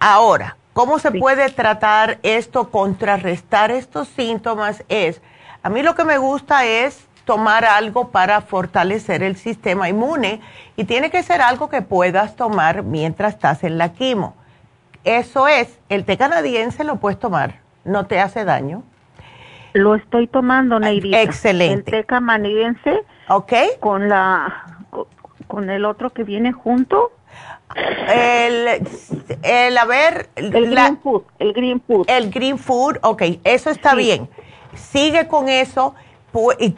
Ahora, 0.00 0.56
¿cómo 0.72 0.98
se 0.98 1.10
Sí. 1.10 1.18
puede 1.18 1.50
tratar 1.50 2.18
esto, 2.22 2.70
contrarrestar 2.70 3.70
estos 3.70 4.08
síntomas? 4.08 4.82
Es, 4.88 5.20
a 5.62 5.68
mí 5.68 5.82
lo 5.82 5.94
que 5.94 6.04
me 6.04 6.16
gusta 6.18 6.64
es 6.64 7.06
tomar 7.26 7.64
algo 7.66 8.08
para 8.08 8.40
fortalecer 8.40 9.22
el 9.22 9.36
sistema 9.36 9.88
inmune 9.88 10.40
y 10.76 10.84
tiene 10.84 11.10
que 11.10 11.22
ser 11.22 11.42
algo 11.42 11.68
que 11.68 11.82
puedas 11.82 12.34
tomar 12.34 12.82
mientras 12.82 13.34
estás 13.34 13.62
en 13.62 13.76
la 13.78 13.92
quimo. 13.92 14.34
Eso 15.04 15.46
es, 15.48 15.78
el 15.90 16.04
té 16.04 16.16
canadiense 16.16 16.82
lo 16.82 16.96
puedes 16.96 17.18
tomar, 17.18 17.56
no 17.84 18.06
te 18.06 18.20
hace 18.20 18.44
daño, 18.44 18.82
Lo 19.72 19.94
estoy 19.94 20.26
tomando, 20.26 20.80
Neidita. 20.80 21.20
excelente. 21.22 21.90
El 21.96 22.02
té 22.02 22.04
canadiense 22.06 23.04
¿ok? 23.28 23.52
con 23.80 24.08
la 24.08 24.64
con 25.46 25.68
el 25.70 25.84
otro 25.84 26.10
que 26.10 26.22
viene 26.24 26.52
junto, 26.52 27.12
El, 27.74 28.86
el 29.42 29.78
a 29.78 29.84
ver, 29.84 30.28
el 30.36 30.50
la- 30.74 30.82
green 30.84 31.00
food, 31.00 31.22
el 31.38 31.52
green 31.52 31.80
food. 31.80 32.04
El 32.08 32.30
green 32.30 32.58
food, 32.58 32.96
ok, 33.02 33.22
eso 33.44 33.70
está 33.70 33.90
Sí. 33.90 33.96
bien. 33.98 34.28
Sigue 34.74 35.28
con 35.28 35.48
eso. 35.48 35.94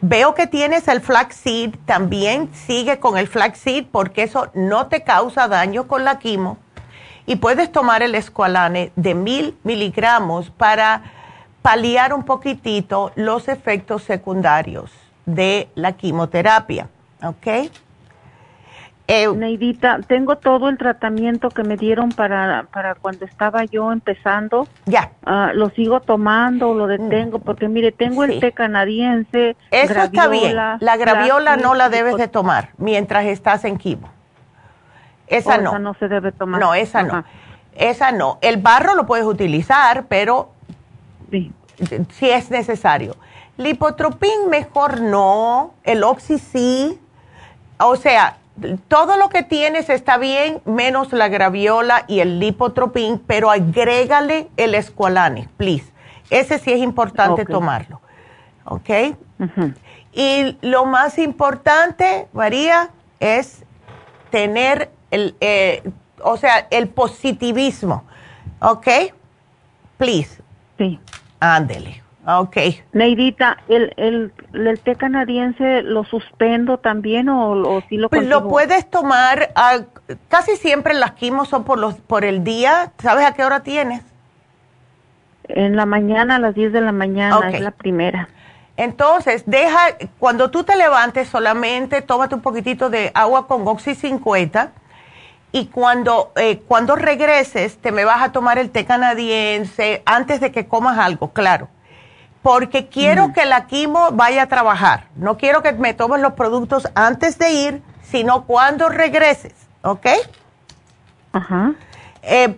Veo 0.01 0.35
que 0.35 0.47
tienes 0.47 0.89
el 0.89 1.01
flaxseed, 1.03 1.75
también 1.85 2.49
sigue 2.55 2.99
con 2.99 3.19
el 3.19 3.29
flaxseed 3.29 3.85
porque 3.93 4.23
eso 4.23 4.49
no 4.55 4.87
te 4.87 5.03
causa 5.03 5.47
daño 5.49 5.87
con 5.87 6.05
la 6.05 6.19
quimo. 6.19 6.57
Y 7.27 7.37
puedes 7.37 7.71
tomar 7.71 8.03
el 8.03 8.15
escualane 8.15 8.93
de 8.97 9.15
mil 9.15 9.57
miligramos 9.63 10.51
para 10.51 11.03
paliar 11.61 12.15
un 12.15 12.25
poquitito 12.25 13.13
los 13.15 13.49
efectos 13.49 14.03
secundarios 14.05 14.91
de 15.27 15.69
la 15.75 15.93
quimioterapia, 15.93 16.89
¿ok? 17.23 17.71
Eh, 19.09 19.27
Neidita, 19.35 19.99
tengo 20.07 20.37
todo 20.37 20.69
el 20.69 20.79
tratamiento 20.79 21.51
que 21.51 21.65
me 21.65 21.77
dieron 21.77 22.11
para 22.11 22.67
para 22.73 22.95
cuando 22.95 23.25
estaba 23.25 23.65
yo 23.65 23.91
empezando. 23.93 24.69
ya, 24.87 25.11
Ah, 25.27 25.51
lo 25.55 25.71
sigo 25.71 26.01
tomando, 26.01 26.73
lo 26.73 26.87
detengo, 26.87 27.41
porque 27.41 27.69
mire, 27.69 27.91
tengo 27.93 28.23
Mm. 28.23 28.27
Sí. 28.29 28.33
el 28.35 28.41
té 28.41 28.53
canadiense. 28.53 29.57
Eso 29.71 30.01
está 30.01 30.29
bien. 30.29 30.55
La 30.57 30.97
graviola 30.97 31.57
no 31.57 31.75
la 31.75 31.89
debes 31.89 32.17
de 32.17 32.29
tomar 32.29 32.71
mientras 32.79 33.25
estás 33.27 33.65
en 33.65 33.77
quimo. 33.77 34.09
Esa 35.27 35.57
oh, 35.57 35.61
no. 35.63 35.71
Esa 35.71 35.79
no 35.81 35.95
se 35.95 36.09
debe 36.09 36.31
tomar. 36.33 36.61
No, 36.61 36.75
esa 36.75 37.03
no. 37.03 37.25
Esa 37.75 38.13
no. 38.13 38.39
El 38.41 38.59
barro 38.59 38.95
lo 38.95 39.07
puedes 39.07 39.25
utilizar, 39.27 40.05
pero 40.09 40.53
Sí. 41.31 41.51
si 42.13 42.31
es 42.31 42.51
necesario. 42.51 43.17
Lipotropín 43.57 44.49
mejor 44.49 45.01
no, 45.01 45.73
el 45.85 46.05
oxy 46.05 46.39
sí. 46.39 47.01
O 47.79 47.97
sea, 47.97 48.37
todo 48.89 49.17
lo 49.17 49.29
que 49.29 49.43
tienes 49.43 49.89
está 49.89 50.19
bien, 50.19 50.61
menos 50.65 51.13
la 51.13 51.29
graviola 51.29 52.05
y 52.07 52.21
el 52.21 52.39
lipotropín, 52.39 53.19
pero 53.27 53.51
agrégale 53.51 54.49
el 54.57 54.75
escualane, 54.75 55.49
please. 55.57 55.91
Ese 56.31 56.59
sí 56.59 56.73
es 56.73 56.81
importante 56.81 57.45
tomarlo. 57.45 58.01
¿Ok? 58.65 58.91
Y 60.13 60.57
lo 60.61 60.85
más 60.85 61.19
importante, 61.19 62.29
María, 62.33 62.91
es 63.21 63.65
tener 64.31 64.91
el, 65.11 65.35
eh, 65.41 65.83
o 66.23 66.37
sea, 66.37 66.67
el 66.71 66.89
positivismo. 66.89 68.05
¿Ok? 68.61 68.87
Please. 69.99 70.43
Sí. 70.79 71.01
Ándele. 71.41 72.02
Ok. 72.27 72.57
Neidita, 72.93 73.59
¿el, 73.69 73.93
el, 73.97 74.33
el 74.53 74.81
té 74.81 74.95
canadiense 74.95 75.83
lo 75.83 76.05
suspendo 76.05 76.79
también 76.79 77.29
o, 77.29 77.51
o 77.51 77.83
sí 77.89 77.97
lo 77.97 78.09
Pues 78.09 78.27
lo 78.27 78.47
puedes 78.49 78.89
tomar, 78.89 79.51
ah, 79.57 79.81
casi 80.29 80.57
siempre 80.57 80.95
las 80.95 81.13
quimos 81.13 81.49
son 81.49 81.65
por, 81.65 81.79
los, 81.79 81.95
por 81.95 82.25
el 82.25 82.45
día. 82.45 82.93
¿Sabes 82.99 83.27
a 83.27 83.35
qué 83.35 83.45
hora 83.45 83.65
tienes? 83.65 84.03
En 85.49 85.75
la 85.75 85.85
mañana, 85.85 86.37
a 86.37 86.39
las 86.39 86.55
10 86.55 86.73
de 86.73 86.81
la 86.81 86.93
mañana, 86.93 87.39
Ok. 87.39 87.45
es 87.55 87.61
la 87.61 87.73
primera. 87.73 88.29
Entonces, 88.77 89.43
deja, 89.47 89.81
cuando 90.19 90.51
tú 90.51 90.63
te 90.65 90.77
levantes, 90.77 91.29
solamente 91.29 92.03
tómate 92.03 92.37
un 92.37 92.41
poquitito 92.41 92.89
de 92.89 93.11
agua 93.15 93.47
con 93.47 93.67
Oxy 93.67 93.95
50 93.95 94.71
y 95.51 95.67
cuando, 95.67 96.33
eh, 96.37 96.63
cuando 96.67 96.97
regreses 96.97 97.77
te 97.79 97.93
me 97.93 98.05
vas 98.05 98.23
a 98.23 98.33
tomar 98.33 98.59
el 98.59 98.71
té 98.71 98.87
canadiense 98.87 100.03
antes 100.07 100.41
de 100.41 100.53
que 100.53 100.67
comas 100.67 100.99
algo, 100.99 101.33
claro. 101.33 101.69
Porque 102.43 102.89
quiero 102.89 103.33
que 103.33 103.45
la 103.45 103.67
quimo 103.67 104.11
vaya 104.13 104.43
a 104.43 104.47
trabajar. 104.49 105.07
No 105.15 105.37
quiero 105.37 105.63
que 105.63 105.73
me 105.73 105.95
tomes 105.95 106.21
los 106.21 106.33
productos 106.33 106.89
antes 106.95 107.39
de 107.39 107.53
ir, 107.53 107.83
sino 108.03 108.45
cuando 108.45 108.89
regreses, 108.89 109.55
¿ok? 109.83 110.07
Ajá. 111.33 111.75
Eh, 112.23 112.57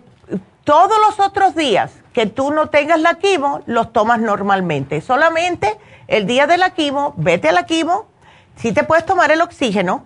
todos 0.63 0.97
los 1.07 1.19
otros 1.19 1.55
días 1.55 1.93
que 2.13 2.25
tú 2.25 2.51
no 2.51 2.69
tengas 2.69 2.99
la 2.99 3.15
quimo, 3.15 3.61
los 3.67 3.93
tomas 3.93 4.19
normalmente. 4.19 5.01
Solamente 5.01 5.77
el 6.07 6.25
día 6.25 6.47
de 6.47 6.57
la 6.57 6.71
quimo, 6.71 7.13
vete 7.17 7.49
a 7.49 7.51
la 7.51 7.65
quimo, 7.65 8.07
si 8.55 8.71
te 8.71 8.83
puedes 8.83 9.05
tomar 9.05 9.31
el 9.31 9.41
oxígeno 9.41 10.05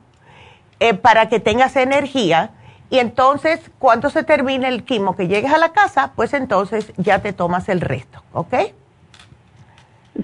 eh, 0.80 0.94
para 0.94 1.30
que 1.30 1.40
tengas 1.40 1.76
energía. 1.76 2.52
Y 2.90 3.00
entonces, 3.00 3.60
cuando 3.80 4.10
se 4.10 4.24
termine 4.24 4.68
el 4.68 4.84
quimo, 4.84 5.16
que 5.16 5.28
llegues 5.28 5.54
a 5.54 5.58
la 5.58 5.70
casa, 5.70 6.12
pues 6.16 6.34
entonces 6.34 6.92
ya 6.98 7.20
te 7.20 7.34
tomas 7.34 7.70
el 7.70 7.82
resto, 7.82 8.24
¿ok? 8.34 8.54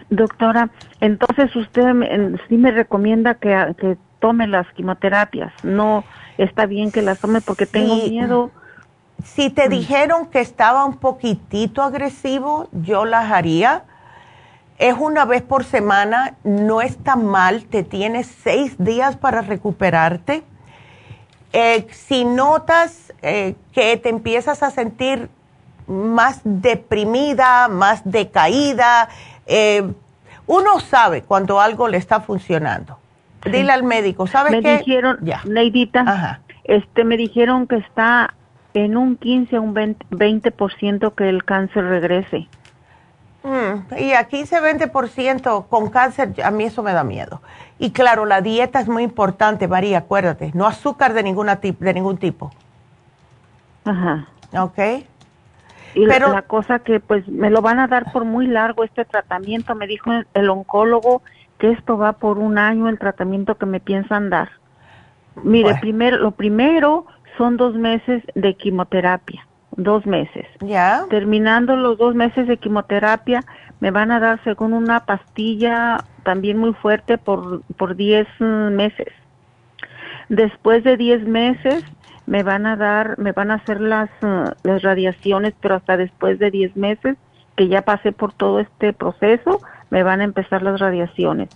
Doctora, 0.10 0.70
entonces 1.00 1.56
usted 1.56 1.94
me- 1.94 2.38
sí 2.48 2.58
me 2.58 2.72
recomienda 2.72 3.36
que, 3.36 3.76
que 3.80 3.98
tome 4.20 4.48
las 4.48 4.68
quimioterapias. 4.74 5.54
No 5.64 6.04
está 6.38 6.66
bien 6.66 6.92
que 6.92 7.02
las 7.02 7.20
tome 7.20 7.42
porque 7.42 7.66
tengo 7.66 7.96
Sí. 7.96 8.12
miedo. 8.12 8.52
Si 9.24 9.50
te 9.50 9.70
dijeron 9.70 10.28
que 10.28 10.42
estaba 10.42 10.86
un 10.86 10.98
poquitito 10.98 11.82
agresivo, 11.82 12.68
yo 12.72 13.06
las 13.06 13.32
haría. 13.32 13.84
Es 14.78 14.96
una 15.00 15.24
vez 15.26 15.42
por 15.42 15.64
semana, 15.64 16.36
no 16.44 16.82
está 16.82 17.16
mal, 17.16 17.64
te 17.66 17.84
tienes 17.84 18.28
seis 18.28 18.76
días 18.78 19.16
para 19.16 19.42
recuperarte. 19.42 20.44
Eh, 21.54 21.88
si 21.92 22.26
notas 22.26 23.14
eh, 23.22 23.56
que 23.72 23.96
te 23.98 24.10
empiezas 24.10 24.62
a 24.62 24.72
sentir 24.72 25.30
más 25.88 26.42
deprimida, 26.44 27.70
más 27.70 28.02
decaída, 28.04 29.08
eh, 29.46 29.84
uno 30.48 30.80
sabe 30.80 31.24
cuando 31.24 31.60
algo 31.60 31.88
le 31.88 31.98
está 31.98 32.20
funcionando. 32.22 32.98
Dile 33.46 33.72
al 33.72 33.84
médico, 33.84 34.26
¿sabes 34.28 34.52
Me 34.54 34.62
qué? 34.62 34.78
dijeron, 34.80 35.18
Ya. 35.22 35.42
Neidita, 35.46 36.02
Ajá. 36.02 36.42
este, 36.64 37.04
me 37.04 37.16
dijeron 37.16 37.68
que 37.68 37.78
está 37.78 38.34
en 38.74 38.98
un 38.98 39.16
15 39.18 39.58
o 39.60 39.62
un 39.62 39.76
20%, 39.76 39.98
20% 40.10 41.14
que 41.14 41.30
el 41.30 41.46
cáncer 41.46 41.86
regrese. 41.86 42.48
Mm, 43.44 43.94
y 44.00 44.14
a 44.14 44.28
15-20% 44.28 45.68
con 45.68 45.90
cáncer, 45.92 46.34
a 46.44 46.50
mí 46.50 46.64
eso 46.64 46.82
me 46.82 46.94
da 46.94 47.04
miedo. 47.04 47.42
Y 47.78 47.92
claro, 47.92 48.26
la 48.26 48.42
dieta 48.42 48.80
es 48.80 48.88
muy 48.88 49.04
importante, 49.04 49.68
María, 49.68 50.00
acuérdate. 50.00 50.52
No 50.56 50.66
azúcar 50.66 51.14
de, 51.14 51.22
ninguna 51.22 51.58
de 51.58 51.94
ningún 51.94 52.18
tipo. 52.18 52.52
Ajá. 53.86 54.28
¿Ok? 54.58 54.80
Y 55.96 56.06
la- 56.06 56.14
Pero- 56.14 56.32
la 56.34 56.44
cosa 56.44 56.80
que 56.80 57.00
pues 57.00 57.28
me 57.28 57.50
lo 57.50 57.62
van 57.62 57.80
a 57.80 57.88
dar 57.88 58.12
por 58.12 58.26
muy 58.26 58.46
largo 58.48 58.84
este 58.84 59.06
tratamiento, 59.06 59.74
me 59.76 59.88
dijo 59.88 60.12
el, 60.12 60.28
el 60.34 60.50
oncólogo 60.50 61.24
que 61.58 61.72
esto 61.72 61.98
va 61.98 62.14
por 62.14 62.38
un 62.38 62.58
año 62.58 62.90
el 62.90 63.00
tratamiento 63.00 63.56
que 63.56 63.66
me 63.66 63.80
piensan 63.80 64.30
dar. 64.30 64.50
Mire, 65.44 65.64
Bueno. 65.70 65.80
primero, 65.82 66.18
lo 66.18 66.32
primero 66.32 67.06
son 67.38 67.58
dos 67.58 67.76
meses 67.76 68.24
de 68.36 68.54
quimioterapia, 68.56 69.46
dos 69.76 70.06
meses. 70.06 70.46
¿Ya? 70.62 71.06
Terminando 71.10 71.76
los 71.76 71.98
dos 71.98 72.14
meses 72.16 72.48
de 72.48 72.58
quimioterapia, 72.58 73.42
me 73.80 73.92
van 73.92 74.12
a 74.12 74.20
dar 74.20 74.42
según 74.44 74.74
una 74.74 75.06
pastilla 75.06 75.98
también 76.24 76.58
muy 76.58 76.74
fuerte 76.74 77.18
por, 77.18 77.62
por 77.78 77.96
10 77.96 78.28
mm, 78.40 78.70
meses. 78.74 79.08
Después 80.30 80.84
de 80.84 80.98
10 80.98 81.26
meses, 81.28 81.84
me 82.28 82.44
van 82.44 82.66
a 82.66 82.76
dar, 82.76 83.18
me 83.20 83.32
van 83.32 83.52
a 83.52 83.56
hacer 83.56 83.82
las, 83.82 84.10
eh, 84.22 84.46
las 84.64 84.82
radiaciones, 84.82 85.54
pero 85.62 85.76
hasta 85.76 85.98
después 85.98 86.40
de 86.40 86.52
10 86.52 86.76
meses, 86.76 87.18
que 87.56 87.68
ya 87.68 87.84
pasé 87.84 88.12
por 88.12 88.34
todo 88.34 88.60
este 88.60 88.94
proceso, 88.94 89.62
me 89.90 90.04
van 90.04 90.22
a 90.22 90.24
empezar 90.24 90.62
las 90.62 90.80
radiaciones. 90.80 91.50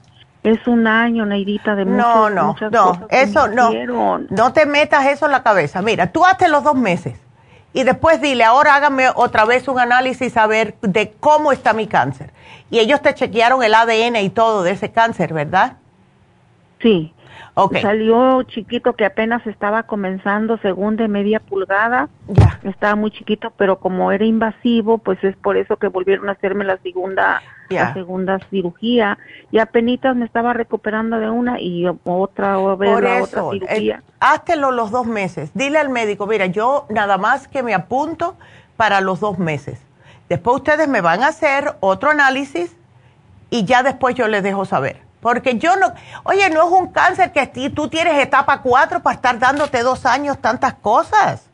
Es 0.44 0.68
un 0.68 0.88
año, 0.88 1.26
Neidita, 1.26 1.76
de 1.76 1.84
No, 1.86 2.30
muchas, 2.30 2.34
no, 2.36 2.48
muchas 2.48 2.72
no, 2.72 2.88
cosas 2.88 3.08
que 3.08 3.22
eso 3.22 3.48
no. 3.50 3.70
hicieron. 3.70 4.28
No 4.30 4.54
te 4.54 4.66
metas 4.66 5.06
eso 5.08 5.26
en 5.26 5.34
la 5.34 5.44
cabeza. 5.44 5.82
Mira, 5.82 6.12
tú 6.12 6.26
hazte 6.26 6.48
los 6.48 6.64
dos 6.64 6.76
meses 6.76 7.20
y 7.74 7.84
después 7.84 8.22
dile, 8.22 8.46
ahora 8.46 8.76
hágame 8.76 9.10
otra 9.16 9.46
vez 9.46 9.68
un 9.68 9.80
análisis 9.80 10.38
a 10.38 10.48
ver 10.48 10.76
de 10.82 11.12
cómo 11.20 11.52
está 11.52 11.74
mi 11.74 11.88
cáncer. 11.88 12.32
Y 12.72 12.80
ellos 12.80 13.02
te 13.02 13.14
chequearon 13.14 13.64
el 13.64 13.74
ADN 13.74 14.16
y 14.18 14.30
todo 14.30 14.64
de 14.64 14.72
ese 14.72 14.92
cáncer, 14.92 15.34
¿verdad? 15.34 15.74
Sí. 16.82 17.14
Salió 17.82 18.44
chiquito 18.44 18.94
que 18.94 19.06
apenas 19.06 19.46
estaba 19.48 19.84
comenzando, 19.84 20.58
según 20.58 20.96
de 20.96 21.08
media 21.08 21.40
pulgada. 21.40 22.10
Ya. 22.28 22.60
Estaba 22.64 22.96
muy 22.96 23.12
chiquito, 23.12 23.52
pero 23.58 23.80
como 23.80 24.12
era 24.12 24.26
invasivo, 24.26 24.98
pues 25.00 25.24
es 25.24 25.36
por 25.36 25.58
eso 25.58 25.78
que 25.78 25.88
volvieron 25.88 26.30
a 26.30 26.34
hacerme 26.34 26.64
la 26.66 26.78
segunda, 26.78 27.42
Ya. 27.70 27.86
la 27.86 27.94
segunda 27.94 28.40
cirugía. 28.50 29.18
Y 29.52 29.60
apenas 29.60 30.16
me 30.16 30.26
estaba 30.26 30.54
recuperando 30.54 31.20
de 31.20 31.30
una 31.30 31.60
y 31.60 31.86
otra 32.04 32.58
vez 32.76 32.92
Por 32.94 33.04
la 33.04 33.20
eso, 33.20 33.48
otra 33.48 33.68
cirugía. 33.68 33.98
eh, 33.98 34.14
háztelo 34.20 34.72
los 34.72 34.92
dos 34.92 35.06
meses. 35.08 35.52
Dile 35.54 35.80
al 35.80 35.90
médico, 35.90 36.28
mira, 36.28 36.46
yo 36.48 36.86
nada 36.90 37.18
más 37.18 37.48
que 37.48 37.64
me 37.64 37.74
apunto 37.74 38.36
para 38.78 39.02
los 39.02 39.20
dos 39.20 39.38
meses. 39.40 39.82
Después 40.30 40.58
ustedes 40.58 40.88
me 40.88 41.02
van 41.02 41.24
a 41.24 41.28
hacer 41.28 41.74
otro 41.80 42.12
análisis 42.12 42.76
y 43.50 43.66
ya 43.66 43.82
después 43.84 44.14
yo 44.16 44.28
les 44.28 44.44
dejo 44.44 44.64
saber. 44.66 45.02
Porque 45.22 45.58
yo 45.58 45.76
no, 45.76 45.92
oye, 46.24 46.50
no 46.50 46.66
es 46.66 46.72
un 46.72 46.88
cáncer 46.92 47.32
que 47.32 47.48
tú 47.70 47.88
tienes 47.90 48.18
etapa 48.20 48.62
4 48.62 49.02
para 49.02 49.16
estar 49.16 49.38
dándote 49.38 49.84
dos 49.84 50.06
años 50.06 50.40
tantas 50.40 50.76
cosas. 50.76 51.50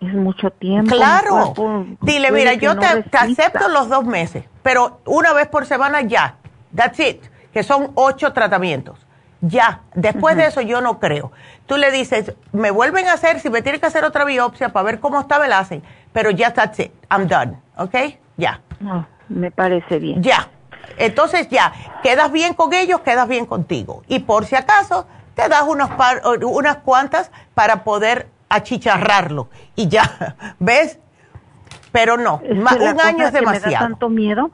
es 0.00 0.14
mucho 0.14 0.50
tiempo. 0.50 0.94
Claro. 0.94 1.52
cuerpo 1.54 1.84
Dile, 2.00 2.30
mira, 2.32 2.54
yo 2.54 2.74
no 2.74 2.80
te, 2.80 3.02
te 3.02 3.16
acepto 3.18 3.68
los 3.68 3.88
dos 3.88 4.04
meses, 4.04 4.44
pero 4.62 5.00
una 5.04 5.32
vez 5.32 5.48
por 5.48 5.66
semana 5.66 6.00
ya. 6.02 6.36
That's 6.74 6.98
it. 7.00 7.22
Que 7.52 7.62
son 7.62 7.92
ocho 7.94 8.32
tratamientos. 8.32 8.98
Ya. 9.40 9.82
Después 9.94 10.36
de 10.36 10.46
eso 10.46 10.60
yo 10.60 10.80
no 10.80 10.98
creo. 10.98 11.32
Tú 11.66 11.76
le 11.76 11.90
dices, 11.90 12.34
me 12.52 12.70
vuelven 12.70 13.06
a 13.08 13.12
hacer, 13.12 13.40
si 13.40 13.50
me 13.50 13.62
tienen 13.62 13.80
que 13.80 13.86
hacer 13.86 14.04
otra 14.04 14.24
biopsia 14.24 14.70
para 14.70 14.84
ver 14.84 15.00
cómo 15.00 15.20
está, 15.20 15.38
me 15.38 15.48
la 15.48 15.58
hacen. 15.58 15.82
Pero 16.12 16.30
ya 16.30 16.52
that's 16.52 16.80
it. 16.80 16.92
I'm 17.10 17.28
done. 17.28 17.58
¿Ok? 17.76 17.94
Ya. 18.36 18.60
No, 18.80 19.06
me 19.28 19.50
parece 19.50 19.98
bien. 19.98 20.22
Ya. 20.22 20.48
Entonces 20.98 21.48
ya, 21.48 21.72
quedas 22.02 22.30
bien 22.32 22.54
con 22.54 22.72
ellos, 22.72 23.00
quedas 23.00 23.28
bien 23.28 23.46
contigo. 23.46 24.02
Y 24.08 24.20
por 24.20 24.44
si 24.46 24.56
acaso, 24.56 25.06
te 25.34 25.48
das 25.48 25.62
unos 25.66 25.90
par- 25.92 26.22
unas 26.44 26.76
cuantas 26.78 27.30
para 27.54 27.84
poder 27.84 28.28
achicharrarlo. 28.48 29.48
Y 29.76 29.88
ya, 29.88 30.36
¿ves? 30.58 30.98
Pero 31.92 32.16
no, 32.16 32.40
Es 32.42 32.50
que 32.76 32.84
un 32.84 33.00
año 33.00 33.24
es 33.26 33.30
que 33.32 33.40
Me 33.40 33.46
da 33.46 33.52
demasiado. 33.52 33.86
tanto 33.86 34.08
miedo 34.08 34.50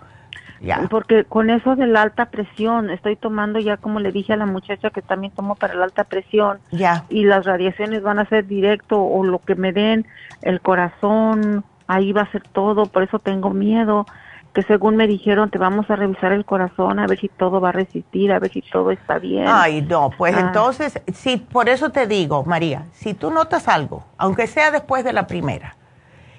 Ya. 0.62 0.86
Porque 0.90 1.24
con 1.24 1.48
eso 1.48 1.74
de 1.74 1.86
la 1.86 2.02
alta 2.02 2.26
presión, 2.26 2.90
estoy 2.90 3.16
tomando 3.16 3.58
ya, 3.60 3.78
como 3.78 3.98
le 3.98 4.12
dije 4.12 4.34
a 4.34 4.36
la 4.36 4.44
muchacha, 4.44 4.90
que 4.90 5.00
también 5.00 5.32
tomo 5.32 5.54
para 5.54 5.72
la 5.74 5.84
alta 5.84 6.04
presión. 6.04 6.58
Ya. 6.70 7.04
Y 7.08 7.24
las 7.24 7.46
radiaciones 7.46 8.02
van 8.02 8.18
a 8.18 8.26
ser 8.26 8.46
directo 8.46 9.02
o 9.02 9.24
lo 9.24 9.38
que 9.38 9.54
me 9.54 9.72
den, 9.72 10.06
el 10.42 10.60
corazón, 10.60 11.64
ahí 11.86 12.12
va 12.12 12.22
a 12.22 12.30
ser 12.30 12.42
todo. 12.42 12.84
Por 12.84 13.02
eso 13.04 13.18
tengo 13.18 13.48
miedo. 13.48 14.04
Que 14.52 14.62
según 14.64 14.96
me 14.96 15.06
dijeron, 15.06 15.50
te 15.50 15.58
vamos 15.58 15.88
a 15.90 15.96
revisar 15.96 16.32
el 16.32 16.44
corazón 16.44 16.98
a 16.98 17.06
ver 17.06 17.20
si 17.20 17.28
todo 17.28 17.60
va 17.60 17.68
a 17.68 17.72
resistir, 17.72 18.32
a 18.32 18.38
ver 18.40 18.50
si 18.52 18.62
todo 18.62 18.90
está 18.90 19.18
bien. 19.18 19.44
Ay, 19.46 19.80
no, 19.82 20.10
pues 20.18 20.34
Ah. 20.36 20.40
entonces, 20.40 21.00
sí, 21.14 21.36
por 21.36 21.68
eso 21.68 21.90
te 21.90 22.06
digo, 22.08 22.42
María, 22.44 22.86
si 22.92 23.14
tú 23.14 23.30
notas 23.30 23.68
algo, 23.68 24.04
aunque 24.18 24.46
sea 24.48 24.70
después 24.72 25.04
de 25.04 25.12
la 25.12 25.26
primera, 25.28 25.76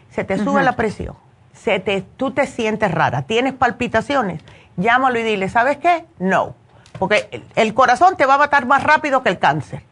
se 0.09 0.25
te 0.25 0.37
sube 0.37 0.61
la 0.61 0.73
presión, 0.73 1.15
se 1.53 1.79
te, 1.79 2.01
tú 2.01 2.31
te 2.31 2.47
sientes 2.47 2.91
rara, 2.91 3.21
tienes 3.21 3.53
palpitaciones, 3.53 4.43
llámalo 4.75 5.17
y 5.17 5.23
dile, 5.23 5.47
¿sabes 5.47 5.77
qué? 5.77 6.05
No, 6.19 6.55
porque 6.99 7.29
el, 7.31 7.43
el 7.55 7.73
corazón 7.73 8.17
te 8.17 8.25
va 8.25 8.33
a 8.33 8.39
matar 8.39 8.65
más 8.65 8.83
rápido 8.83 9.23
que 9.23 9.29
el 9.29 9.39
cáncer, 9.39 9.83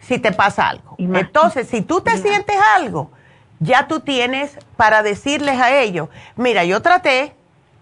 si 0.00 0.18
te 0.18 0.32
pasa 0.32 0.68
algo. 0.70 0.94
Entonces, 0.98 1.68
si 1.68 1.82
tú 1.82 2.00
te 2.00 2.16
sientes 2.16 2.56
algo, 2.76 3.10
ya 3.60 3.88
tú 3.88 4.00
tienes 4.00 4.56
para 4.78 5.02
decirles 5.02 5.60
a 5.60 5.76
ellos, 5.80 6.08
mira, 6.36 6.64
yo 6.64 6.80
traté, 6.80 7.34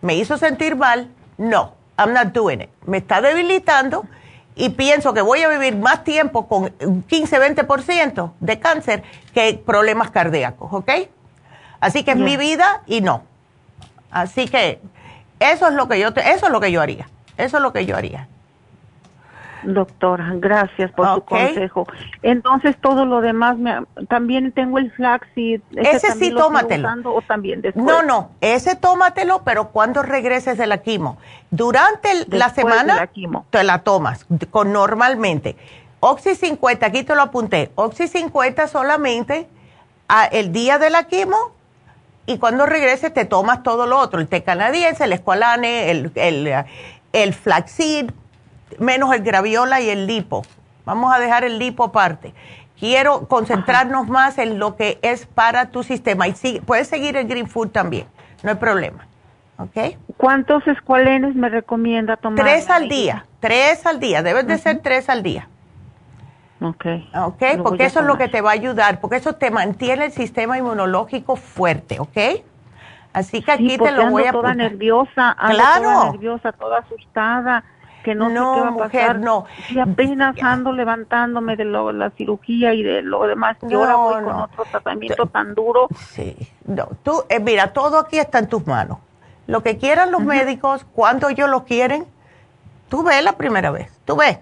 me 0.07 0.15
hizo 0.15 0.39
sentir 0.39 0.77
mal, 0.77 1.11
no, 1.37 1.75
I'm 1.99 2.13
not 2.13 2.29
doing 2.29 2.61
it. 2.61 2.71
Me 2.87 2.99
está 2.99 3.21
debilitando 3.21 4.07
y 4.55 4.69
pienso 4.71 5.13
que 5.13 5.21
voy 5.21 5.43
a 5.43 5.49
vivir 5.49 5.77
más 5.77 6.05
tiempo 6.05 6.47
con 6.47 6.73
un 6.81 7.05
15-20% 7.07 8.33
de 8.39 8.59
cáncer 8.61 9.03
que 9.35 9.61
problemas 9.67 10.11
cardíacos, 10.13 10.73
¿ok? 10.73 10.91
Así 11.81 12.05
que 12.05 12.13
es 12.13 12.17
mi 12.17 12.37
vida 12.37 12.83
y 12.87 13.01
no. 13.01 13.25
Así 14.13 14.47
que 14.47 14.81
eso 15.41 15.67
es 15.67 15.75
lo 15.75 15.89
que 15.89 15.99
yo 15.99 16.15
te, 16.15 16.21
eso 16.31 16.47
es 16.47 16.53
lo 16.53 16.61
que 16.61 16.71
yo 16.71 16.81
haría. 16.81 17.09
Eso 17.37 17.57
es 17.57 17.63
lo 17.63 17.73
que 17.73 17.85
yo 17.85 17.97
haría. 17.97 18.29
Doctora, 19.63 20.33
gracias 20.37 20.91
por 20.93 21.15
su 21.15 21.21
consejo. 21.23 21.87
Entonces, 22.23 22.77
todo 22.81 23.05
lo 23.05 23.21
demás, 23.21 23.57
me, 23.59 23.83
también 24.09 24.53
tengo 24.53 24.79
el 24.79 24.91
flaxseed. 24.93 25.61
Ese, 25.75 26.13
sí, 26.13 26.31
tómatelo. 26.31 26.89
o 27.05 27.23
también 27.23 27.63
después? 27.63 27.85
No, 27.85 28.03
no, 28.03 28.31
ese 28.41 28.77
tómatelo, 28.77 29.43
pero 29.45 29.69
cuando 29.69 30.03
regreses 30.03 30.59
de 30.59 30.67
la 30.67 30.79
quimo. 30.79 31.19
Durante 31.51 32.09
la 32.29 32.51
semana, 32.51 32.97
la 32.97 33.07
quimo. 33.07 33.47
te 33.51 33.65
la 33.65 33.81
tomas 33.81 34.27
con 34.51 34.73
normalmente. 34.73 35.57
Oxy 36.01 36.35
50, 36.35 36.87
aquí 36.87 37.03
te 37.03 37.15
lo 37.15 37.23
apunté. 37.23 37.71
Oxy 37.75 38.09
50 38.09 38.69
solamente 38.69 39.49
a 40.09 40.27
el 40.27 40.53
día 40.53 40.79
de 40.79 40.91
la 40.91 41.05
quimo 41.05 41.37
y 42.27 42.39
cuando 42.39 42.67
regreses 42.67 43.15
te 43.15 43.25
tomas 43.25 43.63
todo 43.63 43.87
lo 43.87 43.99
otro, 43.99 44.21
el 44.21 44.29
té 44.29 44.43
canadiense, 44.43 45.05
el 45.05 45.13
escualane, 45.13 45.91
el, 45.91 46.13
el, 46.17 46.65
el 47.13 47.35
flaxseed, 47.35 48.11
menos 48.79 49.15
el 49.15 49.23
graviola 49.23 49.81
y 49.81 49.91
el 49.91 50.07
lipo. 50.07 50.43
Vamos 50.85 51.15
a 51.15 51.19
dejar 51.19 51.45
el 51.45 51.59
lipo 51.59 51.85
aparte. 51.85 52.35
Quiero 52.79 53.27
concentrarnos 53.27 54.07
más 54.07 54.39
en 54.39 54.59
lo 54.59 54.77
que 54.77 54.99
es 55.03 55.27
para 55.27 55.71
tu 55.71 55.83
sistema. 55.83 56.29
Y 56.29 56.35
puedes 56.65 56.89
seguir 56.89 57.17
el 57.17 57.27
Green 57.27 57.49
Food 57.49 57.71
también, 57.71 58.07
no 58.43 58.51
hay 58.51 58.57
problema. 58.57 59.07
¿Ok? 59.59 59.97
¿Cuántos 60.19 60.67
escualenes 60.67 61.35
me 61.35 61.49
recomienda 61.49 62.17
tomar? 62.17 62.45
Tres 62.45 62.69
al 62.69 62.89
día, 62.89 63.25
tres 63.41 63.87
al 63.87 63.99
día. 63.99 64.23
Debes 64.23 64.47
de 64.47 64.59
ser 64.59 64.81
tres 64.83 65.09
al 65.09 65.23
día. 65.23 65.49
Ok. 66.61 66.85
Ok, 67.15 67.43
porque 67.63 67.87
eso 67.87 68.01
es 68.01 68.07
lo 68.07 68.19
que 68.19 68.29
te 68.29 68.43
va 68.43 68.51
a 68.51 68.55
ayudar, 68.55 69.01
porque 69.01 69.17
eso 69.17 69.35
te 69.35 69.51
mantiene 69.51 70.07
el 70.07 70.13
sistema 70.13 70.59
inmunológico 70.59 71.37
fuerte, 71.37 72.01
¿ok? 72.01 72.45
Así 73.13 73.43
que 73.43 73.53
aquí 73.53 73.79
te 73.79 73.93
lo 73.93 74.11
voy 74.11 74.25
a 74.25 74.33
toda 74.33 74.55
nerviosa, 74.55 75.35
claro. 75.49 75.83
toda 75.83 76.11
nerviosa, 76.13 76.53
toda 76.53 76.79
asustada 76.81 77.65
que 78.07 78.15
no, 78.15 78.29
sé 78.29 78.35
qué 78.35 78.41
va 78.41 78.69
a 78.69 78.71
mujer, 78.71 78.89
pasar. 78.89 79.19
no. 79.19 79.47
Y 79.69 79.81
apenas 79.81 80.37
ando 80.41 80.71
levantándome 80.71 81.57
de 81.57 81.65
lo, 81.65 81.91
la 81.91 82.11
cirugía 82.11 82.73
y 82.73 82.85
de 82.85 83.03
lo 83.03 83.27
demás. 83.27 83.57
Y 83.69 83.75
ahora 83.75 83.97
voy 83.97 84.23
con 84.23 84.33
otro 84.43 84.65
tratamiento 84.71 85.27
tan 85.27 85.57
duro. 85.57 85.89
Sí, 86.13 86.37
no. 86.67 86.89
Tú, 87.03 87.25
eh, 87.29 87.41
mira, 87.41 87.73
todo 87.73 87.99
aquí 87.99 88.19
está 88.19 88.39
en 88.39 88.49
tus 88.49 88.65
manos. 88.65 88.99
Lo 89.49 89.65
que 89.65 89.77
quieran 89.77 90.13
los 90.13 90.23
médicos, 90.23 90.87
cuando 90.93 91.29
ellos 91.29 91.51
lo 91.51 91.65
quieren, 91.65 92.07
tú 92.89 93.03
ves 93.03 93.25
la 93.25 93.33
primera 93.33 93.73
vez, 93.73 93.91
tú 94.05 94.15
ves. 94.15 94.39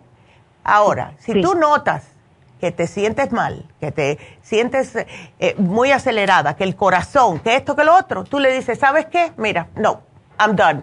Ahora, 0.62 1.14
si 1.18 1.40
tú 1.40 1.54
notas 1.54 2.10
que 2.60 2.70
te 2.70 2.86
sientes 2.86 3.32
mal, 3.32 3.64
que 3.80 3.92
te 3.92 4.18
sientes 4.42 4.94
eh, 5.38 5.54
muy 5.56 5.90
acelerada, 5.90 6.54
que 6.54 6.64
el 6.64 6.76
corazón, 6.76 7.38
que 7.38 7.56
esto, 7.56 7.74
que 7.74 7.84
lo 7.84 7.96
otro, 7.96 8.24
tú 8.24 8.40
le 8.40 8.52
dices, 8.52 8.78
¿sabes 8.78 9.06
qué? 9.06 9.32
Mira, 9.38 9.68
no, 9.74 10.02
I'm 10.38 10.54
done. 10.54 10.82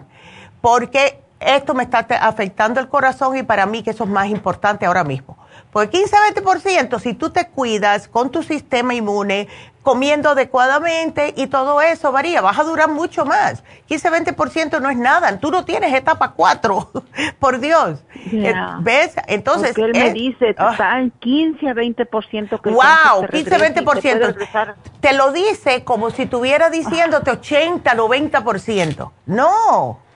Porque 0.60 1.21
esto 1.44 1.74
me 1.74 1.84
está 1.84 2.00
afectando 2.20 2.80
el 2.80 2.88
corazón 2.88 3.36
y 3.36 3.42
para 3.42 3.66
mí 3.66 3.82
que 3.82 3.90
eso 3.90 4.04
es 4.04 4.10
más 4.10 4.28
importante 4.28 4.86
ahora 4.86 5.04
mismo. 5.04 5.38
Porque 5.72 6.04
15-20%, 6.04 7.00
si 7.00 7.14
tú 7.14 7.30
te 7.30 7.48
cuidas 7.48 8.06
con 8.08 8.30
tu 8.30 8.42
sistema 8.42 8.94
inmune, 8.94 9.48
comiendo 9.82 10.30
adecuadamente 10.30 11.34
y 11.36 11.48
todo 11.48 11.80
eso 11.80 12.12
varía, 12.12 12.40
vas 12.40 12.58
a 12.58 12.64
durar 12.64 12.88
mucho 12.88 13.24
más. 13.24 13.64
15-20% 13.88 14.80
no 14.80 14.90
es 14.90 14.96
nada, 14.96 15.38
tú 15.38 15.50
no 15.50 15.64
tienes 15.64 15.92
etapa 15.94 16.32
4, 16.32 16.92
por 17.38 17.58
Dios. 17.58 18.04
Eh, 18.14 18.54
¿Ves? 18.80 19.14
Entonces... 19.26 19.76
él 19.76 19.92
me 19.92 20.12
dice, 20.12 20.54
ah. 20.58 20.70
está 20.72 21.00
en 21.00 21.10
15 21.10 21.68
a 21.68 21.74
20% 21.74 22.60
que... 22.60 22.70
¡Wow! 22.70 23.26
15-20%. 23.28 24.74
Te 25.00 25.12
lo 25.14 25.32
dice 25.32 25.84
como 25.84 26.10
si 26.10 26.22
estuviera 26.22 26.70
diciéndote 26.70 27.30
80, 27.30 27.94
90%. 27.94 29.10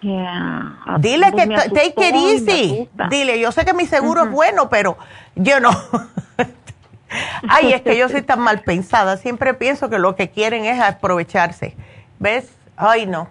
No. 0.07 0.99
Dile 0.99 1.33
que 1.33 1.47
take 1.47 1.95
it 1.97 2.15
easy. 2.15 2.89
Dile, 3.11 3.41
yo 3.41 3.51
sé 3.51 3.65
que 3.65 3.75
mi 3.75 3.87
seguro 3.87 4.25
es 4.25 4.31
bueno, 4.31 4.69
pero 4.69 4.97
yo 5.35 5.59
no. 5.59 5.71
Ay, 7.49 7.73
es 7.73 7.83
que 7.83 7.97
yo 7.97 8.09
soy 8.09 8.23
tan 8.23 8.41
mal 8.41 8.61
pensada. 8.61 9.17
Siempre 9.17 9.55
pienso 9.55 9.91
que 9.91 9.99
lo 9.99 10.15
que 10.15 10.31
quieren 10.31 10.65
es 10.65 10.81
aprovecharse. 10.81 11.77
¿Ves? 12.21 12.57
Ay, 12.77 13.07
no. 13.07 13.29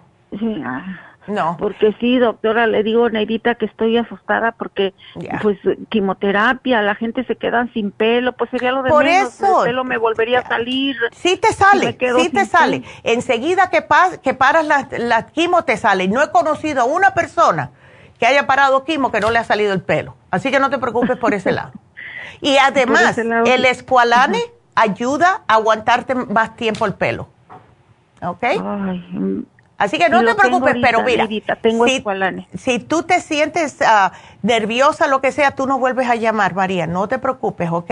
Ah. 0.64 1.00
No. 1.26 1.56
Porque 1.58 1.94
sí, 2.00 2.18
doctora, 2.18 2.66
le 2.66 2.82
digo, 2.82 3.08
Neidita, 3.08 3.56
que 3.56 3.66
estoy 3.66 3.96
asustada 3.96 4.52
porque, 4.52 4.94
pues, 5.42 5.58
quimioterapia, 5.88 6.82
la 6.82 6.94
gente 6.94 7.24
se 7.24 7.36
queda 7.36 7.68
sin 7.72 7.90
pelo, 7.90 8.32
pues 8.32 8.50
sería 8.50 8.72
lo 8.72 8.82
de 8.82 8.90
Por 8.90 9.04
menos, 9.04 9.34
eso. 9.34 9.64
El 9.64 9.70
pelo 9.70 9.84
me 9.84 9.96
volvería 9.96 10.40
a 10.40 10.48
salir. 10.48 10.96
Sí 11.12 11.36
te 11.36 11.52
sale, 11.52 11.96
sí 12.18 12.30
te 12.30 12.46
sale. 12.46 12.82
Enseguida 13.02 13.70
que, 13.70 13.84
que 14.22 14.34
paras 14.34 14.66
la, 14.66 14.88
la 14.98 15.26
quimo 15.26 15.64
te 15.64 15.76
sale. 15.76 16.08
No 16.08 16.22
he 16.22 16.30
conocido 16.30 16.82
a 16.82 16.84
una 16.84 17.10
persona 17.10 17.70
que 18.18 18.26
haya 18.26 18.46
parado 18.46 18.84
quimo 18.84 19.10
que 19.10 19.20
no 19.20 19.30
le 19.30 19.38
ha 19.38 19.44
salido 19.44 19.72
el 19.72 19.82
pelo. 19.82 20.16
Así 20.30 20.50
que 20.50 20.60
no 20.60 20.70
te 20.70 20.78
preocupes 20.78 21.16
por 21.18 21.34
ese 21.34 21.52
lado. 21.52 21.72
Y 22.42 22.58
además, 22.58 23.16
el 23.16 23.64
escualane 23.64 24.38
ayuda 24.74 25.42
a 25.48 25.54
aguantarte 25.54 26.14
más 26.14 26.54
tiempo 26.54 26.84
el 26.84 26.92
pelo. 26.92 27.28
¿Ok? 28.20 28.42
Ay, 28.42 29.46
Así 29.78 29.98
que 29.98 30.08
no 30.08 30.24
te 30.24 30.34
preocupes, 30.34 30.76
pero 30.80 31.02
mira, 31.02 31.28
si, 32.56 32.78
tú 32.78 33.02
te 33.02 33.20
sientes 33.20 33.76
uh, 33.80 34.10
nerviosa, 34.42 35.06
lo 35.06 35.20
que 35.20 35.32
sea, 35.32 35.50
tú 35.50 35.66
no 35.66 35.78
vuelves 35.78 36.08
a 36.08 36.14
llamar, 36.14 36.54
María, 36.54 36.86
no 36.86 37.08
te 37.08 37.18
preocupes, 37.18 37.70
¿ok? 37.70 37.90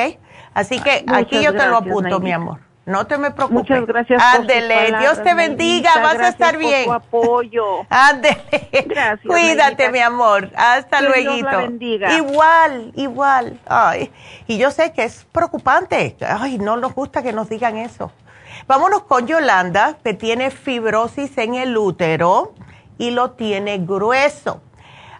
Así 0.54 0.80
que 0.80 1.04
aquí 1.08 1.42
yo 1.42 1.54
te 1.54 1.66
lo 1.66 1.76
apunto, 1.76 2.20
mi 2.20 2.32
amor. 2.32 2.60
No 2.86 3.06
te 3.06 3.16
me 3.16 3.30
preocupes. 3.30 3.70
Muchas 3.70 3.86
gracias. 3.86 4.22
Ándele, 4.22 4.94
Dios 4.98 5.22
te 5.22 5.32
bendiga, 5.32 5.90
vas 6.02 6.18
a 6.18 6.28
estar 6.28 6.58
bien. 6.58 6.84
Por 6.84 7.00
tu 7.00 7.06
apoyo. 7.06 7.64
Ándele. 7.88 8.38
Gracias. 8.86 9.26
Cuídate, 9.26 9.90
mi 9.90 10.00
amor. 10.00 10.50
Hasta 10.54 11.00
luego. 11.00 11.32
Igual, 12.14 12.92
igual. 12.94 13.58
Ay, 13.66 14.12
y 14.46 14.58
yo 14.58 14.70
sé 14.70 14.92
que 14.92 15.04
es 15.04 15.26
preocupante. 15.32 16.16
Ay, 16.20 16.58
no 16.58 16.76
nos 16.76 16.94
gusta 16.94 17.22
que 17.22 17.32
nos 17.32 17.48
digan 17.48 17.78
eso. 17.78 18.12
Vámonos 18.66 19.02
con 19.02 19.26
Yolanda, 19.26 19.98
que 20.02 20.14
tiene 20.14 20.50
fibrosis 20.50 21.36
en 21.36 21.54
el 21.54 21.76
útero 21.76 22.54
y 22.96 23.10
lo 23.10 23.32
tiene 23.32 23.78
grueso. 23.78 24.62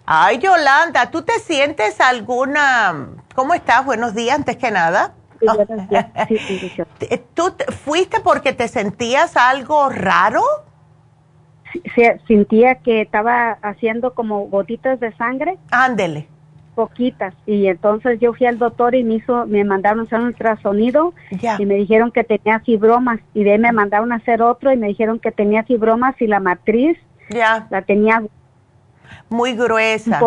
Ay, 0.07 0.39
Yolanda, 0.39 1.11
¿tú 1.11 1.23
te 1.23 1.39
sientes 1.41 2.01
alguna... 2.01 3.09
¿Cómo 3.35 3.53
estás? 3.53 3.85
Buenos 3.85 4.15
días, 4.15 4.37
antes 4.37 4.57
que 4.57 4.71
nada. 4.71 5.15
¿Tú 7.35 7.55
fuiste 7.85 8.21
porque 8.21 8.55
te 8.55 8.69
sentías 8.69 9.37
algo 9.37 9.91
raro? 9.91 10.43
sentía 12.29 12.77
que 12.77 13.03
estaba 13.03 13.59
haciendo 13.61 14.15
como 14.15 14.47
gotitas 14.47 15.01
de 15.01 15.15
sangre. 15.17 15.59
Ándele 15.71 16.29
poquitas. 16.75 17.35
Y 17.47 17.67
entonces 17.67 18.19
yo 18.21 18.33
fui 18.35 18.47
al 18.47 18.59
doctor 18.59 18.95
y 18.95 19.05
me 19.05 19.15
hizo 19.15 19.47
me 19.47 19.65
mandaron 19.65 20.01
a 20.01 20.03
hacer 20.03 20.21
un 20.21 20.27
ultrasonido 20.27 21.15
y 21.59 21.67
me 21.67 21.75
dijeron 21.75 22.11
que 22.11 22.25
tenía 22.25 22.61
fibromas. 22.61 23.21
Y 23.33 23.45
de 23.45 23.53
ahí 23.53 23.59
me 23.59 23.73
mandaron 23.73 24.13
a 24.13 24.17
hacer 24.17 24.43
otro 24.43 24.73
y 24.73 24.77
me 24.77 24.89
dijeron 24.89 25.19
que 25.19 25.33
tenía 25.33 25.63
fibromas 25.65 26.21
y 26.21 26.27
la 26.27 26.41
matriz 26.41 26.99
ya. 27.31 27.67
la 27.71 27.83
tenía 27.83 28.23
muy 29.29 29.55
gruesa. 29.55 30.21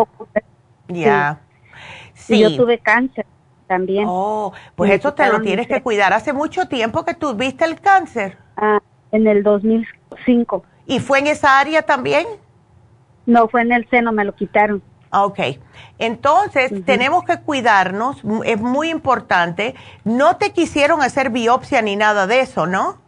ya. 0.88 1.40
sí. 2.14 2.34
Y 2.34 2.40
yo 2.40 2.56
tuve 2.56 2.78
cáncer 2.78 3.26
también. 3.66 4.06
Oh 4.08 4.52
pues 4.74 4.90
eso 4.92 5.14
te 5.14 5.26
lo 5.30 5.40
tienes 5.40 5.68
que 5.68 5.82
cuidar. 5.82 6.12
Hace 6.12 6.32
mucho 6.32 6.68
tiempo 6.68 7.04
que 7.04 7.14
tuviste 7.14 7.64
el 7.64 7.80
cáncer. 7.80 8.38
Ah, 8.56 8.80
en 9.12 9.26
el 9.26 9.42
2005 9.42 10.64
y 10.86 11.00
fue 11.00 11.20
en 11.20 11.28
esa 11.28 11.60
área 11.60 11.82
también 11.82 12.26
no 13.26 13.48
fue 13.48 13.62
en 13.62 13.72
el 13.72 13.88
seno 13.88 14.12
me 14.12 14.24
lo 14.24 14.34
quitaron 14.34 14.82
Ok, 15.10 15.40
entonces 15.98 16.84
tenemos 16.84 17.24
que 17.24 17.38
cuidarnos, 17.38 18.22
es 18.44 18.60
muy 18.60 18.90
importante. 18.90 19.74
No 20.04 20.36
te 20.36 20.52
quisieron 20.52 21.00
hacer 21.00 21.30
biopsia 21.30 21.80
ni 21.80 21.96
nada 21.96 22.26
de 22.26 22.40
eso, 22.40 22.66
¿no? 22.66 22.98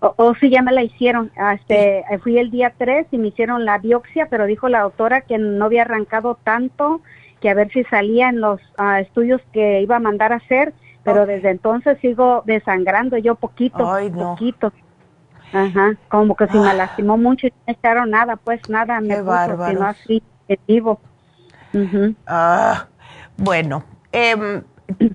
O, 0.00 0.14
oh, 0.16 0.34
sí, 0.34 0.50
ya 0.50 0.62
me 0.62 0.72
la 0.72 0.82
hicieron. 0.82 1.30
Este, 1.54 2.04
Fui 2.22 2.38
el 2.38 2.50
día 2.50 2.72
3 2.76 3.06
y 3.10 3.18
me 3.18 3.28
hicieron 3.28 3.64
la 3.64 3.78
biopsia, 3.78 4.26
pero 4.30 4.46
dijo 4.46 4.68
la 4.68 4.82
doctora 4.82 5.22
que 5.22 5.38
no 5.38 5.64
había 5.64 5.82
arrancado 5.82 6.38
tanto, 6.42 7.00
que 7.40 7.50
a 7.50 7.54
ver 7.54 7.70
si 7.72 7.82
salía 7.84 8.28
en 8.28 8.40
los 8.40 8.60
ah, 8.78 9.00
estudios 9.00 9.40
que 9.52 9.80
iba 9.80 9.96
a 9.96 10.00
mandar 10.00 10.32
a 10.32 10.36
hacer, 10.36 10.72
pero 11.02 11.26
desde 11.26 11.50
entonces 11.50 11.98
sigo 12.00 12.42
desangrando 12.46 13.16
yo 13.18 13.34
poquito, 13.34 13.92
Ay, 13.92 14.10
no. 14.10 14.30
poquito. 14.30 14.72
Ajá, 15.52 15.96
como 16.08 16.34
que 16.34 16.46
si 16.48 16.58
me 16.58 16.70
ah. 16.70 16.74
lastimó 16.74 17.16
mucho 17.16 17.46
y 17.48 17.50
no 17.50 17.56
me 17.66 17.72
echaron 17.74 18.10
nada, 18.10 18.36
pues 18.36 18.68
nada, 18.70 19.00
me 19.00 19.16
puso, 19.18 19.66
sino 19.66 19.84
así 19.84 20.22
vivo. 20.66 21.00
ah, 22.26 22.86
bueno, 23.36 23.84
eh, 24.12 24.62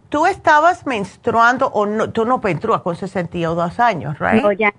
tú 0.09 0.25
estabas 0.25 0.85
menstruando 0.85 1.67
o 1.67 1.85
no, 1.85 2.09
tú 2.11 2.25
no 2.25 2.39
menstruas 2.39 2.81
con 2.81 2.95
62 2.95 3.79
años, 3.79 4.17
¿right? 4.19 4.43
No, 4.43 4.51
ya. 4.51 4.73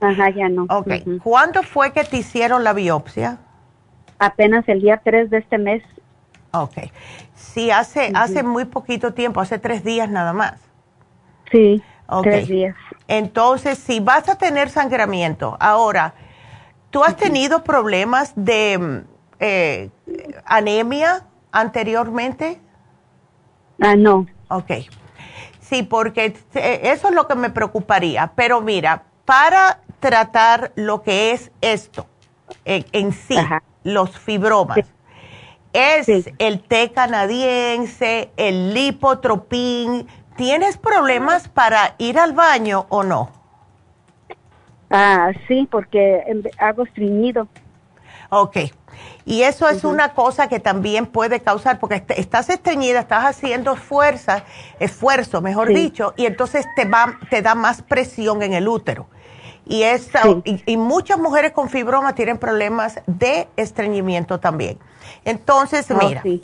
Ajá, 0.00 0.30
ya 0.30 0.48
no. 0.48 0.66
Ok. 0.68 0.92
¿Cuándo 1.22 1.62
fue 1.62 1.92
que 1.92 2.04
te 2.04 2.18
hicieron 2.18 2.64
la 2.64 2.72
biopsia? 2.72 3.38
apenas 4.18 4.66
el 4.68 4.80
día 4.80 5.00
3 5.04 5.30
de 5.30 5.38
este 5.38 5.58
mes. 5.58 5.82
Ok. 6.52 6.90
Sí, 7.34 7.70
hace, 7.70 8.12
hace 8.14 8.42
muy 8.42 8.64
poquito 8.64 9.12
tiempo, 9.12 9.40
hace 9.40 9.58
tres 9.58 9.84
días 9.84 10.08
nada 10.08 10.32
más. 10.32 10.54
Sí, 11.50 11.82
Ok. 12.08 12.22
tres 12.24 12.48
días. 12.48 12.76
Entonces, 13.08 13.78
si 13.78 14.00
vas 14.00 14.28
a 14.28 14.36
tener 14.36 14.70
sangramiento, 14.70 15.56
ahora, 15.60 16.14
¿tú 16.90 17.04
has 17.04 17.16
tenido 17.16 17.62
problemas 17.62 18.32
de 18.36 19.04
eh, 19.40 19.90
anemia 20.44 21.24
anteriormente? 21.52 22.60
Ah, 23.80 23.96
no. 23.96 24.26
Ok. 24.48 24.70
Sí, 25.60 25.82
porque 25.82 26.36
eh, 26.54 26.80
eso 26.84 27.08
es 27.08 27.14
lo 27.14 27.26
que 27.26 27.34
me 27.34 27.50
preocuparía. 27.50 28.32
Pero 28.36 28.60
mira, 28.60 29.04
para 29.24 29.80
tratar 30.00 30.72
lo 30.76 31.02
que 31.02 31.32
es 31.32 31.50
esto 31.60 32.06
en 32.64 33.12
sí, 33.12 33.36
Ajá. 33.36 33.62
los 33.82 34.16
fibromas, 34.18 34.78
es 35.72 36.06
Sí. 36.06 36.24
el 36.38 36.60
té 36.62 36.92
canadiense, 36.92 38.30
el 38.36 38.72
lipotropín. 38.74 40.06
¿Tienes 40.36 40.76
problemas 40.76 41.48
para 41.48 41.94
ir 41.98 42.18
al 42.18 42.32
baño 42.32 42.86
o 42.90 43.02
no? 43.02 43.30
Ah, 44.90 45.32
sí, 45.48 45.66
porque 45.70 46.22
em, 46.26 46.42
hago 46.58 46.84
estreñido. 46.84 47.48
Ok. 48.30 48.56
Y 49.24 49.42
eso 49.42 49.68
es 49.68 49.82
una 49.84 50.14
cosa 50.14 50.48
que 50.48 50.60
también 50.60 51.06
puede 51.06 51.40
causar, 51.40 51.78
porque 51.80 51.96
est- 51.96 52.10
estás 52.12 52.48
estreñida, 52.48 53.00
estás 53.00 53.24
haciendo 53.24 53.74
fuerza, 53.76 54.44
esfuerzo, 54.78 55.40
mejor 55.42 55.68
Sí. 55.68 55.74
dicho, 55.74 56.14
y 56.16 56.26
entonces 56.26 56.64
te 56.76 56.84
va, 56.84 57.18
te 57.30 57.42
da 57.42 57.54
más 57.54 57.82
presión 57.82 58.42
en 58.42 58.52
el 58.52 58.68
útero. 58.68 59.08
Y, 59.68 59.82
Sí. 59.98 60.42
y, 60.44 60.62
y 60.72 60.76
muchas 60.76 61.18
mujeres 61.18 61.50
con 61.50 61.68
fibroma 61.68 62.14
tienen 62.14 62.38
problemas 62.38 63.00
de 63.08 63.48
estreñimiento 63.56 64.38
también. 64.38 64.78
Entonces, 65.24 65.86
Oh, 65.90 65.94
mira, 65.96 66.22
sí. 66.22 66.42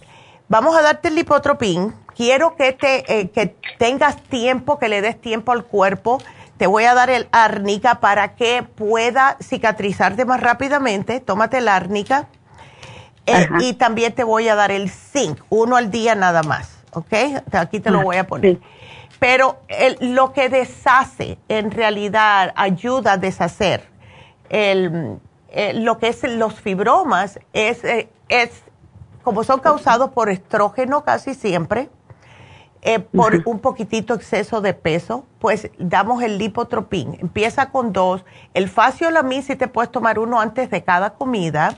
vamos 0.48 0.74
a 0.76 0.82
darte 0.82 1.06
el 1.08 1.14
lipotropín. 1.14 1.94
Quiero 2.16 2.56
que, 2.56 2.72
te, 2.72 3.20
eh, 3.20 3.30
que 3.30 3.56
tengas 3.78 4.16
tiempo, 4.24 4.78
que 4.80 4.88
le 4.88 5.00
des 5.02 5.20
tiempo 5.20 5.52
al 5.52 5.64
cuerpo. 5.64 6.18
Te 6.56 6.66
voy 6.66 6.84
a 6.84 6.94
dar 6.94 7.10
el 7.10 7.28
árnica 7.32 8.00
para 8.00 8.34
que 8.34 8.62
pueda 8.64 9.36
cicatrizarte 9.40 10.24
más 10.24 10.40
rápidamente. 10.40 11.20
Tómate 11.20 11.58
el 11.58 11.68
árnica. 11.68 12.26
Eh, 13.26 13.46
y 13.60 13.74
también 13.74 14.12
te 14.14 14.24
voy 14.24 14.48
a 14.48 14.54
dar 14.54 14.70
el 14.72 14.90
zinc, 14.90 15.40
uno 15.48 15.76
al 15.76 15.90
día 15.90 16.14
nada 16.14 16.42
más, 16.42 16.82
¿ok? 16.92 17.12
Aquí 17.52 17.78
te 17.80 17.90
lo 17.90 18.00
Ah, 18.00 18.04
voy 18.04 18.16
a 18.16 18.26
poner. 18.26 18.56
sí. 18.56 18.60
Pero 19.20 19.60
el- 19.68 20.14
lo 20.16 20.32
que 20.32 20.48
deshace, 20.48 21.38
en 21.48 21.70
realidad, 21.70 22.52
ayuda 22.56 23.12
a 23.12 23.16
deshacer 23.18 23.88
el, 24.50 25.18
eh, 25.50 25.72
lo 25.74 25.98
que 25.98 26.08
es 26.08 26.22
los 26.24 26.54
fibromas, 26.60 27.38
es, 27.52 27.84
eh, 27.84 28.08
es 28.28 28.50
como 29.22 29.44
son 29.44 29.60
causados 29.60 30.10
por 30.10 30.28
estrógeno 30.28 31.04
casi 31.04 31.34
siempre, 31.34 31.88
eh, 32.84 32.98
por 32.98 33.40
un 33.44 33.60
poquitito 33.60 34.14
exceso 34.14 34.60
de 34.60 34.74
peso, 34.74 35.24
pues 35.38 35.70
damos 35.78 36.20
el 36.24 36.38
lipotropín. 36.38 37.16
Empieza 37.20 37.70
con 37.70 37.92
dos. 37.92 38.24
El 38.54 38.68
faciolamin, 38.68 39.44
si 39.44 39.54
te 39.54 39.68
puedes 39.68 39.92
tomar 39.92 40.18
uno 40.18 40.40
antes 40.40 40.68
de 40.68 40.82
cada 40.82 41.10
comida. 41.10 41.76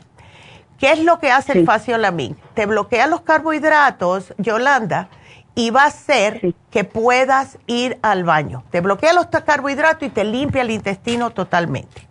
¿Qué 0.78 0.92
es 0.92 0.98
lo 1.02 1.18
que 1.18 1.30
hace 1.30 1.52
el 1.52 1.60
Sí. 1.60 1.64
faciolamin? 1.66 2.36
Te 2.54 2.66
bloquea 2.66 3.06
los 3.06 3.20
carbohidratos, 3.22 4.34
Yolanda, 4.38 5.08
y 5.54 5.70
va 5.70 5.82
a 5.84 5.86
hacer 5.86 6.40
Sí. 6.40 6.54
que 6.70 6.84
puedas 6.84 7.58
ir 7.66 7.98
al 8.02 8.24
baño. 8.24 8.64
Te 8.70 8.80
bloquea 8.80 9.12
los 9.12 9.26
carbohidratos 9.26 10.02
y 10.08 10.10
te 10.10 10.24
limpia 10.24 10.62
el 10.62 10.70
intestino 10.70 11.30
totalmente. 11.30 12.08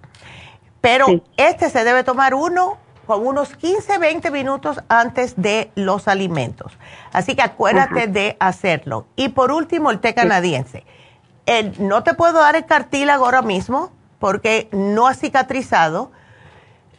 Pero 0.82 1.06
Sí. 1.08 1.24
este 1.38 1.70
se 1.70 1.84
debe 1.84 2.04
tomar 2.04 2.34
uno 2.34 2.78
con 3.06 3.28
unos 3.28 3.56
15, 3.58 3.98
20 3.98 4.32
minutos 4.32 4.80
antes 4.88 5.34
de 5.36 5.72
los 5.76 6.08
alimentos. 6.08 6.78
Así 7.12 7.36
que 7.36 7.42
acuérdate 7.42 8.04
Ajá. 8.04 8.08
de 8.08 8.38
hacerlo. 8.40 9.06
Y 9.18 9.30
por 9.30 9.52
último, 9.52 9.92
el 9.92 10.00
té 10.00 10.14
canadiense. 10.14 10.86
El- 11.46 11.74
no 11.86 12.04
te 12.04 12.14
puedo 12.14 12.40
dar 12.40 12.56
el 12.56 12.66
cartílago 12.66 13.26
ahora 13.26 13.42
mismo 13.42 13.92
porque 14.20 14.70
no 14.72 15.06
ha 15.08 15.14
cicatrizado, 15.16 16.12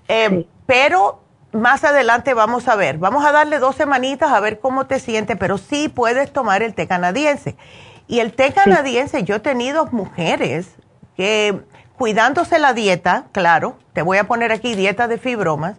eh, 0.08 0.46
pero 0.66 1.23
más 1.54 1.84
adelante 1.84 2.34
vamos 2.34 2.68
a 2.68 2.76
ver. 2.76 2.98
Vamos 2.98 3.24
a 3.24 3.32
darle 3.32 3.58
dos 3.58 3.76
semanitas 3.76 4.32
a 4.32 4.40
ver 4.40 4.60
cómo 4.60 4.86
te 4.86 5.00
sientes, 5.00 5.36
pero 5.38 5.56
sí 5.56 5.88
puedes 5.88 6.32
tomar 6.32 6.62
el 6.62 6.74
té 6.74 6.86
canadiense. 6.86 7.56
Y 8.06 8.20
el 8.20 8.32
té 8.32 8.52
canadiense, 8.52 9.24
yo 9.24 9.36
he 9.36 9.40
tenido 9.40 9.86
mujeres 9.86 10.68
que 11.16 11.62
cuidándose 11.96 12.58
la 12.58 12.74
dieta, 12.74 13.26
claro, 13.32 13.78
te 13.92 14.02
voy 14.02 14.18
a 14.18 14.24
poner 14.24 14.52
aquí 14.52 14.74
dieta 14.74 15.08
de 15.08 15.16
fibromas, 15.16 15.76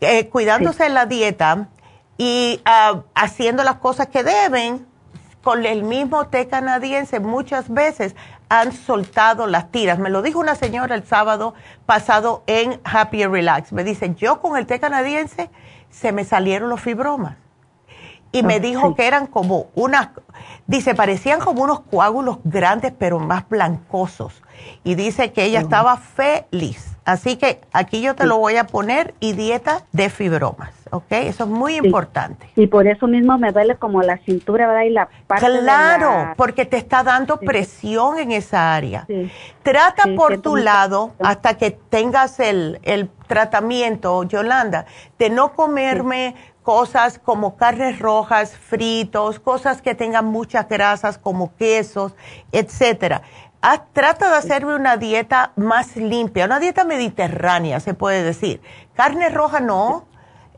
eh, 0.00 0.28
cuidándose 0.28 0.88
la 0.88 1.06
dieta 1.06 1.68
y 2.16 2.60
ah, 2.64 3.02
haciendo 3.14 3.62
las 3.62 3.76
cosas 3.76 4.08
que 4.08 4.24
deben, 4.24 4.86
con 5.42 5.66
el 5.66 5.82
mismo 5.82 6.26
té 6.28 6.48
canadiense 6.48 7.20
muchas 7.20 7.68
veces 7.68 8.14
han 8.48 8.72
soltado 8.72 9.46
las 9.46 9.70
tiras. 9.70 9.98
Me 9.98 10.10
lo 10.10 10.22
dijo 10.22 10.38
una 10.38 10.54
señora 10.54 10.94
el 10.94 11.04
sábado 11.04 11.54
pasado 11.86 12.44
en 12.46 12.80
Happy 12.84 13.22
and 13.22 13.32
Relax. 13.32 13.72
Me 13.72 13.84
dice, 13.84 14.14
yo 14.14 14.40
con 14.40 14.56
el 14.56 14.66
té 14.66 14.78
canadiense 14.78 15.50
se 15.90 16.12
me 16.12 16.24
salieron 16.24 16.68
los 16.68 16.80
fibromas. 16.80 17.36
Y 18.30 18.42
me 18.42 18.60
dijo 18.60 18.88
sí. 18.88 18.94
que 18.94 19.06
eran 19.06 19.26
como 19.26 19.66
unas, 19.74 20.08
dice, 20.66 20.94
parecían 20.94 21.40
como 21.40 21.62
unos 21.62 21.80
coágulos 21.80 22.38
grandes, 22.44 22.92
pero 22.98 23.18
más 23.18 23.46
blancosos. 23.46 24.42
Y 24.84 24.94
dice 24.94 25.32
que 25.32 25.44
ella 25.44 25.60
estaba 25.60 25.98
feliz. 25.98 26.91
Así 27.04 27.36
que 27.36 27.60
aquí 27.72 28.00
yo 28.00 28.14
te 28.14 28.26
lo 28.26 28.38
voy 28.38 28.56
a 28.56 28.64
poner 28.68 29.14
y 29.18 29.32
dieta 29.32 29.82
de 29.90 30.08
fibromas, 30.08 30.72
¿ok? 30.92 31.06
Eso 31.10 31.44
es 31.44 31.50
muy 31.50 31.74
importante. 31.76 32.48
Y 32.54 32.68
por 32.68 32.86
eso 32.86 33.08
mismo 33.08 33.36
me 33.38 33.50
duele 33.50 33.74
como 33.76 34.02
la 34.02 34.18
cintura, 34.18 34.68
¿verdad? 34.68 34.82
Y 34.82 34.90
la 34.90 35.08
parte 35.26 35.50
de 35.50 35.58
Claro, 35.60 36.10
la- 36.10 36.34
porque 36.36 36.64
te 36.64 36.76
está 36.76 37.02
dando 37.02 37.38
Sí. 37.40 37.46
presión 37.46 38.18
en 38.20 38.30
esa 38.30 38.74
área. 38.74 39.06
Trata 39.64 40.04
por 40.16 40.40
tu 40.40 40.54
lado, 40.56 41.12
hasta 41.18 41.54
que 41.56 41.72
tengas 41.72 42.38
el, 42.38 42.78
el 42.84 43.08
tratamiento, 43.26 44.22
Yolanda, 44.24 44.86
de 45.18 45.28
no 45.30 45.54
comerme 45.54 46.36
cosas 46.62 47.18
como 47.18 47.56
carnes 47.56 47.98
rojas, 47.98 48.56
fritos, 48.56 49.40
cosas 49.40 49.82
que 49.82 49.96
tengan 49.96 50.26
muchas 50.26 50.68
grasas 50.68 51.18
como 51.18 51.56
quesos, 51.56 52.14
etcétera. 52.52 53.22
Haz- 53.62 53.82
trata 53.92 54.28
de 54.30 54.36
hacerme 54.36 54.74
una 54.74 54.96
dieta 54.96 55.52
más 55.56 55.96
limpia, 55.96 56.44
una 56.46 56.58
dieta 56.60 56.84
mediterránea, 56.84 57.80
se 57.80 57.94
puede 57.94 58.22
decir. 58.22 58.60
Carne 58.94 59.28
roja 59.30 59.60
no, 59.60 60.06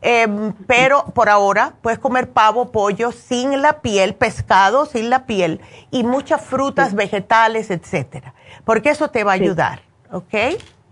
Em, 0.01 0.53
pero 0.67 1.05
por 1.15 1.29
ahora 1.29 1.73
puedes 1.81 1.97
comer 1.97 2.29
pavo, 2.29 2.71
pollo 2.71 3.11
sin 3.11 3.63
la 3.63 3.81
piel, 3.81 4.13
pescado 4.13 4.85
sin 4.85 5.09
la 5.09 5.25
piel 5.25 5.61
y 5.89 6.03
muchas 6.03 6.41
frutas, 6.41 6.93
vegetales, 6.93 7.71
etcétera, 7.71 8.35
porque 8.65 8.89
eso 8.89 9.07
te 9.09 9.23
va 9.23 9.33
a 9.33 9.37
Sí. 9.37 9.43
ayudar, 9.45 9.79
¿ok? 10.11 10.33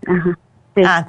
Ajá. 0.08 0.38
Sí. 0.74 0.82
Ah. 0.84 1.06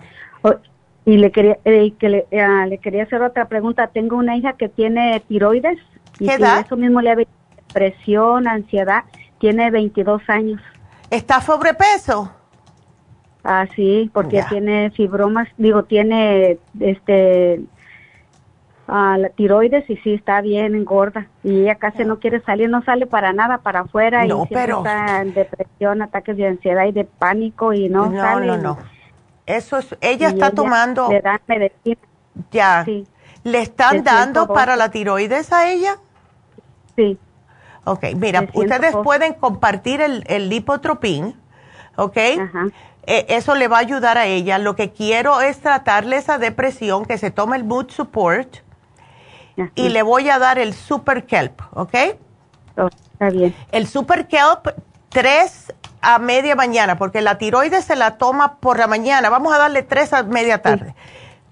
Y 1.05 1.17
le 1.17 1.31
quería 1.31 1.57
eh, 1.65 1.93
que 1.99 2.09
le, 2.09 2.27
ah, 2.39 2.67
le 2.67 2.77
quería 2.77 3.03
hacer 3.03 3.23
otra 3.23 3.45
pregunta. 3.47 3.87
Tengo 3.87 4.17
una 4.17 4.35
hija 4.37 4.53
que 4.53 4.69
tiene 4.69 5.19
tiroides 5.27 5.79
y 6.19 6.27
¿Qué 6.27 6.33
edad? 6.35 6.59
eso 6.63 6.75
mismo 6.77 7.01
le 7.01 7.11
ha 7.11 7.15
depresión, 7.15 8.47
ansiedad. 8.47 9.03
Tiene 9.39 9.71
22 9.71 10.21
años. 10.27 10.61
¿Está 11.15 11.39
sobrepeso? 11.39 12.29
Ah, 13.45 13.65
sí, 13.75 14.09
porque 14.13 14.37
Ya. 14.37 14.49
tiene 14.49 14.91
fibromas, 14.91 15.47
digo, 15.57 15.83
tiene 15.83 16.57
este 16.79 17.61
ah, 18.87 19.17
la 19.17 19.29
tiroides 19.29 19.89
y 19.89 19.95
sí 19.97 20.13
está 20.15 20.41
bien 20.41 20.75
engorda 20.75 21.27
y 21.41 21.61
ella 21.61 21.75
casi 21.75 22.03
no 22.03 22.19
quiere 22.19 22.41
salir, 22.41 22.69
no 22.69 22.83
sale 22.83 23.05
para 23.07 23.31
nada 23.33 23.59
para 23.59 23.81
afuera 23.81 24.25
No, 24.27 24.43
y 24.43 24.47
siempre 24.47 24.61
pero- 24.65 24.77
está 24.79 25.21
en 25.21 25.33
depresión, 25.33 26.01
ataques 26.01 26.35
de 26.35 26.47
ansiedad 26.47 26.85
y 26.85 26.91
de 26.91 27.05
pánico 27.05 27.71
y 27.71 27.87
no, 27.87 28.07
no, 28.09 28.21
sale. 28.21 28.47
no, 28.47 28.57
no. 28.57 28.77
Eso 29.45 29.77
es, 29.77 29.95
ella 30.01 30.27
está 30.29 30.51
tomando, 30.51 31.09
le 31.09 31.21
dan 31.21 31.39
medicina, 31.47 32.01
ya, 32.51 32.83
sí, 32.83 33.07
¿le 33.43 33.59
están 33.61 34.03
dando 34.03 34.41
112. 34.47 34.53
para 34.53 34.75
la 34.75 34.89
tiroides 34.91 35.53
a 35.53 35.69
ella? 35.69 35.97
sí, 36.97 37.17
Ok, 37.85 38.03
mira, 38.15 38.41
De 38.41 38.47
ustedes 38.53 38.91
112. 38.91 39.03
pueden 39.03 39.33
compartir 39.33 40.01
el, 40.01 40.23
el 40.27 40.49
lipotropín, 40.49 41.35
¿ok? 41.95 42.17
Ajá. 42.41 42.67
Eh, 43.07 43.25
eso 43.29 43.53
le 43.55 43.67
va 43.67 43.77
a 43.77 43.81
ayudar 43.81 44.17
a 44.17 44.25
ella. 44.25 44.57
Lo 44.57 44.75
que 44.75 44.91
quiero 44.91 45.41
es 45.41 45.59
tratarle 45.59 46.17
esa 46.17 46.37
depresión, 46.37 47.05
que 47.05 47.17
se 47.17 47.31
tome 47.31 47.57
el 47.57 47.63
mood 47.63 47.89
support 47.91 48.57
ajá. 49.57 49.71
y 49.75 49.89
le 49.89 50.01
voy 50.01 50.29
a 50.29 50.39
dar 50.39 50.57
el 50.57 50.73
super 50.73 51.25
kelp, 51.25 51.61
¿ok? 51.73 51.93
Oh, 52.77 52.89
está 53.13 53.29
bien, 53.29 53.55
El 53.71 53.87
super 53.87 54.27
kelp, 54.27 54.67
tres 55.09 55.73
a 56.01 56.19
media 56.19 56.55
mañana, 56.55 56.97
porque 56.97 57.21
la 57.21 57.37
tiroides 57.37 57.85
se 57.85 57.95
la 57.95 58.17
toma 58.17 58.57
por 58.57 58.79
la 58.79 58.87
mañana. 58.87 59.29
Vamos 59.29 59.53
a 59.53 59.57
darle 59.57 59.83
tres 59.83 60.11
a 60.13 60.23
media 60.23 60.61
tarde, 60.61 60.95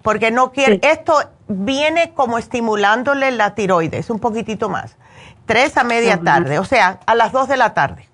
porque 0.01 0.31
no 0.31 0.51
quiere. 0.51 0.75
Sí. 0.75 0.81
Esto 0.83 1.13
viene 1.47 2.13
como 2.13 2.37
estimulándole 2.37 3.31
la 3.31 3.55
tiroides, 3.55 4.09
un 4.09 4.19
poquitito 4.19 4.69
más. 4.69 4.97
Tres 5.45 5.77
a 5.77 5.83
media 5.83 6.15
Ajá. 6.15 6.23
tarde, 6.23 6.59
o 6.59 6.65
sea, 6.65 6.99
a 7.05 7.15
las 7.15 7.31
dos 7.31 7.47
de 7.47 7.57
la 7.57 7.73
tarde. 7.73 8.07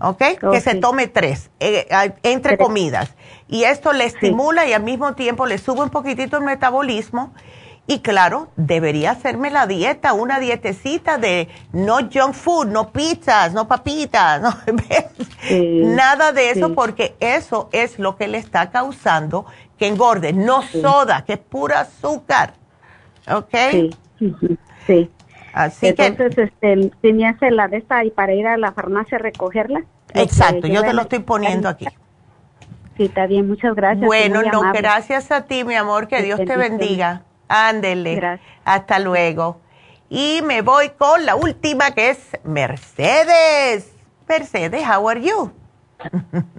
¿ok? 0.00 0.22
que 0.52 0.60
se 0.60 0.74
tome 0.76 1.08
tres 1.08 1.50
eh, 1.60 1.88
entre 2.22 2.58
comidas. 2.58 3.14
Y 3.48 3.64
esto 3.64 3.92
le 3.92 4.04
estimula 4.04 4.66
y 4.66 4.72
al 4.72 4.82
mismo 4.82 5.14
tiempo 5.14 5.46
le 5.46 5.58
sube 5.58 5.82
un 5.82 5.90
poquitito 5.90 6.36
el 6.36 6.44
metabolismo. 6.44 7.32
Y 7.88 8.00
claro, 8.00 8.48
debería 8.56 9.12
hacerme 9.12 9.48
la 9.48 9.68
dieta, 9.68 10.12
una 10.12 10.40
dietecita 10.40 11.18
de 11.18 11.48
no 11.72 11.98
junk 12.12 12.34
food, 12.34 12.66
no 12.66 12.90
pizzas, 12.90 13.52
no 13.52 13.68
papitas, 13.68 14.42
no, 14.42 14.52
nada 15.94 16.32
de 16.32 16.50
eso, 16.50 16.74
porque 16.74 17.14
eso 17.20 17.68
es 17.70 18.00
lo 18.00 18.16
que 18.16 18.26
le 18.26 18.38
está 18.38 18.70
causando 18.70 19.46
que 19.78 19.86
engorde. 19.86 20.32
No 20.32 20.62
soda, 20.62 21.24
que 21.24 21.34
es 21.34 21.38
pura 21.38 21.80
azúcar. 21.80 22.54
¿Ok? 23.28 23.54
Sí, 23.70 23.90
sí. 24.86 25.10
Así 25.56 25.86
Entonces, 25.86 26.34
que, 26.36 26.42
este, 26.42 26.90
tenías 27.00 27.36
la 27.40 27.66
de 27.66 27.78
esta 27.78 28.04
y 28.04 28.10
para 28.10 28.34
ir 28.34 28.46
a 28.46 28.58
la 28.58 28.72
farmacia 28.72 29.16
a 29.16 29.20
recogerla. 29.22 29.84
Exacto, 30.12 30.66
yo 30.66 30.82
te 30.82 30.92
lo 30.92 31.00
estoy 31.00 31.20
poniendo 31.20 31.70
aquí. 31.70 31.86
Sí, 32.98 33.04
está 33.04 33.26
bien, 33.26 33.48
muchas 33.48 33.74
gracias. 33.74 34.04
Bueno, 34.04 34.42
no, 34.42 34.70
gracias 34.74 35.30
a 35.30 35.46
ti, 35.46 35.64
mi 35.64 35.74
amor, 35.74 36.08
que 36.08 36.20
Dios 36.20 36.38
te 36.44 36.58
bendiga. 36.58 37.22
Ándele. 37.48 38.38
Hasta 38.66 38.98
luego. 38.98 39.62
Y 40.10 40.42
me 40.44 40.60
voy 40.60 40.90
con 40.90 41.24
la 41.24 41.36
última 41.36 41.92
que 41.92 42.10
es 42.10 42.38
Mercedes. 42.44 43.94
Mercedes, 44.28 44.82
how 44.86 45.08
are 45.08 45.22
you? 45.22 45.52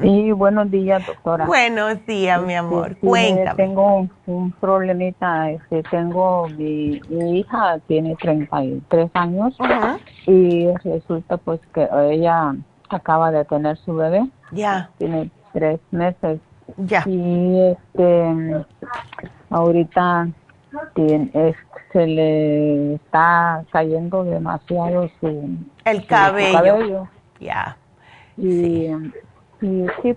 Sí, 0.01 0.31
buenos 0.31 0.71
días, 0.71 1.05
doctora. 1.05 1.45
Buenos 1.45 2.05
días, 2.05 2.41
mi 2.41 2.55
amor. 2.55 2.97
Cuéntame. 2.97 3.55
Tengo 3.55 4.07
un 4.25 4.51
problemita. 4.51 5.51
Este, 5.51 5.83
tengo 5.83 6.47
mi, 6.49 7.01
hija 7.09 7.79
tiene 7.87 8.15
33 8.15 9.11
años 9.13 9.57
y 10.25 10.67
resulta 10.83 11.37
pues 11.37 11.59
que 11.73 11.87
ella 12.09 12.55
acaba 12.89 13.31
de 13.31 13.45
tener 13.45 13.77
su 13.77 13.95
bebé. 13.95 14.27
Ya. 14.51 14.89
Tiene 14.97 15.29
tres 15.53 15.79
meses. 15.91 16.39
Ya. 16.77 17.03
Y 17.05 17.59
este, 17.61 18.65
ahorita 19.49 20.27
se 21.93 22.07
le 22.07 22.95
está 22.95 23.63
cayendo 23.71 24.23
demasiado 24.23 25.09
su 25.19 25.57
el 25.85 26.05
cabello. 26.05 27.07
Ya. 27.39 27.77
Y, 28.37 28.51
sí. 28.51 28.91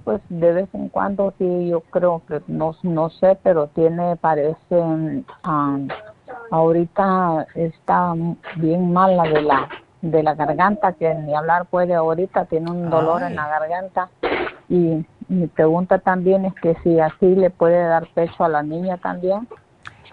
Pues 0.05 0.21
de 0.29 0.53
vez 0.53 0.69
en 0.75 0.89
cuando 0.89 1.33
sí, 1.39 1.69
yo 1.69 1.81
creo 1.81 2.23
que 2.29 2.43
no, 2.47 2.75
no 2.83 3.11
sé, 3.11 3.39
pero 3.43 3.69
tiene, 3.69 4.17
parece, 4.17 4.57
um, 4.71 5.89
ahorita 6.51 7.47
está 7.55 8.15
bien 8.57 8.93
mala 8.93 9.25
de 9.25 9.43
la 9.43 9.69
de 10.03 10.23
la 10.23 10.35
garganta, 10.35 10.93
que 10.95 11.15
ni 11.15 11.35
hablar 11.35 11.67
puede 11.67 11.95
ahorita, 11.95 12.47
tiene 12.47 12.71
un 12.71 12.91
dolor 12.91 13.23
en 13.23 13.37
la 13.37 13.49
garganta. 13.49 14.09
Y 14.69 15.05
mi 15.29 15.47
pregunta 15.47 15.99
también 15.99 16.45
es 16.45 16.55
que 16.55 16.77
si 16.83 16.99
así 17.01 17.35
le 17.35 17.51
puede 17.51 17.83
dar 17.83 18.07
pecho 18.15 18.45
a 18.45 18.49
la 18.49 18.63
niña 18.63 18.97
también. 18.97 19.47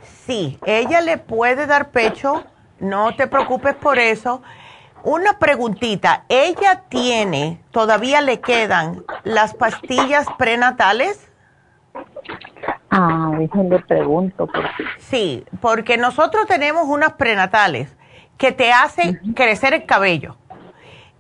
Sí, 0.02 0.60
ella 0.66 1.02
le 1.02 1.18
puede 1.18 1.68
dar 1.68 1.90
pecho, 1.92 2.44
no 2.80 3.16
te 3.16 3.28
preocupes 3.28 3.76
por 3.76 3.98
eso. 3.98 4.42
Una 5.04 5.40
preguntita, 5.40 6.26
¿ella 6.28 6.84
tiene, 6.90 7.62
todavía 7.72 8.22
le 8.22 8.40
quedan 8.40 9.04
las 9.24 9.54
pastillas 9.54 10.28
prenatales? 10.38 11.30
Ah, 12.90 13.32
le 13.38 13.80
pregunto. 13.80 14.50
Sí, 14.98 15.46
porque 15.62 15.98
nosotros 15.98 16.48
tenemos 16.48 16.88
unas 16.88 17.14
prenatales 17.14 17.96
que 18.38 18.52
te 18.52 18.72
hacen 18.72 19.34
crecer 19.34 19.74
el 19.74 19.86
cabello. 19.86 20.38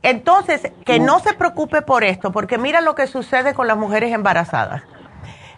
Entonces, 0.02 0.72
que 0.86 1.00
no 1.00 1.20
se 1.20 1.34
preocupe 1.34 1.82
por 1.82 2.04
esto, 2.04 2.32
porque 2.32 2.58
mira 2.58 2.82
lo 2.82 2.96
que 2.96 3.08
sucede 3.08 3.54
con 3.54 3.68
las 3.68 3.78
mujeres 3.78 4.14
embarazadas. 4.14 4.84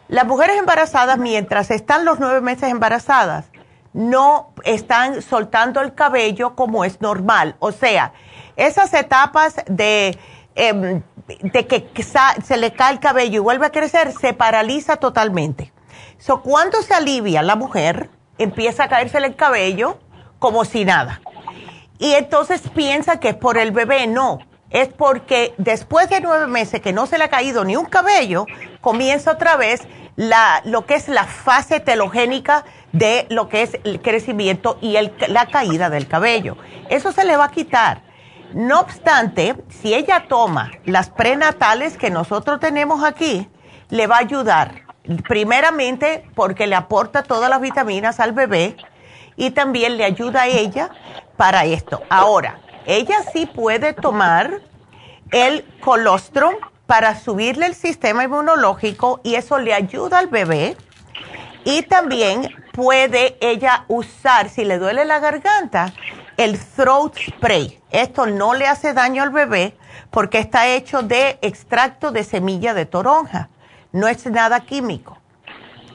Las 0.08 0.26
mujeres 0.26 0.58
embarazadas, 0.58 1.20
mientras 1.20 1.70
están 1.70 2.04
los 2.06 2.20
nueve 2.20 2.42
meses 2.42 2.70
embarazadas, 2.70 3.49
no 3.94 4.54
están 4.64 5.22
soltando 5.22 5.82
el 5.82 5.94
cabello 5.94 6.56
como 6.56 6.86
es 6.86 7.02
normal. 7.02 7.56
O 7.60 7.72
sea, 7.72 8.14
esas 8.56 8.94
etapas 8.94 9.56
de, 9.68 10.18
em, 10.56 11.02
de 11.42 11.68
que 11.68 11.88
se 12.44 12.58
le 12.58 12.74
cae 12.74 12.94
el 12.94 13.00
cabello 13.00 13.36
y 13.38 13.40
vuelve 13.40 13.66
a 13.68 13.72
crecer, 13.72 14.12
se 14.12 14.34
paraliza 14.34 14.98
totalmente. 14.98 15.72
So, 16.18 16.42
cuando 16.42 16.82
se 16.82 16.94
alivia 16.94 17.42
la 17.42 17.56
mujer, 17.56 18.10
empieza 18.38 18.86
a 18.86 18.90
caerse 18.90 19.18
el 19.20 19.36
cabello 19.36 20.00
como 20.40 20.66
si 20.66 20.86
nada. 20.86 21.22
Y 21.98 22.14
entonces 22.14 22.62
piensa 22.74 23.20
que 23.20 23.30
es 23.30 23.36
por 23.36 23.58
el 23.58 23.72
bebé. 23.72 24.08
No, 24.08 24.40
es 24.70 24.88
porque 24.88 25.54
después 25.58 26.10
de 26.10 26.22
nueve 26.22 26.48
meses 26.48 26.82
que 26.82 26.94
no 26.94 27.06
se 27.06 27.18
le 27.18 27.26
ha 27.26 27.30
caído 27.30 27.64
ni 27.66 27.76
un 27.76 27.86
cabello, 27.86 28.46
comienza 28.82 29.32
otra 29.32 29.58
vez 29.58 29.82
la, 30.16 30.62
lo 30.66 30.86
que 30.86 30.96
es 30.96 31.08
la 31.08 31.26
fase 31.26 31.80
telogénica 31.80 32.66
de 32.92 33.28
lo 33.30 33.50
que 33.50 33.62
es 33.62 33.78
el 33.84 34.02
crecimiento 34.02 34.78
y 34.82 34.96
el, 34.96 35.14
la 35.28 35.48
caída 35.48 35.90
del 35.90 36.08
cabello. 36.08 36.58
Eso 36.90 37.12
se 37.12 37.26
le 37.26 37.38
va 37.38 37.46
a 37.46 37.52
quitar. 37.52 38.02
No 38.54 38.80
obstante, 38.80 39.56
si 39.70 39.94
ella 39.94 40.26
toma 40.28 40.72
las 40.86 41.10
prenatales 41.10 41.98
que 41.98 42.10
nosotros 42.10 42.60
tenemos 42.60 43.04
aquí, 43.04 43.48
le 43.90 44.08
va 44.08 44.18
a 44.18 44.20
ayudar. 44.20 44.84
Primeramente 45.28 46.26
porque 46.36 46.68
le 46.68 46.76
aporta 46.76 47.24
todas 47.24 47.50
las 47.50 47.62
vitaminas 47.62 48.20
al 48.20 48.34
bebé 48.34 48.76
y 49.36 49.52
también 49.52 49.98
le 49.98 50.04
ayuda 50.04 50.44
a 50.44 50.48
ella 50.48 50.90
para 51.38 51.66
esto. 51.66 52.02
Ahora, 52.10 52.60
ella 52.86 53.18
sí 53.32 53.46
puede 53.46 53.94
tomar 53.94 54.62
el 55.32 55.64
colostrum 55.80 56.56
para 56.86 57.16
subirle 57.16 57.68
el 57.68 57.76
sistema 57.76 58.24
inmunológico 58.24 59.22
y 59.24 59.36
eso 59.36 59.60
le 59.60 59.74
ayuda 59.74 60.18
al 60.18 60.28
bebé. 60.28 60.76
Y 61.66 61.84
también 61.84 62.50
puede 62.72 63.38
ella 63.42 63.86
usar, 63.88 64.50
si 64.50 64.66
le 64.66 64.78
duele 64.78 65.06
la 65.06 65.20
garganta, 65.20 65.94
el 66.38 66.58
throat 66.58 67.18
spray. 67.18 67.80
Esto 67.92 68.26
no 68.26 68.54
le 68.54 68.66
hace 68.66 68.94
daño 68.94 69.24
al 69.24 69.30
bebé 69.30 69.76
porque 70.10 70.40
está 70.40 70.68
hecho 70.68 71.02
de 71.02 71.38
extracto 71.42 72.12
de 72.12 72.24
semilla 72.24 72.74
de 72.74 72.86
toronja. 72.86 73.50
No 73.92 74.08
es 74.08 74.26
nada 74.26 74.62
químico. 74.62 75.18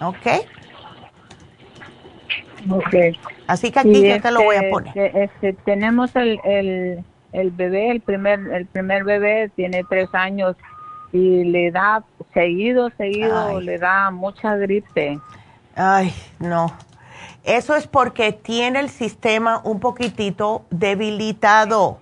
¿Ok? 0.00 0.26
Ok. 2.70 2.94
Así 3.46 3.70
que 3.70 3.78
aquí 3.80 4.08
yo 4.08 4.20
te 4.20 4.30
lo 4.30 4.42
voy 4.42 4.56
a 4.56 4.60
este, 4.60 4.70
poner. 4.70 5.16
Este, 5.16 5.52
tenemos 5.64 6.14
el, 6.16 6.40
el, 6.44 7.04
el 7.32 7.50
bebé, 7.50 7.90
el 7.90 8.00
primer, 8.00 8.40
el 8.52 8.66
primer 8.66 9.04
bebé 9.04 9.50
tiene 9.54 9.84
tres 9.88 10.08
años 10.12 10.56
y 11.12 11.44
le 11.44 11.70
da 11.70 12.04
seguido, 12.32 12.90
seguido, 12.96 13.60
le 13.60 13.78
da 13.78 14.10
mucha 14.10 14.56
gripe. 14.56 15.18
Ay, 15.76 16.14
no. 16.38 16.76
Eso 17.42 17.76
es 17.76 17.86
porque 17.86 18.32
tiene 18.32 18.80
el 18.80 18.88
sistema 18.88 19.60
un 19.64 19.80
poquitito 19.80 20.64
debilitado. 20.70 21.98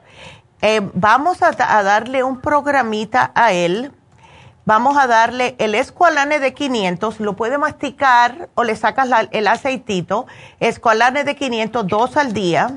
Eh, 0.60 0.80
vamos 0.94 1.42
a, 1.42 1.52
darle 1.82 2.22
un 2.22 2.40
programita 2.40 3.32
a 3.34 3.52
él. 3.52 3.92
Vamos 4.64 4.96
a 4.96 5.08
darle 5.08 5.56
el 5.58 5.74
escualane 5.74 6.38
de 6.38 6.54
500, 6.54 7.18
lo 7.18 7.34
puede 7.34 7.58
masticar 7.58 8.48
o 8.54 8.62
le 8.62 8.76
sacas 8.76 9.08
el 9.32 9.48
aceitito. 9.48 10.26
Escualane 10.60 11.24
de 11.24 11.34
500, 11.34 11.84
dos 11.88 12.16
al 12.16 12.32
día. 12.32 12.68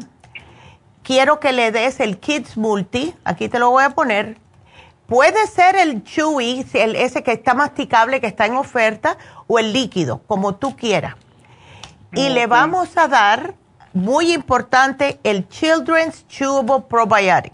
Quiero 1.03 1.39
que 1.39 1.51
le 1.51 1.71
des 1.71 1.99
el 1.99 2.17
Kids 2.17 2.57
Multi, 2.57 3.13
aquí 3.23 3.47
te 3.47 3.59
lo 3.59 3.69
voy 3.69 3.83
a 3.83 3.91
poner, 3.91 4.39
Puede 5.07 5.45
ser 5.47 5.75
el 5.75 6.03
chewy, 6.03 6.65
el, 6.73 6.95
ese 6.95 7.21
que 7.23 7.33
está 7.33 7.53
masticable, 7.53 8.19
que 8.19 8.27
está 8.27 8.45
en 8.45 8.55
oferta, 8.55 9.17
o 9.47 9.59
el 9.59 9.71
líquido, 9.71 10.21
como 10.25 10.55
tú 10.55 10.75
quieras. 10.75 11.15
Y 12.13 12.29
le 12.29 12.47
vamos 12.47 12.97
a 12.97 13.07
dar, 13.07 13.55
muy 13.93 14.33
importante, 14.33 15.19
el 15.23 15.47
Children's 15.47 16.27
Chewable 16.27 16.85
Probiotic. 16.89 17.53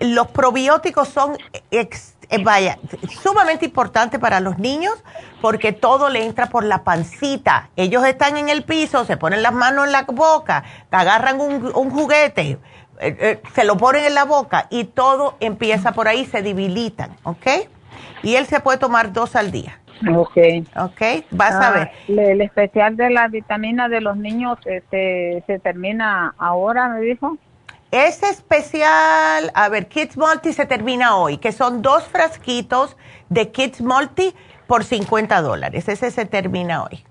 Los 0.00 0.28
probióticos 0.28 1.08
son 1.08 1.36
eh, 1.70 1.88
vaya, 2.38 2.78
sumamente 3.22 3.64
importantes 3.66 4.20
para 4.20 4.40
los 4.40 4.58
niños 4.58 4.94
porque 5.40 5.72
todo 5.72 6.08
le 6.08 6.24
entra 6.24 6.46
por 6.46 6.64
la 6.64 6.84
pancita. 6.84 7.70
Ellos 7.76 8.04
están 8.04 8.36
en 8.36 8.48
el 8.48 8.62
piso, 8.62 9.04
se 9.04 9.16
ponen 9.16 9.42
las 9.42 9.52
manos 9.52 9.86
en 9.86 9.92
la 9.92 10.02
boca, 10.02 10.64
agarran 10.90 11.40
un, 11.40 11.72
un 11.74 11.90
juguete 11.90 12.58
eh, 13.00 13.16
eh, 13.18 13.42
se 13.54 13.64
lo 13.64 13.76
ponen 13.76 14.04
en 14.04 14.14
la 14.14 14.24
boca 14.24 14.66
y 14.70 14.84
todo 14.84 15.36
empieza 15.40 15.92
por 15.92 16.06
ahí, 16.06 16.24
se 16.26 16.42
debilitan, 16.42 17.16
¿ok? 17.22 17.46
Y 18.22 18.36
él 18.36 18.46
se 18.46 18.60
puede 18.60 18.78
tomar 18.78 19.12
dos 19.12 19.36
al 19.36 19.50
día. 19.50 19.80
Ok. 20.08 20.36
Ok, 20.76 21.00
vas 21.30 21.54
a 21.54 21.68
ah, 21.68 21.72
ver. 21.72 21.90
El 22.08 22.40
especial 22.40 22.96
de 22.96 23.10
la 23.10 23.28
vitamina 23.28 23.88
de 23.88 24.00
los 24.00 24.16
niños 24.16 24.58
este, 24.64 25.42
se 25.46 25.58
termina 25.58 26.34
ahora, 26.38 26.88
me 26.88 27.00
dijo. 27.00 27.36
Ese 27.90 28.28
especial, 28.28 29.50
a 29.52 29.68
ver, 29.68 29.88
Kids 29.88 30.16
Multi 30.16 30.52
se 30.52 30.64
termina 30.64 31.16
hoy, 31.16 31.38
que 31.38 31.52
son 31.52 31.82
dos 31.82 32.04
frasquitos 32.04 32.96
de 33.28 33.50
Kids 33.50 33.80
Multi 33.82 34.32
por 34.66 34.84
50 34.84 35.42
dólares. 35.42 35.88
Ese 35.88 36.10
se 36.10 36.24
termina 36.24 36.84
hoy. 36.84 37.04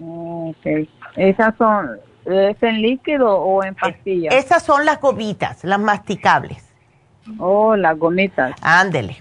Ok. 0.00 0.88
Esas 1.16 1.54
son, 1.56 2.00
¿Es 2.26 2.60
en 2.62 2.82
líquido 2.82 3.38
o 3.38 3.62
en 3.62 3.74
pastillas? 3.74 4.34
Esas 4.34 4.62
son 4.62 4.84
las 4.84 5.00
gomitas, 5.00 5.62
las 5.62 5.78
masticables. 5.78 6.62
Oh, 7.38 7.76
las 7.76 7.98
gomitas. 7.98 8.54
Ándele. 8.60 9.16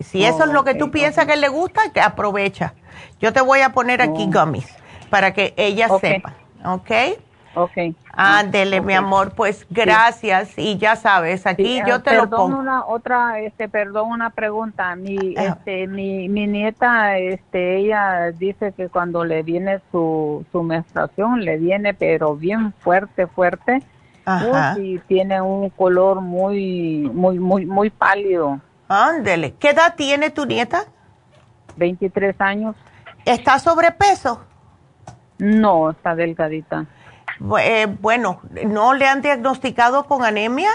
Si 0.00 0.24
eso 0.24 0.44
es 0.44 0.50
lo 0.50 0.64
que 0.64 0.74
tú 0.74 0.90
piensas 0.90 1.26
que 1.26 1.36
le 1.36 1.48
gusta, 1.48 1.92
que 1.92 2.00
aprovecha. 2.00 2.74
Yo 3.20 3.32
te 3.32 3.40
voy 3.40 3.60
a 3.60 3.72
poner 3.72 4.02
aquí 4.02 4.28
gummies 4.30 4.66
para 5.08 5.32
que 5.32 5.54
ella 5.56 5.88
sepa, 6.00 6.34
¿ok? 6.64 6.90
Ok. 7.54 7.94
Ándele, 8.12 8.80
mi 8.80 8.94
amor, 8.94 9.32
pues 9.34 9.66
gracias 9.70 10.56
y 10.56 10.76
ya 10.76 10.96
sabes, 10.96 11.46
aquí 11.46 11.80
yo 11.86 12.02
te 12.02 12.16
lo 12.16 12.28
pongo. 12.28 12.58
Una, 12.58 12.84
otra, 12.84 13.40
este, 13.40 13.68
perdón, 13.68 14.10
una 14.10 14.30
pregunta. 14.30 14.94
Mi, 14.96 15.34
este, 15.36 15.86
mi, 15.86 16.28
mi 16.28 16.46
nieta, 16.46 17.18
este, 17.18 17.78
ella 17.78 18.32
dice 18.32 18.72
que 18.72 18.88
cuando 18.88 19.24
le 19.24 19.42
viene 19.42 19.80
su, 19.90 20.44
su 20.50 20.62
menstruación, 20.62 21.44
le 21.44 21.58
viene 21.58 21.94
pero 21.94 22.36
bien 22.36 22.72
fuerte, 22.80 23.26
fuerte. 23.26 23.82
Ajá. 24.26 24.78
y 24.78 24.98
tiene 25.00 25.42
un 25.42 25.68
color 25.68 26.22
muy, 26.22 27.10
muy, 27.12 27.38
muy, 27.38 27.66
muy 27.66 27.90
pálido. 27.90 28.58
Ándele. 28.88 29.54
¿Qué 29.58 29.70
edad 29.70 29.94
tiene 29.96 30.30
tu 30.30 30.46
nieta? 30.46 30.84
23 31.76 32.40
años. 32.40 32.74
¿Está 33.24 33.58
sobrepeso? 33.58 34.40
No, 35.38 35.90
está 35.90 36.14
delgadita. 36.14 36.86
Eh, 37.60 37.86
bueno, 38.00 38.40
¿no 38.66 38.94
le 38.94 39.06
han 39.06 39.22
diagnosticado 39.22 40.04
con 40.04 40.24
anemia? 40.24 40.70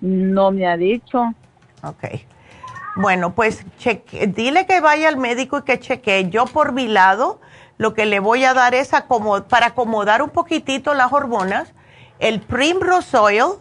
No 0.00 0.50
me 0.50 0.66
ha 0.66 0.76
dicho. 0.76 1.32
Ok. 1.82 2.04
Bueno, 2.96 3.34
pues 3.34 3.64
dile 4.28 4.66
que 4.66 4.80
vaya 4.80 5.08
al 5.08 5.18
médico 5.18 5.58
y 5.58 5.62
que 5.62 5.78
chequee. 5.78 6.30
Yo 6.30 6.46
por 6.46 6.72
mi 6.72 6.88
lado, 6.88 7.40
lo 7.76 7.92
que 7.92 8.06
le 8.06 8.20
voy 8.20 8.44
a 8.44 8.54
dar 8.54 8.74
es 8.74 8.90
para 9.48 9.66
acomodar 9.66 10.22
un 10.22 10.30
poquitito 10.30 10.94
las 10.94 11.12
hormonas, 11.12 11.74
el 12.18 12.40
Primrose 12.40 13.16
Oil, 13.16 13.58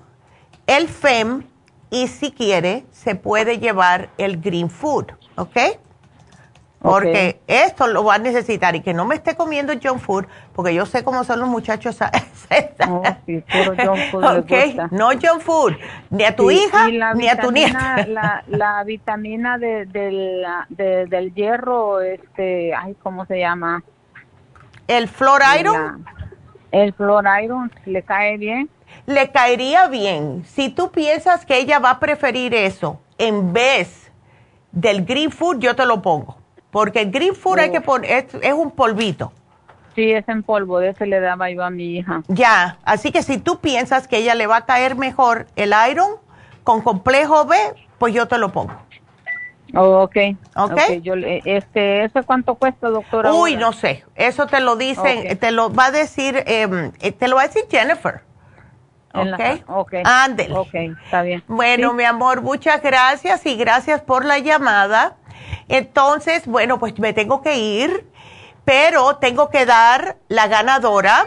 el 0.68 0.88
FEM 0.88 1.44
y 1.90 2.08
si 2.08 2.32
quiere, 2.32 2.86
se 2.92 3.16
puede 3.16 3.60
llevar 3.60 4.10
el 4.18 4.40
Green 4.40 4.70
Food, 4.70 5.08
¿ok? 5.36 5.58
Porque 6.86 7.40
esto 7.48 7.88
lo 7.88 8.04
va 8.04 8.16
a 8.16 8.18
necesitar 8.18 8.76
y 8.76 8.82
que 8.82 8.94
no 8.94 9.06
me 9.06 9.16
esté 9.16 9.36
comiendo 9.36 9.74
junk 9.74 10.00
food, 10.00 10.26
porque 10.54 10.74
yo 10.74 10.86
sé 10.86 11.04
cómo 11.04 11.24
son 11.24 11.40
los 11.40 11.50
muchachos. 11.50 11.98
oh, 12.90 13.04
sí, 13.26 13.44
puro 13.52 13.76
junk 13.76 14.12
food 14.12 14.26
okay. 14.40 14.78
No 14.92 15.10
junk 15.12 15.42
food, 15.42 15.74
ni 16.10 16.24
a 16.24 16.36
tu 16.36 16.52
hija 16.52 16.88
ni 17.16 17.28
a 17.28 17.40
tu 17.40 17.52
nieta. 17.52 18.06
La, 18.08 18.44
la 18.48 18.84
vitamina 18.84 19.58
de, 19.58 19.86
del 19.86 21.34
hierro, 21.34 22.02
este, 22.02 22.74
ay, 22.76 22.96
¿cómo 23.02 23.26
se 23.26 23.40
llama? 23.40 23.84
¿El 24.88 25.08
Flor 25.08 25.42
Iron? 25.60 26.06
el 26.72 26.94
Flor 26.94 27.26
Iron, 27.42 27.72
¿le 27.86 28.04
cae 28.04 28.38
bien? 28.38 28.70
Le 29.06 29.32
caería 29.32 29.88
bien. 29.88 30.44
Si 30.46 30.70
tú 30.70 30.92
piensas 30.92 31.46
que 31.46 31.58
ella 31.58 31.80
va 31.80 31.92
a 31.92 32.00
preferir 32.00 32.54
eso 32.54 33.00
en 33.18 33.54
vez 33.54 34.12
del 34.72 35.06
Green 35.06 35.32
Food, 35.32 35.60
yo 35.60 35.76
te 35.76 35.86
lo 35.86 36.02
pongo. 36.02 36.38
Porque 36.76 37.04
el 37.04 37.12
Green 37.12 37.34
Food 37.34 37.60
hay 37.60 37.72
que 37.72 37.78
oh. 37.78 37.84
poner, 37.84 38.28
es, 38.42 38.54
un 38.54 38.70
polvito. 38.70 39.32
Sí, 39.96 40.12
es 40.12 40.28
en 40.28 40.44
polvo, 40.44 40.80
de 40.80 40.90
ese 40.90 41.06
le 41.06 41.22
daba 41.22 41.50
yo 41.50 41.64
a 41.64 41.70
mi 41.70 41.96
hija. 41.96 42.22
Ya, 42.28 42.80
así 42.84 43.14
que 43.14 43.24
si 43.24 43.38
tú 43.38 43.62
piensas 43.62 44.10
que 44.10 44.18
ella 44.18 44.36
le 44.36 44.46
va 44.46 44.58
a 44.58 44.66
caer 44.66 44.98
mejor 44.98 45.48
el 45.56 45.74
iron 45.90 46.18
con 46.66 46.82
complejo 46.82 47.46
B, 47.46 47.56
pues 47.98 48.14
yo 48.14 48.28
te 48.28 48.38
lo 48.38 48.52
pongo. 48.52 48.74
Oh, 49.74 50.02
ok. 50.02 50.18
Ok. 50.58 50.82
yo, 51.02 51.14
este, 51.16 52.04
¿Eso 52.04 52.22
cuánto 52.26 52.56
cuesta, 52.56 52.90
doctora? 52.90 53.32
Uy, 53.34 53.56
no 53.56 53.72
sé. 53.72 54.04
Eso 54.16 54.46
te 54.46 54.60
lo 54.60 54.76
dicen, 54.76 55.38
te 55.38 55.52
lo 55.52 55.74
va 55.74 55.86
a 55.86 55.92
decir, 55.92 56.44
em, 56.46 56.92
eh, 57.00 57.14
te 57.14 57.30
lo 57.30 57.38
va 57.38 57.44
a 57.44 57.48
decir 57.48 57.64
Jennifer. 57.72 58.20
Ok. 59.14 59.64
ok. 59.68 59.94
Ándele. 60.04 60.54
Ok, 60.54 60.74
está 61.06 61.22
bien. 61.22 61.42
Bueno, 61.48 61.94
mi 61.94 62.04
amor, 62.04 62.42
muchas 62.42 62.82
gracias 62.82 63.46
y 63.46 63.56
gracias 63.56 64.02
por 64.02 64.26
la 64.26 64.40
llamada. 64.40 65.16
Entonces, 65.68 66.46
bueno, 66.46 66.80
pues 66.80 66.98
me 67.00 67.14
tengo 67.14 67.42
que 67.42 67.58
ir, 67.58 68.10
pero 68.64 69.18
tengo 69.18 69.50
que 69.50 69.66
dar 69.66 70.18
la 70.28 70.48
ganadora. 70.48 71.26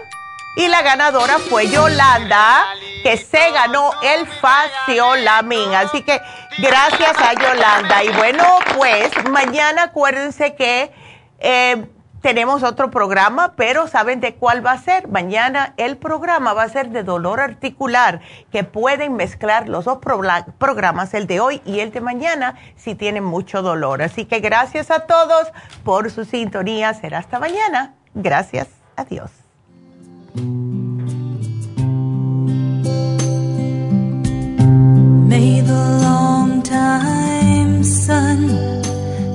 Y 0.56 0.66
la 0.66 0.82
ganadora 0.82 1.38
fue 1.38 1.68
Yolanda, 1.68 2.66
que 3.04 3.16
se 3.16 3.50
ganó 3.52 3.92
el 4.02 4.26
Faciolamin. 4.26 5.72
Así 5.74 6.02
que 6.02 6.20
gracias 6.58 7.16
a 7.16 7.32
Yolanda. 7.34 8.02
Y 8.02 8.08
bueno, 8.10 8.44
pues 8.76 9.08
mañana 9.30 9.84
acuérdense 9.84 10.56
que 10.56 10.90
eh, 11.38 11.86
tenemos 12.20 12.62
otro 12.62 12.90
programa, 12.90 13.54
pero 13.56 13.86
¿saben 13.86 14.20
de 14.20 14.34
cuál 14.34 14.64
va 14.64 14.72
a 14.72 14.78
ser? 14.78 15.08
Mañana 15.08 15.74
el 15.76 15.96
programa 15.96 16.52
va 16.52 16.64
a 16.64 16.68
ser 16.68 16.90
de 16.90 17.02
dolor 17.02 17.40
articular, 17.40 18.20
que 18.50 18.64
pueden 18.64 19.14
mezclar 19.14 19.68
los 19.68 19.84
dos 19.84 19.98
programas, 19.98 21.14
el 21.14 21.26
de 21.26 21.40
hoy 21.40 21.62
y 21.64 21.80
el 21.80 21.92
de 21.92 22.00
mañana, 22.00 22.56
si 22.76 22.94
tienen 22.94 23.24
mucho 23.24 23.62
dolor. 23.62 24.02
Así 24.02 24.24
que 24.24 24.40
gracias 24.40 24.90
a 24.90 25.06
todos 25.06 25.48
por 25.84 26.10
su 26.10 26.24
sintonía. 26.24 26.94
Será 26.94 27.18
hasta 27.18 27.38
mañana. 27.38 27.94
Gracias. 28.14 28.68
Adiós. 28.96 29.30